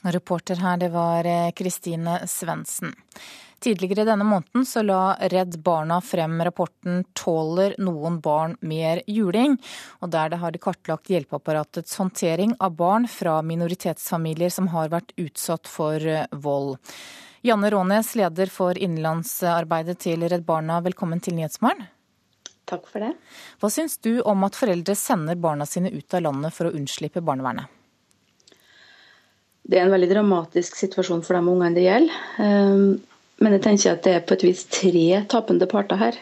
Reporter 0.08 0.62
her, 0.62 0.80
det 0.80 0.92
var 0.94 1.28
eh, 1.28 1.52
Kristine 1.58 2.22
Svendsen. 2.30 2.94
Tidligere 3.60 4.06
denne 4.06 4.26
måneden 4.28 4.66
så 4.70 4.84
la 4.86 5.18
Redd 5.32 5.58
Barna 5.66 5.98
frem 6.02 6.38
rapporten 6.46 7.04
'Tåler 7.14 7.74
noen 7.82 8.20
barn 8.22 8.54
mer 8.62 9.02
juling?', 9.08 9.58
og 10.02 10.12
der 10.14 10.30
det 10.30 10.38
har 10.38 10.52
de 10.54 10.62
kartlagt 10.62 11.10
hjelpeapparatets 11.10 11.98
håndtering 11.98 12.54
av 12.60 12.76
barn 12.78 13.08
fra 13.10 13.42
minoritetsfamilier 13.42 14.54
som 14.54 14.70
har 14.76 14.94
vært 14.94 15.16
utsatt 15.18 15.66
for 15.68 15.98
eh, 15.98 16.30
vold. 16.32 16.78
Janne 17.42 17.72
Rånes, 17.74 18.14
leder 18.16 18.50
for 18.54 18.78
innenlandsarbeidet 18.78 19.98
til 20.06 20.30
Redd 20.30 20.46
Barna, 20.46 20.78
velkommen 20.86 21.20
til 21.20 21.38
Nyhetsmorgen. 21.40 21.88
Takk 22.68 22.86
for 22.92 23.02
det. 23.02 23.14
Hva 23.58 23.72
syns 23.74 23.98
du 24.04 24.20
om 24.22 24.44
at 24.44 24.58
foreldre 24.60 24.94
sender 25.00 25.38
barna 25.40 25.66
sine 25.66 25.90
ut 25.90 26.14
av 26.14 26.26
landet 26.28 26.54
for 26.54 26.68
å 26.68 26.76
unnslippe 26.76 27.24
barnevernet? 27.26 27.72
Det 29.68 29.80
er 29.80 29.88
en 29.88 29.92
veldig 29.96 30.10
dramatisk 30.12 30.78
situasjon 30.80 31.24
for 31.26 31.36
de 31.36 31.54
ungene 31.54 31.76
det 31.76 31.88
gjelder. 31.88 32.20
Men 33.44 33.54
jeg 33.54 33.64
tenker 33.66 33.94
at 33.94 34.06
det 34.06 34.16
er 34.18 34.26
på 34.26 34.38
et 34.38 34.46
vis 34.48 34.64
tre 34.72 35.22
tapende 35.30 35.68
parter 35.70 36.00
her. 36.02 36.18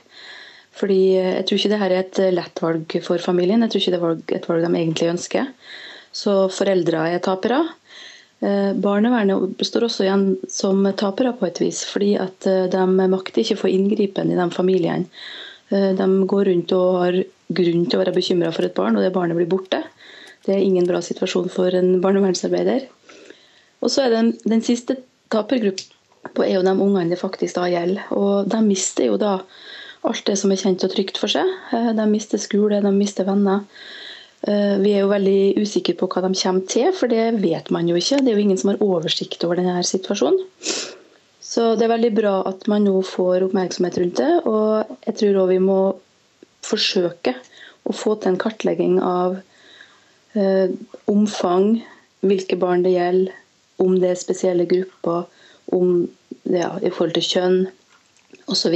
Fordi 0.75 1.15
Jeg 1.15 1.45
tror 1.47 1.57
ikke 1.57 1.71
det 1.71 1.79
her 1.79 1.93
er 1.93 2.03
et 2.03 2.19
lett 2.35 2.61
valg 2.61 2.97
for 3.05 3.17
familien. 3.23 3.63
Jeg 3.63 3.71
tror 3.71 3.81
ikke 3.81 3.95
det 3.95 4.01
er 4.35 4.39
et 4.41 4.49
valg 4.49 4.65
de 4.65 4.71
egentlig 4.75 5.11
ønsker. 5.13 5.51
Så 6.11 6.33
foreldre 6.51 7.07
er 7.13 7.23
tapere. 7.23 7.61
Eh, 8.43 8.73
barnevernet 8.75 9.55
består 9.57 9.87
også 9.87 10.03
igjen 10.03 10.25
som 10.51 10.83
tapere 10.99 11.31
på 11.39 11.47
et 11.47 11.61
vis, 11.63 11.85
fordi 11.87 12.15
at 12.19 12.47
eh, 12.51 12.67
de 12.71 12.83
makter 13.07 13.41
ikke 13.41 13.55
å 13.55 13.63
få 13.63 13.71
inngripen 13.71 14.31
i 14.31 14.37
de 14.37 14.49
familiene. 14.51 15.07
Eh, 15.71 15.93
de 15.95 16.09
går 16.27 16.51
rundt 16.51 16.75
og 16.75 16.99
har 17.05 17.19
grunn 17.55 17.87
til 17.87 17.97
å 17.97 18.03
være 18.03 18.15
bekymra 18.15 18.51
for 18.55 18.67
et 18.67 18.75
barn, 18.75 18.99
og 18.99 19.05
det 19.05 19.15
barnet 19.15 19.39
blir 19.39 19.49
borte. 19.49 19.81
Det 20.45 20.53
er 20.53 20.61
ingen 20.61 20.87
bra 20.87 20.99
situasjon 21.01 21.47
for 21.53 21.73
en 21.79 21.95
barnevernsarbeider. 22.03 22.89
Og 23.81 23.91
så 23.91 24.05
er 24.05 24.17
den, 24.17 24.33
den 24.43 24.63
siste 24.65 24.99
tapergruppen 25.31 25.94
på 26.33 26.45
er 26.45 26.57
jo 26.57 26.65
de 26.65 26.73
ungene 26.73 27.11
det 27.11 27.21
faktisk 27.21 27.59
da 27.59 27.67
gjelder. 27.69 28.07
Og 28.15 28.49
de 28.49 28.61
mister 28.65 29.09
jo 29.11 29.19
da 29.21 29.37
alt 30.05 30.25
det 30.27 30.37
som 30.39 30.53
er 30.53 30.61
kjent 30.61 30.85
og 30.85 30.93
trygt 30.93 31.19
for 31.21 31.31
seg. 31.31 31.49
Eh, 31.73 31.91
de 31.97 32.07
mister 32.09 32.41
skole, 32.41 32.81
de 32.81 32.91
mister 32.95 33.27
venner. 33.27 33.65
Eh, 34.45 34.75
vi 34.81 34.93
er 34.93 35.03
jo 35.03 35.13
veldig 35.13 35.61
usikre 35.61 35.95
på 35.97 36.09
hva 36.11 36.25
de 36.25 36.33
kommer 36.37 36.65
til, 36.69 36.91
for 36.93 37.11
det 37.11 37.39
vet 37.41 37.71
man 37.73 37.89
jo 37.89 37.97
ikke. 37.99 38.21
Det 38.21 38.31
er 38.33 38.37
jo 38.37 38.45
ingen 38.45 38.61
som 38.61 38.73
har 38.73 38.83
oversikt 38.85 39.43
over 39.47 39.61
denne 39.61 39.79
situasjonen. 39.85 40.43
Så 41.45 41.73
det 41.77 41.85
er 41.85 41.93
veldig 41.93 42.13
bra 42.17 42.35
at 42.49 42.65
man 42.67 42.83
nå 42.83 42.99
får 43.05 43.45
oppmerksomhet 43.47 43.97
rundt 44.01 44.21
det. 44.21 44.31
Og 44.49 44.97
jeg 45.07 45.17
tror 45.21 45.41
òg 45.43 45.53
vi 45.53 45.61
må 45.63 45.79
forsøke 46.65 47.35
å 47.85 47.93
få 47.93 48.15
til 48.17 48.33
en 48.33 48.41
kartlegging 48.41 48.97
av 49.05 49.37
eh, 50.37 50.73
omfang, 51.11 51.79
hvilke 52.25 52.57
barn 52.59 52.85
det 52.85 52.95
gjelder, 52.95 53.41
om 53.81 53.97
det 53.99 54.13
er 54.13 54.19
spesielle 54.19 54.65
grupper, 54.69 55.25
om 55.73 56.05
ja, 56.43 56.75
i 56.81 56.91
forhold 56.91 57.15
til 57.17 57.27
kjønn 57.29 57.59
osv. 58.51 58.75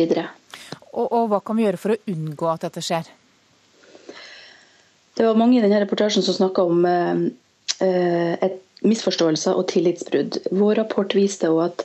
Og, 0.93 1.05
og 1.05 1.29
hva 1.31 1.41
kan 1.45 1.59
vi 1.59 1.67
gjøre 1.67 1.81
for 1.81 1.95
å 1.95 2.01
unngå 2.09 2.49
at 2.49 2.65
dette 2.65 2.83
skjer? 2.85 3.09
Det 5.19 5.27
var 5.27 5.37
mange 5.37 5.59
i 5.59 5.61
denne 5.63 5.81
reportasjen 5.83 6.23
som 6.23 6.37
snakka 6.37 6.63
om 6.63 6.85
eh, 6.87 8.45
misforståelser 8.87 9.57
og 9.59 9.67
tillitsbrudd. 9.71 10.39
Vår 10.55 10.79
rapport 10.79 11.15
viste 11.17 11.49
også 11.51 11.65
at 11.67 11.83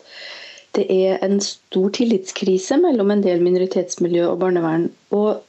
det 0.79 0.85
er 0.91 1.23
en 1.23 1.41
stor 1.43 1.91
tillitskrise 1.95 2.79
mellom 2.83 3.13
en 3.15 3.23
del 3.23 3.43
minoritetsmiljø 3.43 4.29
og 4.31 4.41
barnevern. 4.43 4.89
Og 5.15 5.43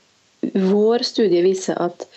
vår 0.53 1.06
studie 1.06 1.43
viser 1.45 1.78
at 1.82 2.08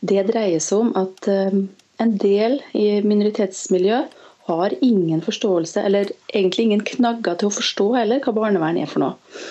det 0.00 0.26
dreier 0.28 0.62
seg 0.62 0.84
om 0.86 0.90
at 0.98 1.28
eh, 1.28 1.60
en 1.98 2.16
del 2.22 2.58
i 2.78 3.00
minoritetsmiljø 3.04 4.02
har 4.48 4.74
ingen 4.84 5.22
forståelse, 5.24 5.84
eller 5.84 6.10
egentlig 6.32 6.68
ingen 6.68 6.84
knagger 6.84 7.38
til 7.38 7.50
å 7.50 7.54
forstå 7.54 7.88
heller 7.96 8.22
hva 8.24 8.34
barnevern 8.36 8.80
er 8.80 8.90
for 8.90 9.04
noe. 9.04 9.44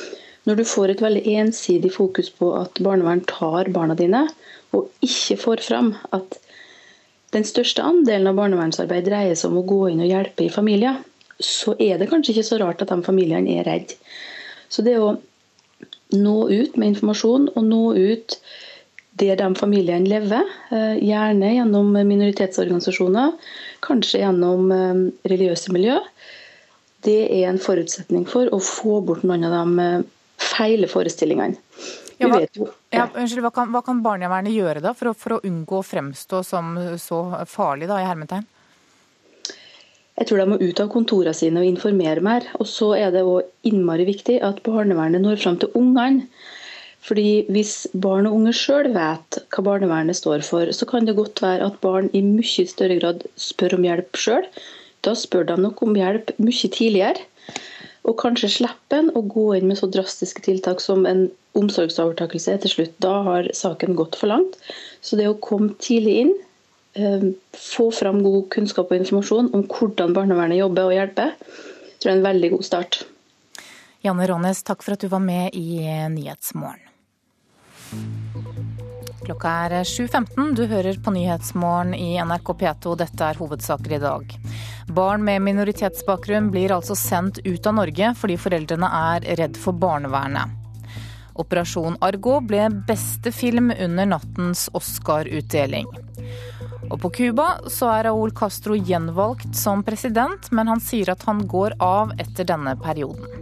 Når 0.48 0.60
du 0.60 0.66
får 0.68 0.94
et 0.94 1.04
veldig 1.04 1.24
ensidig 1.42 1.92
fokus 1.94 2.30
på 2.34 2.54
at 2.56 2.80
barnevern 2.84 3.24
tar 3.28 3.70
barna 3.76 3.98
dine, 4.00 4.26
og 4.76 4.90
ikke 5.04 5.40
får 5.42 5.64
fram 5.66 5.94
at 6.16 6.38
den 7.36 7.44
største 7.48 7.84
andelen 7.84 8.30
av 8.32 8.38
barnevernsarbeid 8.40 9.08
dreier 9.10 9.36
seg 9.36 9.52
om 9.52 9.62
å 9.62 9.68
gå 9.68 9.82
inn 9.92 10.04
og 10.04 10.12
hjelpe 10.12 10.46
i 10.46 10.54
familier, 10.54 11.02
så 11.44 11.76
er 11.84 12.00
det 12.00 12.08
kanskje 12.10 12.34
ikke 12.34 12.48
så 12.48 12.60
rart 12.62 12.82
at 12.82 12.94
de 12.94 13.04
familiene 13.06 13.60
er 13.60 13.68
redde. 13.68 13.98
Så 14.72 14.84
det 14.84 14.96
å 15.00 15.18
nå 16.16 16.38
ut 16.48 16.78
med 16.80 16.94
informasjon 16.94 17.50
og 17.54 17.68
nå 17.68 17.84
ut 17.98 18.38
der 19.18 19.38
de 19.40 19.48
familiene 19.58 20.08
lever, 20.08 20.46
eh, 20.72 20.98
gjerne 21.04 21.54
gjennom 21.56 21.92
minoritetsorganisasjoner, 21.92 23.34
kanskje 23.88 24.22
gjennom 24.24 24.72
eh, 24.74 25.06
religiøse 25.32 25.74
miljø, 25.76 25.98
det 27.08 27.22
er 27.30 27.48
en 27.52 27.62
forutsetning 27.62 28.26
for 28.30 28.52
å 28.54 28.60
få 28.64 29.00
bort 29.06 29.24
noen 29.28 29.48
av 29.48 29.56
de 29.56 29.86
eh, 29.86 30.04
feile 30.42 30.90
forestillingene. 30.92 31.58
Ja, 32.18 32.32
hva, 32.32 32.40
ja, 32.90 33.04
unnskyld, 33.14 33.44
hva, 33.46 33.52
kan, 33.54 33.70
hva 33.70 33.84
kan 33.86 34.00
barnevernet 34.02 34.56
gjøre 34.56 34.82
da 34.82 34.96
for 34.98 35.12
å, 35.12 35.18
for 35.18 35.36
å, 35.36 35.42
unngå 35.46 35.80
å 35.80 35.86
fremstå 35.86 36.42
som 36.46 36.72
så 36.98 37.20
farlig 37.46 37.90
da, 37.92 38.00
i 38.02 38.08
hermetegn? 38.08 38.48
Jeg 40.18 40.30
tror 40.30 40.42
de 40.42 40.48
må 40.50 40.58
ut 40.58 40.80
av 40.82 40.90
kontorene 40.90 41.38
sine 41.38 41.62
og 41.62 41.70
informere 41.70 42.24
mer. 42.26 42.48
Og 42.58 42.66
så 42.66 42.96
er 42.98 43.12
det 43.14 43.22
òg 43.22 43.46
innmari 43.70 44.08
viktig 44.08 44.40
at 44.42 44.64
barnevernet 44.66 45.22
når 45.22 45.38
fram 45.44 45.60
til 45.62 45.70
ungene. 45.78 46.26
Fordi 47.08 47.46
Hvis 47.48 47.88
barn 47.96 48.28
og 48.28 48.36
unge 48.36 48.54
sjøl 48.56 48.90
vet 48.96 49.40
hva 49.54 49.64
barnevernet 49.64 50.18
står 50.20 50.44
for, 50.44 50.68
så 50.76 50.88
kan 50.90 51.08
det 51.08 51.16
godt 51.16 51.40
være 51.42 51.70
at 51.70 51.80
barn 51.84 52.10
i 52.12 52.22
mye 52.26 52.68
større 52.68 53.00
grad 53.00 53.24
spør 53.40 53.78
om 53.78 53.88
hjelp 53.88 54.20
sjøl. 54.20 54.48
Da 55.08 55.14
spør 55.16 55.48
de 55.48 55.56
nok 55.62 55.82
om 55.86 55.96
hjelp 55.96 56.34
mye 56.42 56.72
tidligere. 56.74 57.24
Og 58.08 58.18
kanskje 58.20 58.50
slipper 58.52 59.02
en 59.02 59.12
å 59.16 59.24
gå 59.24 59.46
inn 59.56 59.68
med 59.70 59.80
så 59.80 59.88
drastiske 59.92 60.44
tiltak 60.44 60.84
som 60.84 61.06
en 61.08 61.28
omsorgsovertakelse 61.60 62.58
til 62.64 62.74
slutt. 62.74 62.96
Da 63.04 63.14
har 63.28 63.48
saken 63.56 63.96
gått 64.00 64.18
for 64.20 64.32
langt. 64.32 64.60
Så 65.02 65.20
det 65.20 65.28
å 65.32 65.40
komme 65.44 65.76
tidlig 65.84 66.16
inn, 66.24 66.34
eh, 66.96 67.30
få 67.56 67.88
fram 67.94 68.24
god 68.24 68.50
kunnskap 68.56 68.92
og 68.92 69.00
informasjon 69.00 69.54
om 69.54 69.64
hvordan 69.64 70.16
barnevernet 70.16 70.60
jobber 70.60 70.92
og 70.92 70.98
hjelper, 70.98 71.36
tror 72.00 72.12
jeg 72.12 72.16
er 72.16 72.20
en 72.20 72.28
veldig 72.32 72.52
god 72.56 72.68
start. 72.68 73.00
Janne 74.04 74.28
Rånes, 74.28 74.64
takk 74.64 74.84
for 74.84 74.96
at 74.96 75.04
du 75.04 75.08
var 75.08 75.24
med 75.24 75.56
i 75.56 75.82
Nyhetsmorgen. 76.12 76.87
Klokka 79.28 79.54
er 79.68 79.74
7.15. 79.84 80.54
Du 80.56 80.64
hører 80.72 81.00
på 81.04 81.12
Nyhetsmorgen 81.12 81.92
i 81.98 82.16
NRK 82.24 82.52
P2. 82.62 82.94
Dette 83.02 83.26
er 83.28 83.40
hovedsaker 83.42 83.98
i 83.98 84.00
dag. 84.00 84.36
Barn 84.96 85.26
med 85.28 85.44
minoritetsbakgrunn 85.44 86.48
blir 86.54 86.72
altså 86.76 86.96
sendt 86.96 87.42
ut 87.44 87.68
av 87.68 87.76
Norge 87.76 88.14
fordi 88.16 88.38
foreldrene 88.40 88.92
er 89.12 89.28
redd 89.42 89.60
for 89.60 89.76
barnevernet. 89.76 90.64
Operasjon 91.38 92.00
Argo 92.02 92.40
ble 92.42 92.70
beste 92.88 93.34
film 93.36 93.70
under 93.76 94.08
nattens 94.16 94.68
Oscar-utdeling. 94.78 95.90
Og 96.88 97.02
på 97.04 97.12
Cuba 97.18 97.50
så 97.74 97.92
er 97.98 98.08
Raúl 98.08 98.32
Castro 98.36 98.78
gjenvalgt 98.80 99.52
som 99.60 99.84
president, 99.86 100.48
men 100.56 100.72
han 100.72 100.82
sier 100.82 101.12
at 101.14 101.28
han 101.28 101.44
går 101.52 101.76
av 101.84 102.16
etter 102.22 102.48
denne 102.48 102.78
perioden. 102.80 103.37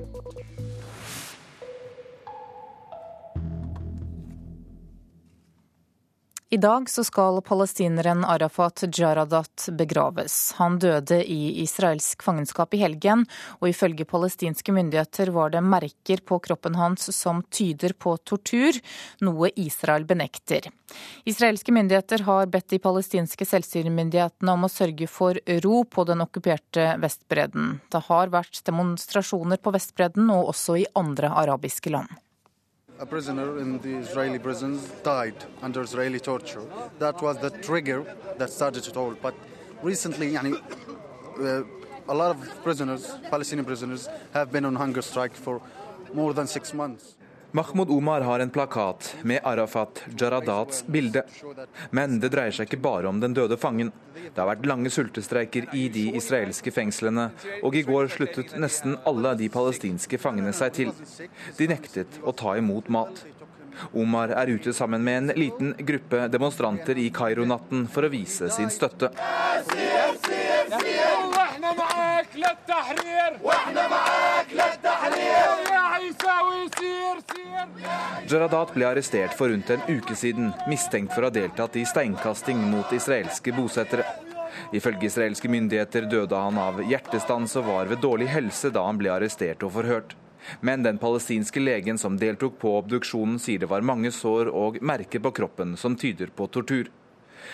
I 6.56 6.58
dag 6.58 6.90
så 6.90 7.04
skal 7.04 7.42
palestineren 7.42 8.22
Arafat 8.26 8.84
Jaradat 8.98 9.66
begraves. 9.72 10.54
Han 10.56 10.78
døde 10.80 11.18
i 11.28 11.62
israelsk 11.64 12.24
fangenskap 12.24 12.74
i 12.74 12.80
helgen, 12.80 13.26
og 13.60 13.68
ifølge 13.68 14.08
palestinske 14.08 14.72
myndigheter 14.72 15.34
var 15.36 15.52
det 15.52 15.66
merker 15.68 16.24
på 16.24 16.40
kroppen 16.40 16.80
hans 16.80 17.12
som 17.12 17.44
tyder 17.52 17.98
på 18.00 18.16
tortur, 18.24 18.80
noe 19.20 19.52
Israel 19.60 20.08
benekter. 20.08 20.72
Israelske 21.28 21.76
myndigheter 21.76 22.24
har 22.24 22.48
bedt 22.48 22.72
de 22.72 22.80
palestinske 22.80 23.52
selvstyremyndighetene 23.52 24.56
om 24.56 24.64
å 24.64 24.72
sørge 24.72 25.12
for 25.12 25.36
ro 25.66 25.84
på 25.84 26.08
den 26.08 26.24
okkuperte 26.24 26.94
Vestbredden. 27.04 27.82
Det 27.92 28.08
har 28.08 28.32
vært 28.32 28.64
demonstrasjoner 28.64 29.60
på 29.60 29.76
Vestbredden 29.76 30.32
og 30.32 30.54
også 30.56 30.80
i 30.86 30.94
andre 31.04 31.36
arabiske 31.36 31.92
land. 31.92 32.16
A 32.98 33.06
prisoner 33.06 33.60
in 33.60 33.80
the 33.80 33.96
Israeli 33.98 34.40
prisons 34.40 34.88
died 35.04 35.36
under 35.62 35.82
Israeli 35.82 36.20
torture. 36.20 36.64
That 37.00 37.22
was 37.22 37.38
the 37.40 37.50
trigger 37.50 38.06
that 38.38 38.50
started 38.50 38.88
it 38.88 38.96
all. 38.96 39.14
But 39.22 39.36
recently, 39.84 40.32
yani, 40.32 40.56
uh, 41.40 41.64
a 42.08 42.16
lot 42.16 42.36
of 42.38 42.64
prisoners, 42.64 43.12
Palestinian 43.30 43.66
prisoners, 43.66 44.08
have 44.34 44.52
been 44.52 44.64
on 44.64 44.76
hunger 44.76 45.02
strike 45.02 45.34
for 45.34 45.62
more 46.14 46.34
than 46.34 46.48
six 46.48 46.74
months. 46.74 47.16
Mahmoud 47.56 47.90
Omar 47.90 48.22
har 48.22 48.40
en 48.40 48.50
plakat 48.50 49.16
med 49.22 49.40
Arafat 49.44 50.04
Jaradats 50.20 50.88
bilde. 50.88 51.24
Men 51.90 52.18
det 52.20 52.34
dreier 52.34 52.52
seg 52.52 52.68
ikke 52.68 52.82
bare 52.84 53.08
om 53.08 53.22
den 53.24 53.32
døde 53.38 53.56
fangen. 53.56 53.94
Det 54.26 54.36
har 54.36 54.50
vært 54.50 54.68
lange 54.68 54.92
sultestreiker 54.92 55.70
i 55.72 55.86
de 55.88 56.04
israelske 56.20 56.74
fengslene, 56.76 57.30
og 57.64 57.78
i 57.80 57.86
går 57.88 58.12
sluttet 58.12 58.58
nesten 58.60 58.98
alle 59.08 59.32
de 59.40 59.48
palestinske 59.54 60.20
fangene 60.20 60.52
seg 60.52 60.76
til. 60.76 60.92
De 61.56 61.70
nektet 61.72 62.20
å 62.28 62.36
ta 62.36 62.58
imot 62.60 62.92
mat. 62.92 63.24
Omar 63.96 64.36
er 64.36 64.52
ute 64.52 64.76
sammen 64.76 65.08
med 65.08 65.22
en 65.22 65.40
liten 65.40 65.72
gruppe 65.80 66.28
demonstranter 66.28 67.00
i 67.00 67.08
Kairo-natten 67.08 67.88
for 67.88 68.04
å 68.04 68.12
vise 68.12 68.52
sin 68.52 68.68
støtte. 68.68 69.14
Jaradat 78.26 78.74
ble 78.74 78.86
arrestert 78.88 79.34
for 79.38 79.52
rundt 79.52 79.70
en 79.70 79.84
uke 79.88 80.16
siden, 80.18 80.54
mistenkt 80.72 81.14
for 81.14 81.26
å 81.26 81.30
ha 81.30 81.36
deltatt 81.36 81.76
i 81.76 81.86
steinkasting 81.88 82.62
mot 82.72 82.94
israelske 82.96 83.54
bosettere. 83.56 84.06
Ifølge 84.72 85.10
israelske 85.10 85.52
myndigheter 85.52 86.08
døde 86.10 86.40
han 86.40 86.58
av 86.62 86.82
hjertestans 86.88 87.56
og 87.60 87.68
var 87.70 87.92
ved 87.92 88.02
dårlig 88.04 88.30
helse 88.32 88.72
da 88.74 88.86
han 88.88 89.00
ble 89.02 89.12
arrestert 89.14 89.64
og 89.68 89.76
forhørt. 89.76 90.16
Men 90.62 90.84
den 90.86 91.00
palestinske 91.02 91.60
legen 91.60 91.98
som 91.98 92.20
deltok 92.22 92.60
på 92.62 92.78
obduksjonen, 92.80 93.40
sier 93.42 93.60
det 93.62 93.70
var 93.72 93.86
mange 93.86 94.12
sår 94.14 94.52
og 94.54 94.80
merker 94.82 95.24
på 95.24 95.34
kroppen 95.42 95.76
som 95.78 95.98
tyder 96.00 96.32
på 96.36 96.48
tortur. 96.54 96.92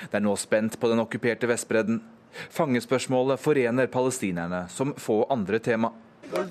Det 0.10 0.18
er 0.18 0.24
nå 0.24 0.36
spent 0.40 0.78
på 0.80 0.92
den 0.92 1.02
okkuperte 1.04 1.50
Vestbredden. 1.50 2.02
Fangespørsmålet 2.50 3.40
forener 3.40 3.88
palestinerne 3.88 4.66
som 4.70 4.94
få 4.98 5.26
andre 5.30 5.60
tema. 5.60 5.92
The 6.32 6.44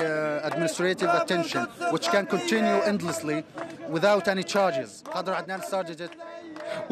uh, 0.00 0.46
Adnan 5.38 5.62
started 5.62 6.00
it 6.00 6.10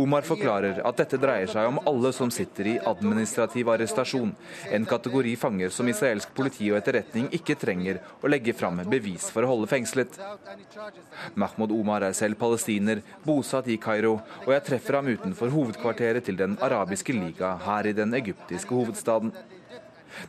Omar 0.00 0.26
forklarer 0.26 0.80
at 0.86 0.98
dette 1.00 1.18
dreier 1.20 1.50
seg 1.50 1.68
om 1.68 1.80
alle 1.88 2.12
som 2.16 2.30
sitter 2.32 2.72
i 2.72 2.78
administrativ 2.92 3.68
arrestasjon, 3.72 4.32
en 4.70 4.88
kategori 4.88 5.36
fanger 5.40 5.72
som 5.74 5.88
israelsk 5.90 6.32
politi 6.36 6.70
og 6.70 6.78
etterretning 6.80 7.28
ikke 7.36 7.58
trenger 7.60 8.00
å 8.20 8.30
legge 8.30 8.54
fram 8.56 8.82
bevis 8.90 9.28
for 9.34 9.44
å 9.44 9.52
holde 9.52 9.70
fengslet. 9.70 10.18
Mahmoud 11.34 11.74
Omar 11.76 12.06
er 12.08 12.16
selv 12.16 12.38
palestiner, 12.40 13.04
bosatt 13.24 13.68
i 13.70 13.78
Kairo, 13.80 14.18
og 14.46 14.52
jeg 14.54 14.66
treffer 14.70 15.00
ham 15.00 15.10
utenfor 15.10 15.52
hovedkvarteret 15.54 16.26
til 16.26 16.38
Den 16.40 16.58
arabiske 16.64 17.14
liga 17.16 17.56
her 17.66 17.90
i 17.90 17.96
den 17.96 18.14
egyptiske 18.16 18.74
hovedstaden. 18.74 19.34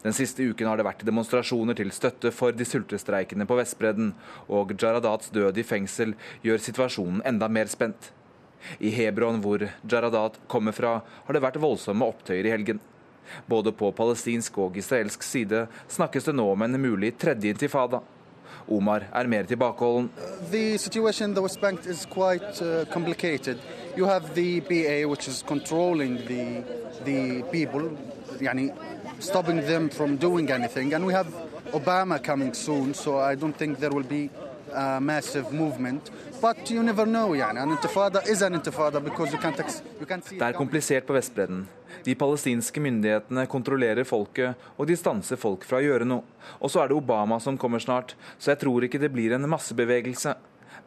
Den 0.03 0.13
siste 0.13 0.45
uken 0.45 0.69
har 0.69 0.77
det 0.77 0.85
vært 0.85 1.05
demonstrasjoner 1.07 1.77
til 1.77 1.91
støtte 1.95 2.31
for 2.35 2.55
de 2.55 2.65
sultestreikende 2.67 3.47
på 3.49 3.57
Vestbredden, 3.59 4.13
og 4.47 4.75
Jaradats 4.77 5.31
død 5.33 5.57
i 5.57 5.67
fengsel 5.67 6.15
gjør 6.45 6.61
situasjonen 6.61 7.23
enda 7.27 7.49
mer 7.51 7.71
spent. 7.71 8.11
I 8.79 8.89
Hebron, 8.89 9.41
hvor 9.41 9.67
Jaradat 9.89 10.39
kommer 10.47 10.75
fra, 10.75 10.99
har 11.25 11.33
det 11.33 11.43
vært 11.43 11.59
voldsomme 11.61 12.07
opptøyer 12.07 12.47
i 12.47 12.53
helgen. 12.53 12.79
Både 13.47 13.71
på 13.71 13.91
palestinsk 13.95 14.57
og 14.59 14.77
israelsk 14.77 15.23
side 15.23 15.65
snakkes 15.91 16.27
det 16.27 16.35
nå 16.35 16.47
om 16.51 16.65
en 16.65 16.81
mulig 16.81 17.13
tredje 17.21 17.53
intifada. 17.53 18.01
Omar 18.71 19.07
er 19.13 19.27
mer 19.27 19.43
tilbakeholden. 19.43 20.09
The 20.51 20.77
situation 20.77 21.29
in 21.29 21.35
the 21.35 21.41
West 21.41 21.61
Bank 21.61 21.85
is 21.85 22.05
quite 22.05 22.61
uh, 22.61 22.85
complicated. 22.93 23.57
You 23.97 24.05
have 24.05 24.35
the 24.35 24.59
BA, 24.61 25.07
people, 27.51 27.89
yani, 28.39 28.71
stopping 29.19 29.61
them 29.61 29.89
from 29.89 30.17
doing 30.17 30.49
anything, 30.51 30.93
and 30.93 31.05
we 31.05 31.13
have 31.13 31.27
Obama 31.73 32.23
coming 32.23 32.53
soon. 32.53 32.93
So 32.93 33.19
I 33.19 33.35
don't 33.35 33.55
think 33.57 33.79
there 33.79 33.91
will 33.91 34.07
be 34.07 34.29
a 34.73 35.01
massive 35.01 35.51
movement. 35.51 36.09
Det 40.39 40.47
er 40.47 40.57
komplisert 40.57 41.05
på 41.05 41.13
Vestbredden. 41.13 41.67
De 42.01 42.15
palestinske 42.17 42.81
myndighetene 42.81 43.43
kontrollerer 43.51 44.07
folket, 44.09 44.57
og 44.73 44.89
de 44.89 44.97
stanser 44.97 45.37
folk 45.37 45.67
fra 45.69 45.77
å 45.77 45.85
gjøre 45.85 46.07
noe. 46.09 46.25
Og 46.57 46.73
så 46.73 46.81
er 46.81 46.89
det 46.89 46.97
Obama 46.97 47.37
som 47.43 47.59
kommer 47.61 47.83
snart, 47.83 48.15
så 48.41 48.55
jeg 48.55 48.61
tror 48.63 48.87
ikke 48.87 49.01
det 49.03 49.11
blir 49.13 49.35
en 49.37 49.45
massebevegelse. 49.53 50.33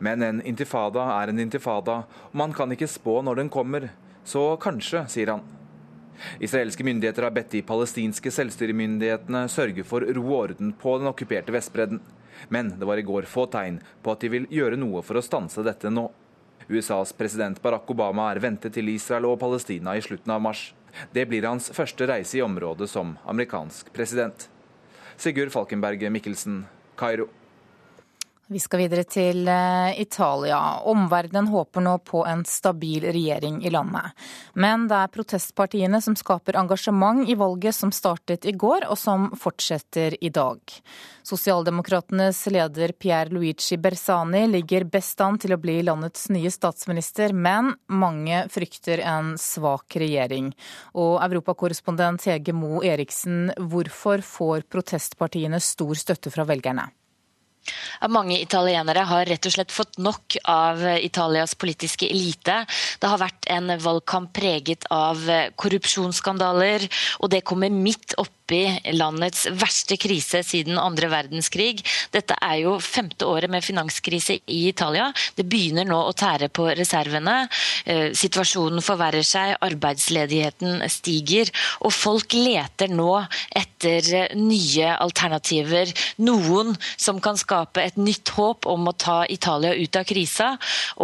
Men 0.02 0.26
en 0.26 0.42
intifada 0.42 1.06
er 1.20 1.30
en 1.30 1.44
intifada, 1.46 2.00
og 2.32 2.34
man 2.42 2.54
kan 2.56 2.74
ikke 2.74 2.90
spå 2.90 3.20
når 3.22 3.44
den 3.44 3.52
kommer. 3.52 3.92
Så 4.26 4.56
kanskje, 4.58 5.04
sier 5.12 5.36
han. 5.36 5.46
Israelske 6.42 6.84
myndigheter 6.86 7.28
har 7.28 7.34
bedt 7.34 7.54
de 7.54 7.62
palestinske 7.66 8.30
selvstyremyndighetene 8.34 9.46
sørge 9.52 9.86
for 9.86 10.02
ro 10.02 10.26
og 10.32 10.36
orden 10.40 10.74
på 10.82 10.98
den 10.98 11.14
okkuperte 11.14 11.54
Vestbredden. 11.54 12.02
Men 12.48 12.74
det 12.78 12.88
var 12.88 13.00
i 13.00 13.06
går 13.06 13.28
få 13.30 13.46
tegn 13.52 13.80
på 14.02 14.12
at 14.12 14.24
de 14.24 14.30
vil 14.32 14.48
gjøre 14.52 14.78
noe 14.80 15.02
for 15.06 15.18
å 15.18 15.24
stanse 15.24 15.64
dette 15.64 15.92
nå. 15.92 16.08
USAs 16.68 17.12
president 17.12 17.60
Barack 17.62 17.90
Obama 17.92 18.30
er 18.32 18.40
ventet 18.40 18.74
til 18.76 18.88
Israel 18.92 19.28
og 19.28 19.38
Palestina 19.42 19.96
i 19.96 20.02
slutten 20.04 20.32
av 20.32 20.42
mars. 20.44 20.72
Det 21.12 21.26
blir 21.28 21.46
hans 21.48 21.70
første 21.74 22.06
reise 22.08 22.38
i 22.38 22.44
området 22.44 22.88
som 22.90 23.16
amerikansk 23.28 23.92
president. 23.92 24.48
Sigurd 25.16 25.52
Falkenberg 25.54 26.06
Mikkelsen, 26.10 26.64
Kairo. 26.98 27.28
Vi 28.46 28.60
skal 28.60 28.82
videre 28.82 29.06
til 29.08 29.48
eh, 29.48 29.96
Italia. 30.02 30.58
Omverdenen 30.84 31.46
håper 31.48 31.80
nå 31.80 31.94
på 32.04 32.26
en 32.28 32.42
stabil 32.44 33.06
regjering 33.08 33.62
i 33.64 33.70
landet. 33.72 34.12
Men 34.52 34.84
det 34.90 34.98
er 34.98 35.12
protestpartiene 35.14 35.96
som 36.04 36.16
skaper 36.18 36.58
engasjement 36.60 37.24
i 37.24 37.38
valget 37.40 37.72
som 37.72 37.92
startet 37.94 38.44
i 38.44 38.52
går, 38.52 38.84
og 38.92 38.98
som 39.00 39.30
fortsetter 39.40 40.18
i 40.20 40.28
dag. 40.28 40.60
Sosialdemokratenes 41.24 42.42
leder 42.52 42.92
Pierre 42.92 43.32
Luigi 43.32 43.78
Bersani 43.80 44.42
ligger 44.50 44.84
best 44.92 45.22
an 45.24 45.38
til 45.40 45.56
å 45.56 45.60
bli 45.62 45.78
landets 45.86 46.26
nye 46.28 46.52
statsminister, 46.52 47.32
men 47.32 47.72
mange 47.88 48.42
frykter 48.52 49.00
en 49.08 49.38
svak 49.40 49.96
regjering. 50.04 50.52
Og 51.00 51.16
europakorrespondent 51.24 52.28
Hege 52.28 52.52
Moe 52.52 52.84
Eriksen, 52.92 53.54
hvorfor 53.56 54.20
får 54.20 54.68
protestpartiene 54.68 55.62
stor 55.64 55.96
støtte 55.96 56.34
fra 56.34 56.44
velgerne? 56.52 56.90
Mange 58.10 58.40
italienere 58.42 59.06
har 59.08 59.26
rett 59.28 59.48
og 59.48 59.54
slett 59.56 59.72
fått 59.72 59.98
nok 60.02 60.38
av 60.50 60.82
Italias 60.98 61.54
politiske 61.58 62.08
elite. 62.10 62.60
Det 63.00 63.10
har 63.10 63.22
vært 63.22 63.48
en 63.52 63.74
valgkamp 63.80 64.32
preget 64.36 64.86
av 64.92 65.20
korrupsjonsskandaler, 65.60 66.88
og 67.22 67.32
det 67.32 67.44
kommer 67.48 67.72
midt 67.72 68.16
opp 68.20 68.32
oppi 68.44 68.92
landets 68.92 69.46
verste 69.56 69.96
krise 69.96 70.42
siden 70.44 70.76
andre 70.78 71.08
verdenskrig. 71.08 71.80
Dette 72.12 72.36
er 72.44 72.58
jo 72.60 72.76
femte 72.78 73.24
året 73.24 73.50
med 73.50 73.64
finanskrise 73.64 74.36
i 74.46 74.68
Italia. 74.68 75.12
Det 75.34 75.46
begynner 75.48 75.86
nå 75.88 75.96
å 75.96 76.12
tære 76.12 76.50
på 76.52 76.68
reservene. 76.76 77.48
Eh, 77.86 78.12
situasjonen 78.12 78.82
forverrer 78.84 79.24
seg, 79.24 79.56
arbeidsledigheten 79.64 80.84
stiger, 80.92 81.48
og 81.80 81.92
folk 81.92 82.34
leter 82.36 82.92
nå 82.92 83.24
etter 83.56 84.12
eh, 84.12 84.36
nye 84.36 84.92
alternativer. 84.92 85.92
Noen 86.20 86.76
som 86.96 87.20
kan 87.24 87.36
skape 87.40 87.53
et 87.80 87.98
nytt 88.00 88.32
håp 88.36 88.68
om 88.70 88.88
å 88.88 88.94
ta 88.98 89.22
Italia 89.30 89.74
ut 89.74 89.96
av 89.96 90.06
krisa. 90.08 90.54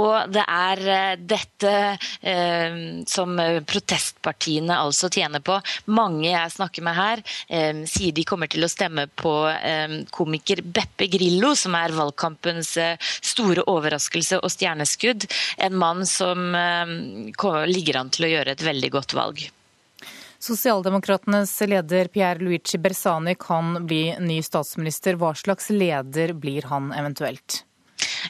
Og 0.01 0.33
det 0.33 0.45
er 0.45 0.83
eh, 0.95 1.13
dette 1.19 1.75
eh, 2.21 2.79
som 3.11 3.37
protestpartiene 3.67 4.79
altså 4.79 5.11
tjener 5.13 5.45
på. 5.45 5.59
Mange 5.93 6.31
jeg 6.31 6.55
snakker 6.57 6.85
med 6.87 6.97
her, 6.97 7.23
sier 7.91 8.15
de 8.15 8.25
kommer 8.29 8.51
til 8.51 8.65
å 8.65 8.71
stemme 8.71 9.07
på 9.19 9.33
komiker 10.15 10.63
Beppe 10.65 11.09
Grillo, 11.11 11.53
som 11.59 11.75
er 11.79 11.95
valgkampens 11.97 12.75
eh, 12.81 13.13
store 13.21 13.65
overraskelse 13.71 14.41
og 14.41 14.53
stjerneskudd. 14.53 15.29
En 15.61 15.79
mann 15.81 16.05
som 16.09 16.53
ligger 17.71 18.01
an 18.01 18.13
til 18.15 18.29
å 18.29 18.35
gjøre 18.35 18.55
et 18.57 18.69
veldig 18.71 18.95
godt 18.99 19.19
valg. 19.19 19.49
Sosialdemokratenes 20.41 21.61
leder 21.61 22.09
Pierre 22.09 22.41
Luigi 22.41 22.79
Bersani 22.79 23.35
kan 23.39 23.87
bli 23.87 24.17
ny 24.25 24.39
statsminister. 24.43 25.19
Hva 25.21 25.35
slags 25.37 25.69
leder 25.69 26.33
blir 26.33 26.65
han 26.71 26.93
eventuelt? 26.97 27.65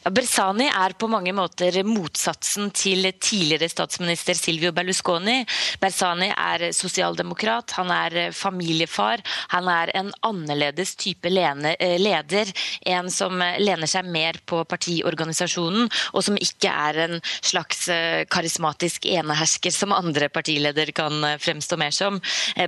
Ja, 0.00 0.10
Bersani 0.14 0.64
er 0.70 0.94
på 0.96 1.08
mange 1.12 1.32
måter 1.36 1.74
motsatsen 1.84 2.70
til 2.72 3.04
tidligere 3.20 3.68
statsminister 3.68 4.38
Silvio 4.38 4.72
Berlusconi. 4.72 5.42
Bersani 5.82 6.30
er 6.32 6.70
sosialdemokrat, 6.76 7.74
han 7.76 7.90
er 7.92 8.32
familiefar. 8.36 9.20
Han 9.52 9.68
er 9.68 9.92
en 9.98 10.12
annerledes 10.26 10.94
type 11.00 11.28
eh, 11.28 11.96
leder. 12.00 12.52
En 12.88 13.10
som 13.12 13.36
lener 13.38 13.90
seg 13.90 14.08
mer 14.08 14.40
på 14.46 14.62
partiorganisasjonen, 14.64 15.90
og 16.14 16.24
som 16.24 16.38
ikke 16.40 16.72
er 16.72 17.02
en 17.06 17.18
slags 17.42 17.86
eh, 17.92 18.24
karismatisk 18.30 19.06
enehersker 19.10 19.74
som 19.74 19.92
andre 19.92 20.30
partileder 20.32 20.94
kan 20.96 21.20
eh, 21.24 21.36
fremstå 21.40 21.76
mer 21.80 21.92
som. 21.92 22.20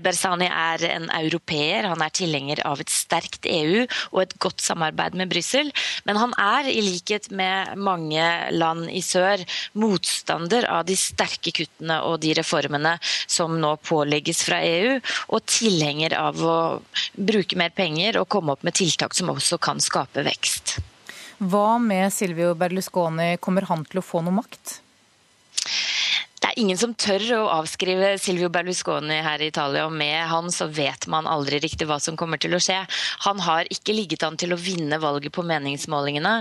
Bersani 0.03 0.51
er 0.51 0.85
en 0.91 1.09
europeer, 1.23 1.89
han 1.89 2.05
er 2.05 2.13
tilhenger 2.13 2.61
av 2.69 2.83
et 2.83 2.93
sterkt 2.93 3.49
EU 3.49 3.87
og 4.13 4.23
et 4.27 4.37
godt 4.43 4.61
samarbeid 4.61 5.17
med 5.19 5.33
Brussel. 5.33 5.73
Men 6.05 6.21
han 6.21 6.37
er, 6.37 6.69
i 6.69 6.83
likhet 6.93 7.31
med 7.33 7.75
mange 7.81 8.27
land 8.53 8.91
i 8.93 9.03
sør, 9.05 9.43
motstander 9.79 10.69
av 10.71 10.87
de 10.89 10.97
sterke 10.99 11.55
kuttene 11.57 12.01
og 12.07 12.21
de 12.23 12.35
reformene 12.39 12.97
som 13.27 13.57
nå 13.61 13.75
pålegges 13.87 14.45
fra 14.47 14.61
EU, 14.67 14.99
og 15.33 15.45
tilhenger 15.49 16.17
av 16.19 16.41
å 16.45 16.59
bruke 17.17 17.59
mer 17.59 17.75
penger 17.75 18.21
og 18.21 18.29
komme 18.33 18.55
opp 18.55 18.65
med 18.67 18.77
tiltak 18.79 19.17
som 19.17 19.33
også 19.33 19.61
kan 19.63 19.81
skape 19.83 20.25
vekst. 20.27 20.79
Hva 21.43 21.79
med 21.83 22.13
Silvio 22.15 22.53
Berlusconi, 22.55 23.37
kommer 23.43 23.67
han 23.67 23.83
til 23.89 23.99
å 23.99 24.07
få 24.07 24.23
noe 24.23 24.43
makt? 24.43 24.82
Det 26.43 26.49
er 26.51 26.59
ingen 26.59 26.79
som 26.79 26.91
tør 26.99 27.23
å 27.37 27.43
avskrive 27.61 28.17
Silvio 28.19 28.49
Berlusconi 28.51 29.21
her 29.23 29.43
i 29.45 29.47
Italia. 29.53 29.85
Og 29.87 29.93
med 29.95 30.17
han 30.27 30.49
så 30.51 30.67
vet 30.67 31.07
man 31.07 31.29
aldri 31.31 31.61
riktig 31.63 31.87
hva 31.87 32.01
som 32.03 32.17
kommer 32.19 32.41
til 32.43 32.57
å 32.57 32.59
skje. 32.63 32.81
Han 33.29 33.39
har 33.47 33.71
ikke 33.71 33.95
ligget 33.95 34.25
an 34.27 34.35
til 34.41 34.51
å 34.51 34.59
vinne 34.59 34.99
valget 34.99 35.31
på 35.37 35.45
meningsmålingene. 35.47 36.33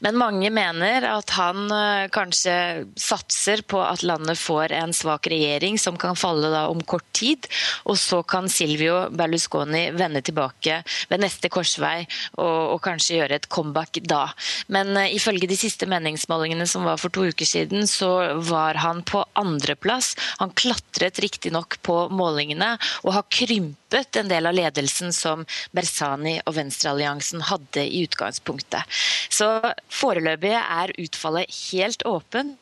Men 0.00 0.16
mange 0.16 0.48
mener 0.54 1.04
at 1.10 1.34
han 1.36 1.66
eh, 1.76 2.06
kanskje 2.12 2.54
satser 2.96 3.60
på 3.68 3.82
at 3.84 4.00
landet 4.06 4.40
får 4.40 4.72
en 4.78 4.94
svak 4.96 5.28
regjering 5.28 5.76
som 5.78 6.00
kan 6.00 6.16
falle 6.16 6.48
da 6.54 6.64
om 6.72 6.80
kort 6.80 7.04
tid. 7.12 7.44
Og 7.84 8.00
så 8.00 8.22
kan 8.24 8.48
Silvio 8.48 9.10
Berlusconi 9.12 9.90
vende 9.92 10.24
tilbake 10.24 10.80
ved 11.12 11.20
neste 11.20 11.52
korsvei 11.52 12.06
og, 12.40 12.78
og 12.78 12.80
kanskje 12.88 13.20
gjøre 13.20 13.42
et 13.42 13.50
comeback 13.52 14.00
da. 14.08 14.24
Men 14.72 14.96
uh, 14.96 15.04
ifølge 15.04 15.50
de 15.50 15.60
siste 15.60 15.84
meningsmålingene 15.90 16.64
som 16.70 16.88
var 16.88 16.96
for 17.02 17.12
to 17.12 17.28
uker 17.28 17.44
siden, 17.44 17.84
så 17.90 18.40
var 18.48 18.80
han 18.80 19.04
på 19.04 19.20
andre 19.36 19.49
andreplass. 19.50 20.14
Han 20.40 20.54
klatret 20.56 21.20
riktignok 21.22 21.78
på 21.86 21.96
målingene 22.14 22.76
og 23.04 23.14
har 23.18 23.28
krympet 23.32 24.20
en 24.20 24.30
del 24.30 24.48
av 24.48 24.56
ledelsen 24.56 25.14
som 25.16 25.44
Bersani 25.76 26.38
og 26.46 26.56
Venstrealliansen 26.58 27.44
hadde 27.50 27.86
i 27.86 28.04
utgangspunktet. 28.06 29.00
Så 29.30 29.50
foreløpig 29.92 30.56
er 30.60 30.94
utfallet 31.00 31.62
helt 31.70 32.06
åpent. 32.08 32.58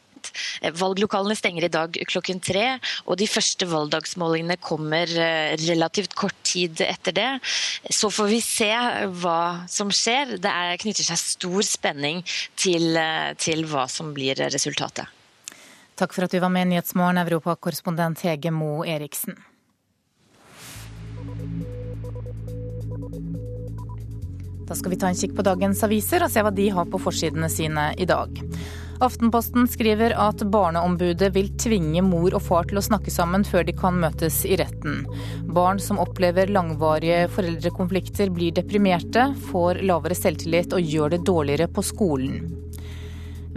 Valglokalene 0.79 1.37
stenger 1.39 1.67
i 1.67 1.73
dag 1.73 1.99
klokken 2.11 2.41
tre, 2.45 2.67
og 3.07 3.19
de 3.21 3.29
første 3.31 3.69
valgdagsmålingene 3.71 4.59
kommer 4.63 5.11
eh, 5.11 5.55
relativt 5.69 6.17
kort 6.19 6.37
tid 6.47 6.83
etter 6.85 7.15
det. 7.17 7.29
Så 7.95 8.11
får 8.13 8.33
vi 8.33 8.41
se 8.45 8.73
hva 9.23 9.69
som 9.71 9.93
skjer. 9.95 10.37
Det 10.43 10.51
er, 10.51 10.81
knytter 10.83 11.07
seg 11.07 11.23
stor 11.23 11.63
spenning 11.67 12.25
til, 12.59 12.91
eh, 12.99 13.31
til 13.39 13.65
hva 13.71 13.87
som 13.91 14.13
blir 14.17 14.39
resultatet. 14.49 15.18
Takk 15.99 16.13
for 16.15 16.29
at 16.29 16.31
du 16.31 16.39
var 16.39 16.53
med 16.55 16.69
i 16.69 16.71
Nyhetsmorgen, 16.71 17.19
europakorrespondent 17.19 18.21
Hege 18.23 18.53
Mo 18.55 18.85
Eriksen. 18.87 19.35
Da 24.69 24.77
skal 24.79 24.93
vi 24.93 24.99
ta 25.01 25.09
en 25.09 25.19
kikk 25.19 25.35
på 25.35 25.43
dagens 25.43 25.83
aviser 25.83 26.23
og 26.23 26.31
se 26.31 26.45
hva 26.45 26.53
de 26.55 26.69
har 26.71 26.87
på 26.93 27.01
forsidene 27.03 27.49
sine 27.51 27.89
i 27.99 28.07
dag. 28.07 28.39
Aftenposten 29.03 29.67
skriver 29.71 30.15
at 30.19 30.43
Barneombudet 30.53 31.33
vil 31.35 31.51
tvinge 31.59 32.03
mor 32.07 32.35
og 32.35 32.45
far 32.47 32.71
til 32.71 32.79
å 32.79 32.85
snakke 32.85 33.11
sammen 33.15 33.47
før 33.47 33.67
de 33.67 33.75
kan 33.75 33.99
møtes 33.99 34.45
i 34.47 34.59
retten. 34.61 35.03
Barn 35.51 35.83
som 35.83 35.99
opplever 36.03 36.51
langvarige 36.55 37.27
foreldrekonflikter 37.35 38.31
blir 38.35 38.55
deprimerte, 38.55 39.33
får 39.51 39.83
lavere 39.87 40.19
selvtillit 40.19 40.79
og 40.79 40.95
gjør 40.95 41.17
det 41.17 41.25
dårligere 41.27 41.71
på 41.75 41.87
skolen. 41.91 42.68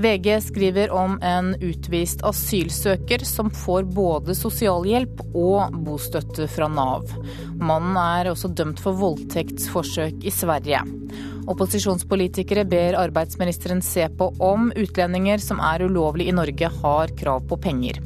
VG 0.02 0.41
skriver 0.41 0.91
om 0.91 1.18
en 1.22 1.54
utvist 1.62 2.24
asylsøker 2.26 3.26
som 3.28 3.52
får 3.54 3.86
både 3.93 4.36
sosialhjelp 4.38 5.22
og 5.38 5.78
bostøtte 5.86 6.47
fra 6.49 6.70
Nav. 6.72 7.06
Mannen 7.62 7.99
er 8.02 8.32
også 8.32 8.49
dømt 8.58 8.82
for 8.82 8.97
voldtektsforsøk 8.97 10.26
i 10.26 10.34
Sverige. 10.34 10.82
Opposisjonspolitikere 11.52 12.66
ber 12.70 12.97
arbeidsministeren 13.02 13.82
se 13.86 14.08
på 14.18 14.32
om 14.41 14.72
utlendinger 14.74 15.41
som 15.43 15.62
er 15.62 15.86
ulovlig 15.86 16.30
i 16.32 16.38
Norge 16.38 16.74
har 16.82 17.14
krav 17.18 17.45
på 17.49 17.62
penger. 17.62 18.02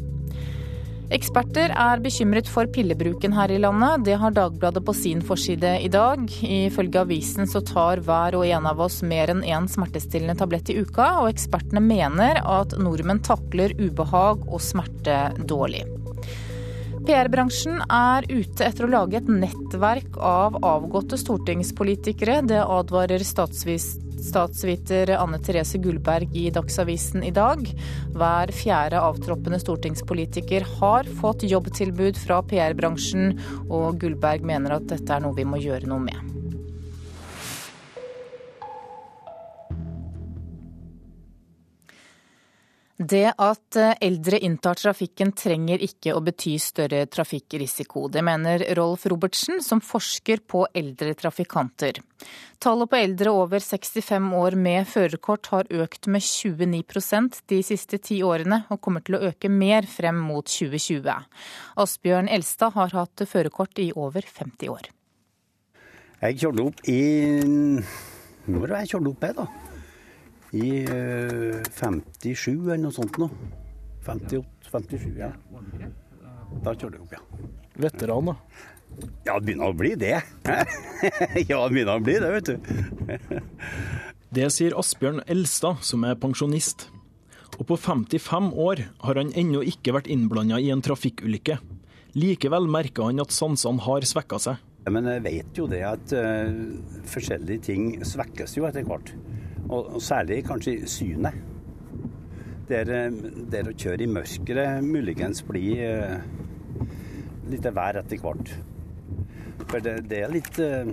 Eksperter 1.13 1.69
er 1.69 1.99
bekymret 2.01 2.47
for 2.49 2.65
pillebruken 2.73 3.33
her 3.37 3.51
i 3.53 3.59
landet. 3.61 4.07
Det 4.07 4.15
har 4.17 4.33
Dagbladet 4.33 4.81
på 4.85 4.93
sin 4.97 5.21
forside 5.21 5.75
i 5.85 5.89
dag. 5.91 6.23
Ifølge 6.41 7.03
avisen 7.03 7.45
så 7.49 7.61
tar 7.61 8.01
hver 8.01 8.37
og 8.39 8.47
en 8.47 8.65
av 8.65 8.81
oss 8.81 9.03
mer 9.05 9.29
enn 9.29 9.43
én 9.45 9.69
smertestillende 9.69 10.37
tablett 10.39 10.71
i 10.73 10.79
uka, 10.81 11.11
og 11.21 11.29
ekspertene 11.29 11.83
mener 11.83 12.41
at 12.41 12.73
nordmenn 12.81 13.21
takler 13.21 13.75
ubehag 13.77 14.47
og 14.49 14.63
smerte 14.65 15.19
dårlig. 15.45 15.85
PR-bransjen 17.05 17.83
er 17.85 18.25
ute 18.31 18.65
etter 18.65 18.87
å 18.87 18.89
lage 18.89 19.19
et 19.19 19.27
nettverk 19.29 20.17
av 20.17 20.57
avgåtte 20.65 21.19
stortingspolitikere. 21.21 22.39
Det 22.49 22.63
advarer 22.65 23.21
statsviter 24.25 25.13
Anne 25.17 25.39
Therese 25.39 25.79
Gullberg 25.81 26.35
i 26.37 26.49
Dagsavisen 26.53 27.23
i 27.23 27.33
dag. 27.35 27.65
Hver 28.15 28.53
fjerde 28.55 29.01
avtroppende 29.01 29.59
stortingspolitiker 29.61 30.67
har 30.79 31.09
fått 31.21 31.47
jobbtilbud 31.47 32.19
fra 32.19 32.41
PR-bransjen, 32.49 33.37
og 33.69 34.01
Gullberg 34.01 34.45
mener 34.47 34.79
at 34.79 34.89
dette 34.91 35.13
er 35.13 35.23
noe 35.23 35.37
vi 35.37 35.47
må 35.47 35.61
gjøre 35.61 35.89
noe 35.91 36.03
med. 36.09 36.34
Det 42.97 43.27
at 43.27 43.75
eldre 43.99 44.37
inntar 44.39 44.77
trafikken 44.79 45.33
trenger 45.35 45.81
ikke 45.83 46.13
å 46.15 46.21
bety 46.23 46.53
større 46.63 47.01
trafikkrisiko. 47.11 48.05
Det 48.07 48.21
mener 48.23 48.63
Rolf 48.77 49.03
Robertsen, 49.11 49.59
som 49.59 49.81
forsker 49.83 50.39
på 50.47 50.61
eldre 50.71 51.11
trafikanter. 51.19 51.99
Tallet 52.63 52.89
på 52.89 52.95
eldre 52.95 53.33
over 53.35 53.59
65 53.59 54.31
år 54.39 54.55
med 54.55 54.87
førerkort 54.87 55.51
har 55.51 55.67
økt 55.83 56.07
med 56.07 56.23
29% 56.23 57.41
de 57.51 57.59
siste 57.67 57.99
ti 57.99 58.21
årene, 58.23 58.63
og 58.71 58.79
kommer 58.79 59.03
til 59.03 59.19
å 59.19 59.23
øke 59.27 59.51
mer 59.51 59.83
frem 59.91 60.23
mot 60.29 60.47
2020. 60.47 61.11
Asbjørn 61.83 62.31
Elstad 62.31 62.79
har 62.79 62.95
hatt 62.95 63.27
førerkort 63.27 63.83
i 63.83 63.91
over 63.91 64.23
50 64.23 64.71
år. 64.71 64.87
Jeg 66.23 66.39
kjørte 66.39 66.69
opp 66.71 66.85
i 66.87 66.99
Når 68.47 68.69
var 68.69 68.79
jeg 68.85 68.95
kjørte 68.95 69.11
opp 69.11 69.25
jeg, 69.27 69.35
da? 69.43 69.64
I 70.55 70.69
57 70.85 72.51
eller 72.53 72.81
noe 72.85 72.95
sånt 72.95 73.19
nå. 73.21 73.29
58, 74.05 74.69
57, 74.71 75.11
ja. 75.19 75.31
Da 76.63 76.73
kjørte 76.73 76.97
jeg 76.97 77.03
opp, 77.03 77.13
ja. 77.15 77.51
Veteran, 77.85 78.31
da? 78.31 78.35
Ja, 79.25 79.35
det 79.39 79.47
begynner 79.49 79.71
å 79.71 79.77
bli 79.77 79.93
det. 79.99 80.15
ja, 81.49 81.57
det 81.59 81.71
begynner 81.73 81.97
å 81.97 82.03
bli 82.03 82.17
det, 82.21 82.29
vet 82.37 82.51
du. 82.51 83.39
det 84.35 84.51
sier 84.55 84.75
Asbjørn 84.79 85.23
Elstad, 85.31 85.81
som 85.83 86.05
er 86.07 86.19
pensjonist. 86.19 86.87
Og 87.59 87.67
på 87.69 87.77
55 87.79 88.51
år 88.59 88.85
har 89.05 89.19
han 89.19 89.33
ennå 89.37 89.63
ikke 89.67 89.95
vært 89.95 90.09
innblanda 90.11 90.59
i 90.61 90.71
en 90.73 90.83
trafikkulykke. 90.85 91.57
Likevel 92.15 92.69
merker 92.71 93.09
han 93.09 93.19
at 93.23 93.35
sansene 93.35 93.83
har 93.83 94.07
svekka 94.07 94.39
seg. 94.43 94.61
Men 94.91 95.07
jeg 95.09 95.23
vet 95.25 95.57
jo 95.57 95.65
det 95.67 95.81
at 95.87 96.13
uh, 96.13 96.51
forskjellige 97.09 97.63
ting 97.71 97.87
svekkes 98.05 98.53
jo 98.59 98.67
etter 98.69 98.85
hvert. 98.85 99.09
Og, 99.69 99.97
særlig 100.03 100.43
kanskje 100.45 100.77
synet. 100.89 101.41
Der, 102.69 102.89
der 103.51 103.67
å 103.69 103.75
kjøre 103.77 104.05
i 104.05 104.09
mørket 104.09 104.81
muligens 104.81 105.43
blir 105.45 105.83
uh, 105.85 106.87
litt 107.51 107.67
vær 107.75 107.99
etter 108.01 108.21
hvert. 108.23 108.55
For 109.69 109.83
det, 109.85 109.99
det, 110.09 110.23
er 110.25 110.33
litt 110.33 110.57
uh, 110.57 110.89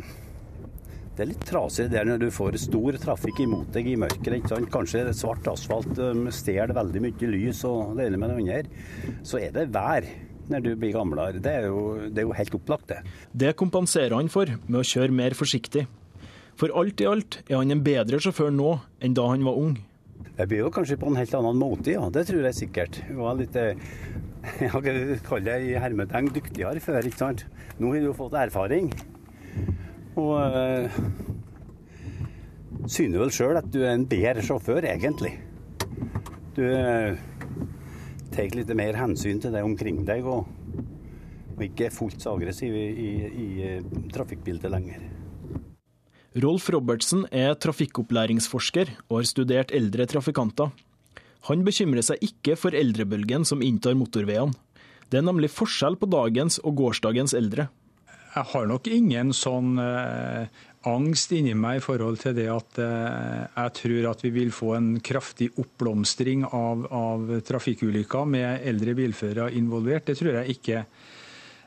det 1.17 1.25
er 1.25 1.29
litt 1.29 1.47
trasig 1.49 1.89
der 1.93 2.07
når 2.09 2.21
du 2.23 2.29
får 2.33 2.57
stor 2.61 2.97
trafikk 3.01 3.41
imot 3.45 3.73
deg 3.73 3.89
i 3.89 3.97
mørket. 4.01 4.53
Kanskje 4.73 5.07
svart 5.17 5.49
asfalt 5.53 5.99
stjeler 6.33 6.73
veldig 6.77 7.03
mye 7.05 7.33
lys 7.33 7.65
og 7.69 7.99
det 7.99 8.11
ene 8.11 8.21
med 8.21 8.33
det 8.33 8.39
andre. 8.41 8.63
Så 9.25 9.41
er 9.41 9.53
det 9.57 9.67
vær 9.73 10.09
når 10.53 10.65
du 10.65 10.71
blir 10.77 10.95
gamlere. 10.97 11.41
Det 11.41 11.53
det 12.13 12.23
er 12.23 12.29
jo 12.29 12.37
helt 12.37 12.57
opplagt, 12.57 12.89
det. 12.89 13.03
Det 13.33 13.57
kompenserer 13.57 14.17
han 14.17 14.33
for 14.33 14.49
med 14.67 14.81
å 14.81 14.87
kjøre 14.87 15.21
mer 15.21 15.37
forsiktig. 15.37 15.87
For 16.63 16.71
alt 16.79 17.01
i 17.03 17.07
alt 17.11 17.41
er 17.49 17.57
han 17.59 17.75
en 17.75 17.81
bedre 17.83 18.21
sjåfør 18.23 18.53
nå 18.55 18.77
enn 19.03 19.17
da 19.19 19.25
han 19.33 19.43
var 19.43 19.57
ung. 19.59 19.73
Det 20.37 20.45
blir 20.47 20.61
jo 20.63 20.69
kanskje 20.71 20.95
på 21.01 21.09
en 21.11 21.17
helt 21.19 21.33
annen 21.35 21.57
måte, 21.59 21.91
ja. 21.91 22.05
Det 22.15 22.23
tror 22.29 22.45
jeg 22.47 22.55
sikkert. 22.55 23.01
Jeg 23.03 23.17
var 23.19 23.35
litt 23.35 23.57
eh, 23.59 23.81
jeg 24.63 25.17
kaller 25.27 25.49
det 25.49 25.57
i 25.67 25.73
hermetegn 25.83 26.31
dyktigere 26.31 26.79
før, 26.85 27.01
ikke 27.03 27.19
sant. 27.19 27.43
Nå 27.83 27.91
har 27.91 28.07
du 28.07 28.13
fått 28.15 28.37
erfaring. 28.39 28.93
Og 30.23 30.39
øh, 30.39 31.01
syner 32.87 33.25
vel 33.25 33.35
sjøl 33.35 33.59
at 33.59 33.67
du 33.75 33.81
er 33.83 33.97
en 33.97 34.07
bedre 34.07 34.47
sjåfør, 34.47 34.87
egentlig. 34.87 35.33
Du 36.55 36.63
øh, 36.63 37.19
tar 38.37 38.55
litt 38.55 38.71
mer 38.79 39.01
hensyn 39.03 39.43
til 39.43 39.59
det 39.59 39.65
omkring 39.67 40.05
deg, 40.07 40.31
og, 40.31 40.47
og 41.57 41.67
ikke 41.67 41.91
er 41.91 41.99
fullt 41.99 42.23
så 42.23 42.37
aggressiv 42.39 42.79
i, 42.79 42.87
i, 42.87 43.11
i 43.49 44.07
trafikkbildet 44.15 44.71
lenger. 44.71 45.12
Rolf 46.33 46.71
Robertsen 46.73 47.27
er 47.29 47.53
trafikkopplæringsforsker 47.61 48.89
og 49.11 49.19
har 49.19 49.27
studert 49.29 49.73
eldre 49.77 50.07
trafikanter. 50.09 50.71
Han 51.51 51.65
bekymrer 51.67 52.05
seg 52.07 52.23
ikke 52.25 52.57
for 52.57 52.73
eldrebølgen 52.73 53.45
som 53.45 53.61
inntar 53.65 53.99
motorveiene. 53.99 54.57
Det 55.13 55.21
er 55.21 55.27
nemlig 55.27 55.51
forskjell 55.53 55.99
på 56.01 56.09
dagens 56.09 56.57
og 56.65 56.79
gårsdagens 56.79 57.37
eldre. 57.37 57.69
Jeg 58.33 58.49
har 58.49 58.65
nok 58.71 58.89
ingen 58.89 59.35
sånn 59.37 59.77
eh, 59.77 60.49
angst 60.89 61.35
inni 61.37 61.53
meg 61.53 61.83
i 61.83 61.85
forhold 61.85 62.23
til 62.23 62.33
det 62.39 62.49
at 62.49 62.81
eh, 62.81 63.43
jeg 63.53 63.75
tror 63.83 64.09
at 64.15 64.25
vi 64.25 64.33
vil 64.33 64.55
få 64.57 64.73
en 64.79 64.93
kraftig 65.05 65.51
oppblomstring 65.61 66.47
av, 66.49 66.87
av 66.89 67.29
trafikkulykker 67.45 68.25
med 68.25 68.65
eldre 68.73 68.97
bilførere 68.97 69.53
involvert. 69.61 70.09
Det 70.09 70.17
tror 70.17 70.41
jeg 70.41 70.57
ikke. 70.57 70.81
Eh, 70.81 71.12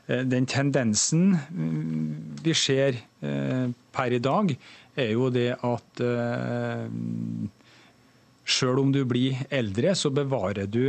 den 0.06 0.46
tendensen 0.46 1.32
mm, 1.34 2.36
vi 2.44 2.54
ser 2.54 2.98
eh, 3.26 3.68
per 3.92 4.14
i 4.14 4.22
dag, 4.22 4.52
er 4.96 5.12
jo 5.12 5.30
det 5.34 5.50
at 5.66 6.02
eh, 6.04 6.86
Sjøl 8.46 8.78
om 8.78 8.92
du 8.94 9.00
blir 9.10 9.40
eldre, 9.50 9.90
så 9.98 10.12
bevarer 10.14 10.68
du, 10.70 10.84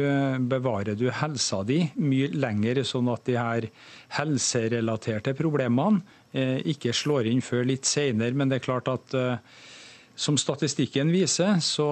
bevarer 0.45 0.93
du, 0.93 1.07
helsa 1.09 1.63
di 1.65 1.79
mye 1.97 2.29
lenger, 2.37 2.83
sånn 2.85 3.09
at 3.09 3.23
de 3.25 3.33
her 3.33 3.65
helserelaterte 4.13 5.33
problemene 5.33 6.03
eh, 6.37 6.61
ikke 6.69 6.93
slår 6.93 7.31
inn 7.31 7.41
før 7.41 7.65
litt 7.65 7.89
senere. 7.89 8.37
Men 8.37 8.53
det 8.53 8.59
er 8.59 8.67
klart 8.67 8.91
at 8.93 9.17
eh, 9.17 9.41
som 10.13 10.37
statistikken 10.37 11.09
viser, 11.09 11.57
så 11.65 11.89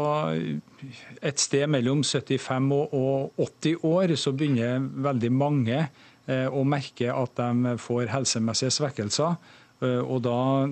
et 1.25 1.41
sted 1.41 1.65
mellom 1.73 2.05
75 2.05 2.69
og 2.85 3.41
80 3.41 3.89
år 3.89 4.13
så 4.21 4.37
begynner 4.37 4.85
veldig 5.09 5.33
mange 5.33 5.81
Eh, 5.81 6.14
og 6.25 6.63
merker 6.65 7.11
at 7.13 7.37
de 7.37 7.75
får 7.77 8.09
helsemessige 8.09 8.73
svekkelser. 8.73 9.35
Eh, 9.83 10.01
og 10.01 10.23
da 10.23 10.65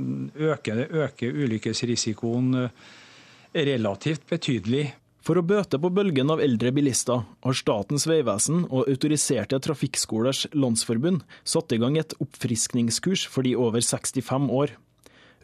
øker, 0.53 0.85
øker 0.89 1.39
ulykkesrisikoen 1.45 2.53
eh, 2.63 2.69
relativt 3.53 4.27
betydelig. 4.29 4.93
For 5.23 5.39
å 5.39 5.45
bøte 5.47 5.79
på 5.79 5.91
bølgen 5.93 6.31
av 6.33 6.41
eldre 6.43 6.73
bilister 6.75 7.21
har 7.45 7.55
Statens 7.55 8.03
vegvesen 8.09 8.65
og 8.65 8.89
Autoriserte 8.91 9.59
trafikkskolers 9.63 10.49
landsforbund 10.51 11.21
satt 11.47 11.71
i 11.71 11.79
gang 11.79 11.95
et 11.99 12.15
oppfriskningskurs 12.19 13.23
for 13.31 13.47
de 13.47 13.55
over 13.55 13.79
65 13.79 14.49
år. 14.51 14.75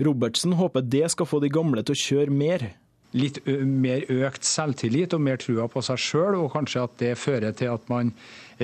Robertsen 0.04 0.58
håper 0.60 0.84
det 0.84 1.08
skal 1.14 1.28
få 1.28 1.40
de 1.44 1.52
gamle 1.52 1.84
til 1.84 1.96
å 1.96 2.02
kjøre 2.02 2.36
mer. 2.36 2.68
Litt 3.16 3.40
mer 3.48 4.04
økt 4.12 4.44
selvtillit 4.46 5.16
og 5.16 5.24
mer 5.24 5.40
trua 5.42 5.70
på 5.72 5.82
seg 5.82 6.04
sjøl, 6.04 6.36
og 6.44 6.52
kanskje 6.54 6.84
at 6.84 7.00
det 7.00 7.16
fører 7.18 7.56
til 7.56 7.72
at 7.72 7.88
man 7.90 8.12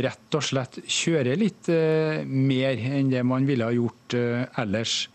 rett 0.04 0.36
og 0.36 0.44
slett 0.44 0.80
kjøre 0.92 1.38
litt 1.40 1.70
eh, 1.72 2.26
mer 2.28 2.80
enn 2.80 3.12
det 3.14 3.24
man 3.28 3.48
ville 3.48 3.68
ha 3.68 3.76
gjort 3.76 4.16
eh, 4.18 4.44
ellers. 4.62 5.06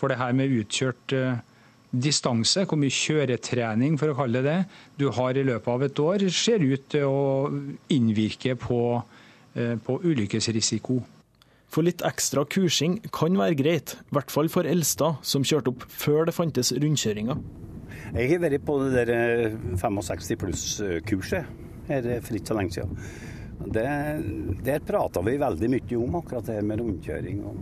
For 0.00 0.08
det 0.08 0.20
her 0.20 0.34
med 0.36 0.54
utkjørt 0.56 1.14
eh, 1.16 1.40
distanse, 1.90 2.64
hvor 2.64 2.80
mye 2.80 2.94
kjøretrening 2.94 3.98
for 4.00 4.12
å 4.12 4.18
kalle 4.18 4.44
det 4.46 4.58
du 5.00 5.10
har 5.16 5.36
i 5.36 5.44
løpet 5.44 5.72
av 5.74 5.86
et 5.86 6.02
år, 6.04 6.26
ser 6.32 6.64
ut 6.64 6.86
til 6.92 7.08
å 7.08 7.48
innvirke 7.92 8.54
på, 8.60 8.82
på 9.84 9.96
ulykkesrisiko. 10.06 11.00
For 11.70 11.86
litt 11.86 12.04
ekstra 12.06 12.44
kursing 12.46 13.00
kan 13.14 13.34
være 13.38 13.58
greit, 13.58 13.96
i 13.98 14.14
hvert 14.14 14.30
fall 14.30 14.50
for 14.50 14.66
Elstad, 14.70 15.18
som 15.26 15.42
kjørte 15.46 15.74
opp 15.74 15.82
før 15.90 16.30
det 16.30 16.36
fantes 16.36 16.70
rundkjøringer. 16.78 17.42
Jeg 18.14 18.30
har 18.32 18.44
vært 18.46 18.64
på 18.66 18.78
det 18.86 19.04
der 19.10 19.58
65 19.82 20.38
pluss-kurset 20.38 21.50
her 21.90 22.08
for 22.22 22.38
ikke 22.38 22.52
så 22.52 22.58
lenge 22.58 22.78
siden. 22.78 22.96
Det, 23.66 23.84
der 24.64 24.80
prata 24.86 25.22
vi 25.22 25.36
veldig 25.40 25.68
mye 25.74 25.98
om 26.00 26.16
akkurat 26.20 26.48
det 26.48 26.62
med 26.64 26.80
rundkjøring. 26.80 27.42
Og, 27.44 27.60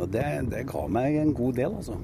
og 0.00 0.10
det, 0.10 0.26
det, 0.50 0.66
ga 0.70 0.82
meg 0.90 1.20
en 1.20 1.32
god 1.36 1.56
del, 1.60 1.78
altså. 1.78 1.98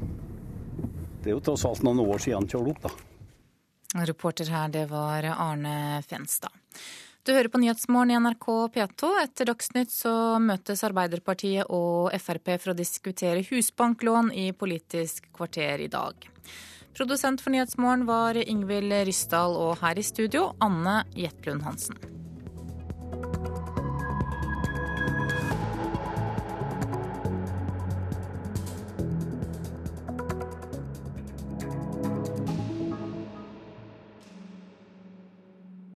Det 1.18 1.32
er 1.32 1.34
jo 1.34 1.42
tross 1.44 1.66
alt 1.66 1.82
noen 1.82 2.04
år 2.04 2.22
siden 2.22 2.44
han 2.44 2.50
kjørte 2.50 2.74
opp, 2.74 2.86
da. 2.86 4.04
Reporter 4.06 4.50
her, 4.52 4.70
det 4.70 4.86
var 4.90 5.26
Arne 5.32 6.02
Fenstad. 6.06 6.52
Du 7.26 7.34
hører 7.34 7.50
på 7.52 7.58
Nyhetsmorgen 7.60 8.12
i 8.14 8.18
NRK 8.20 8.46
P2. 8.72 9.08
Etter 9.24 9.48
Dagsnytt 9.50 9.90
så 9.92 10.12
møtes 10.40 10.84
Arbeiderpartiet 10.86 11.68
og 11.68 12.14
Frp 12.22 12.54
for 12.54 12.72
å 12.72 12.78
diskutere 12.78 13.42
husbanklån 13.50 14.30
i 14.32 14.46
Politisk 14.56 15.26
kvarter 15.36 15.82
i 15.84 15.90
dag. 15.92 16.28
Produsent 16.96 17.42
for 17.44 17.52
Nyhetsmorgen 17.52 18.06
var 18.08 18.38
Ingvild 18.40 18.94
Ryssdal, 19.10 19.58
og 19.60 19.76
her 19.82 20.00
i 20.00 20.06
studio 20.06 20.54
Anne 20.64 21.02
Jetlund 21.18 21.66
Hansen. 21.68 22.00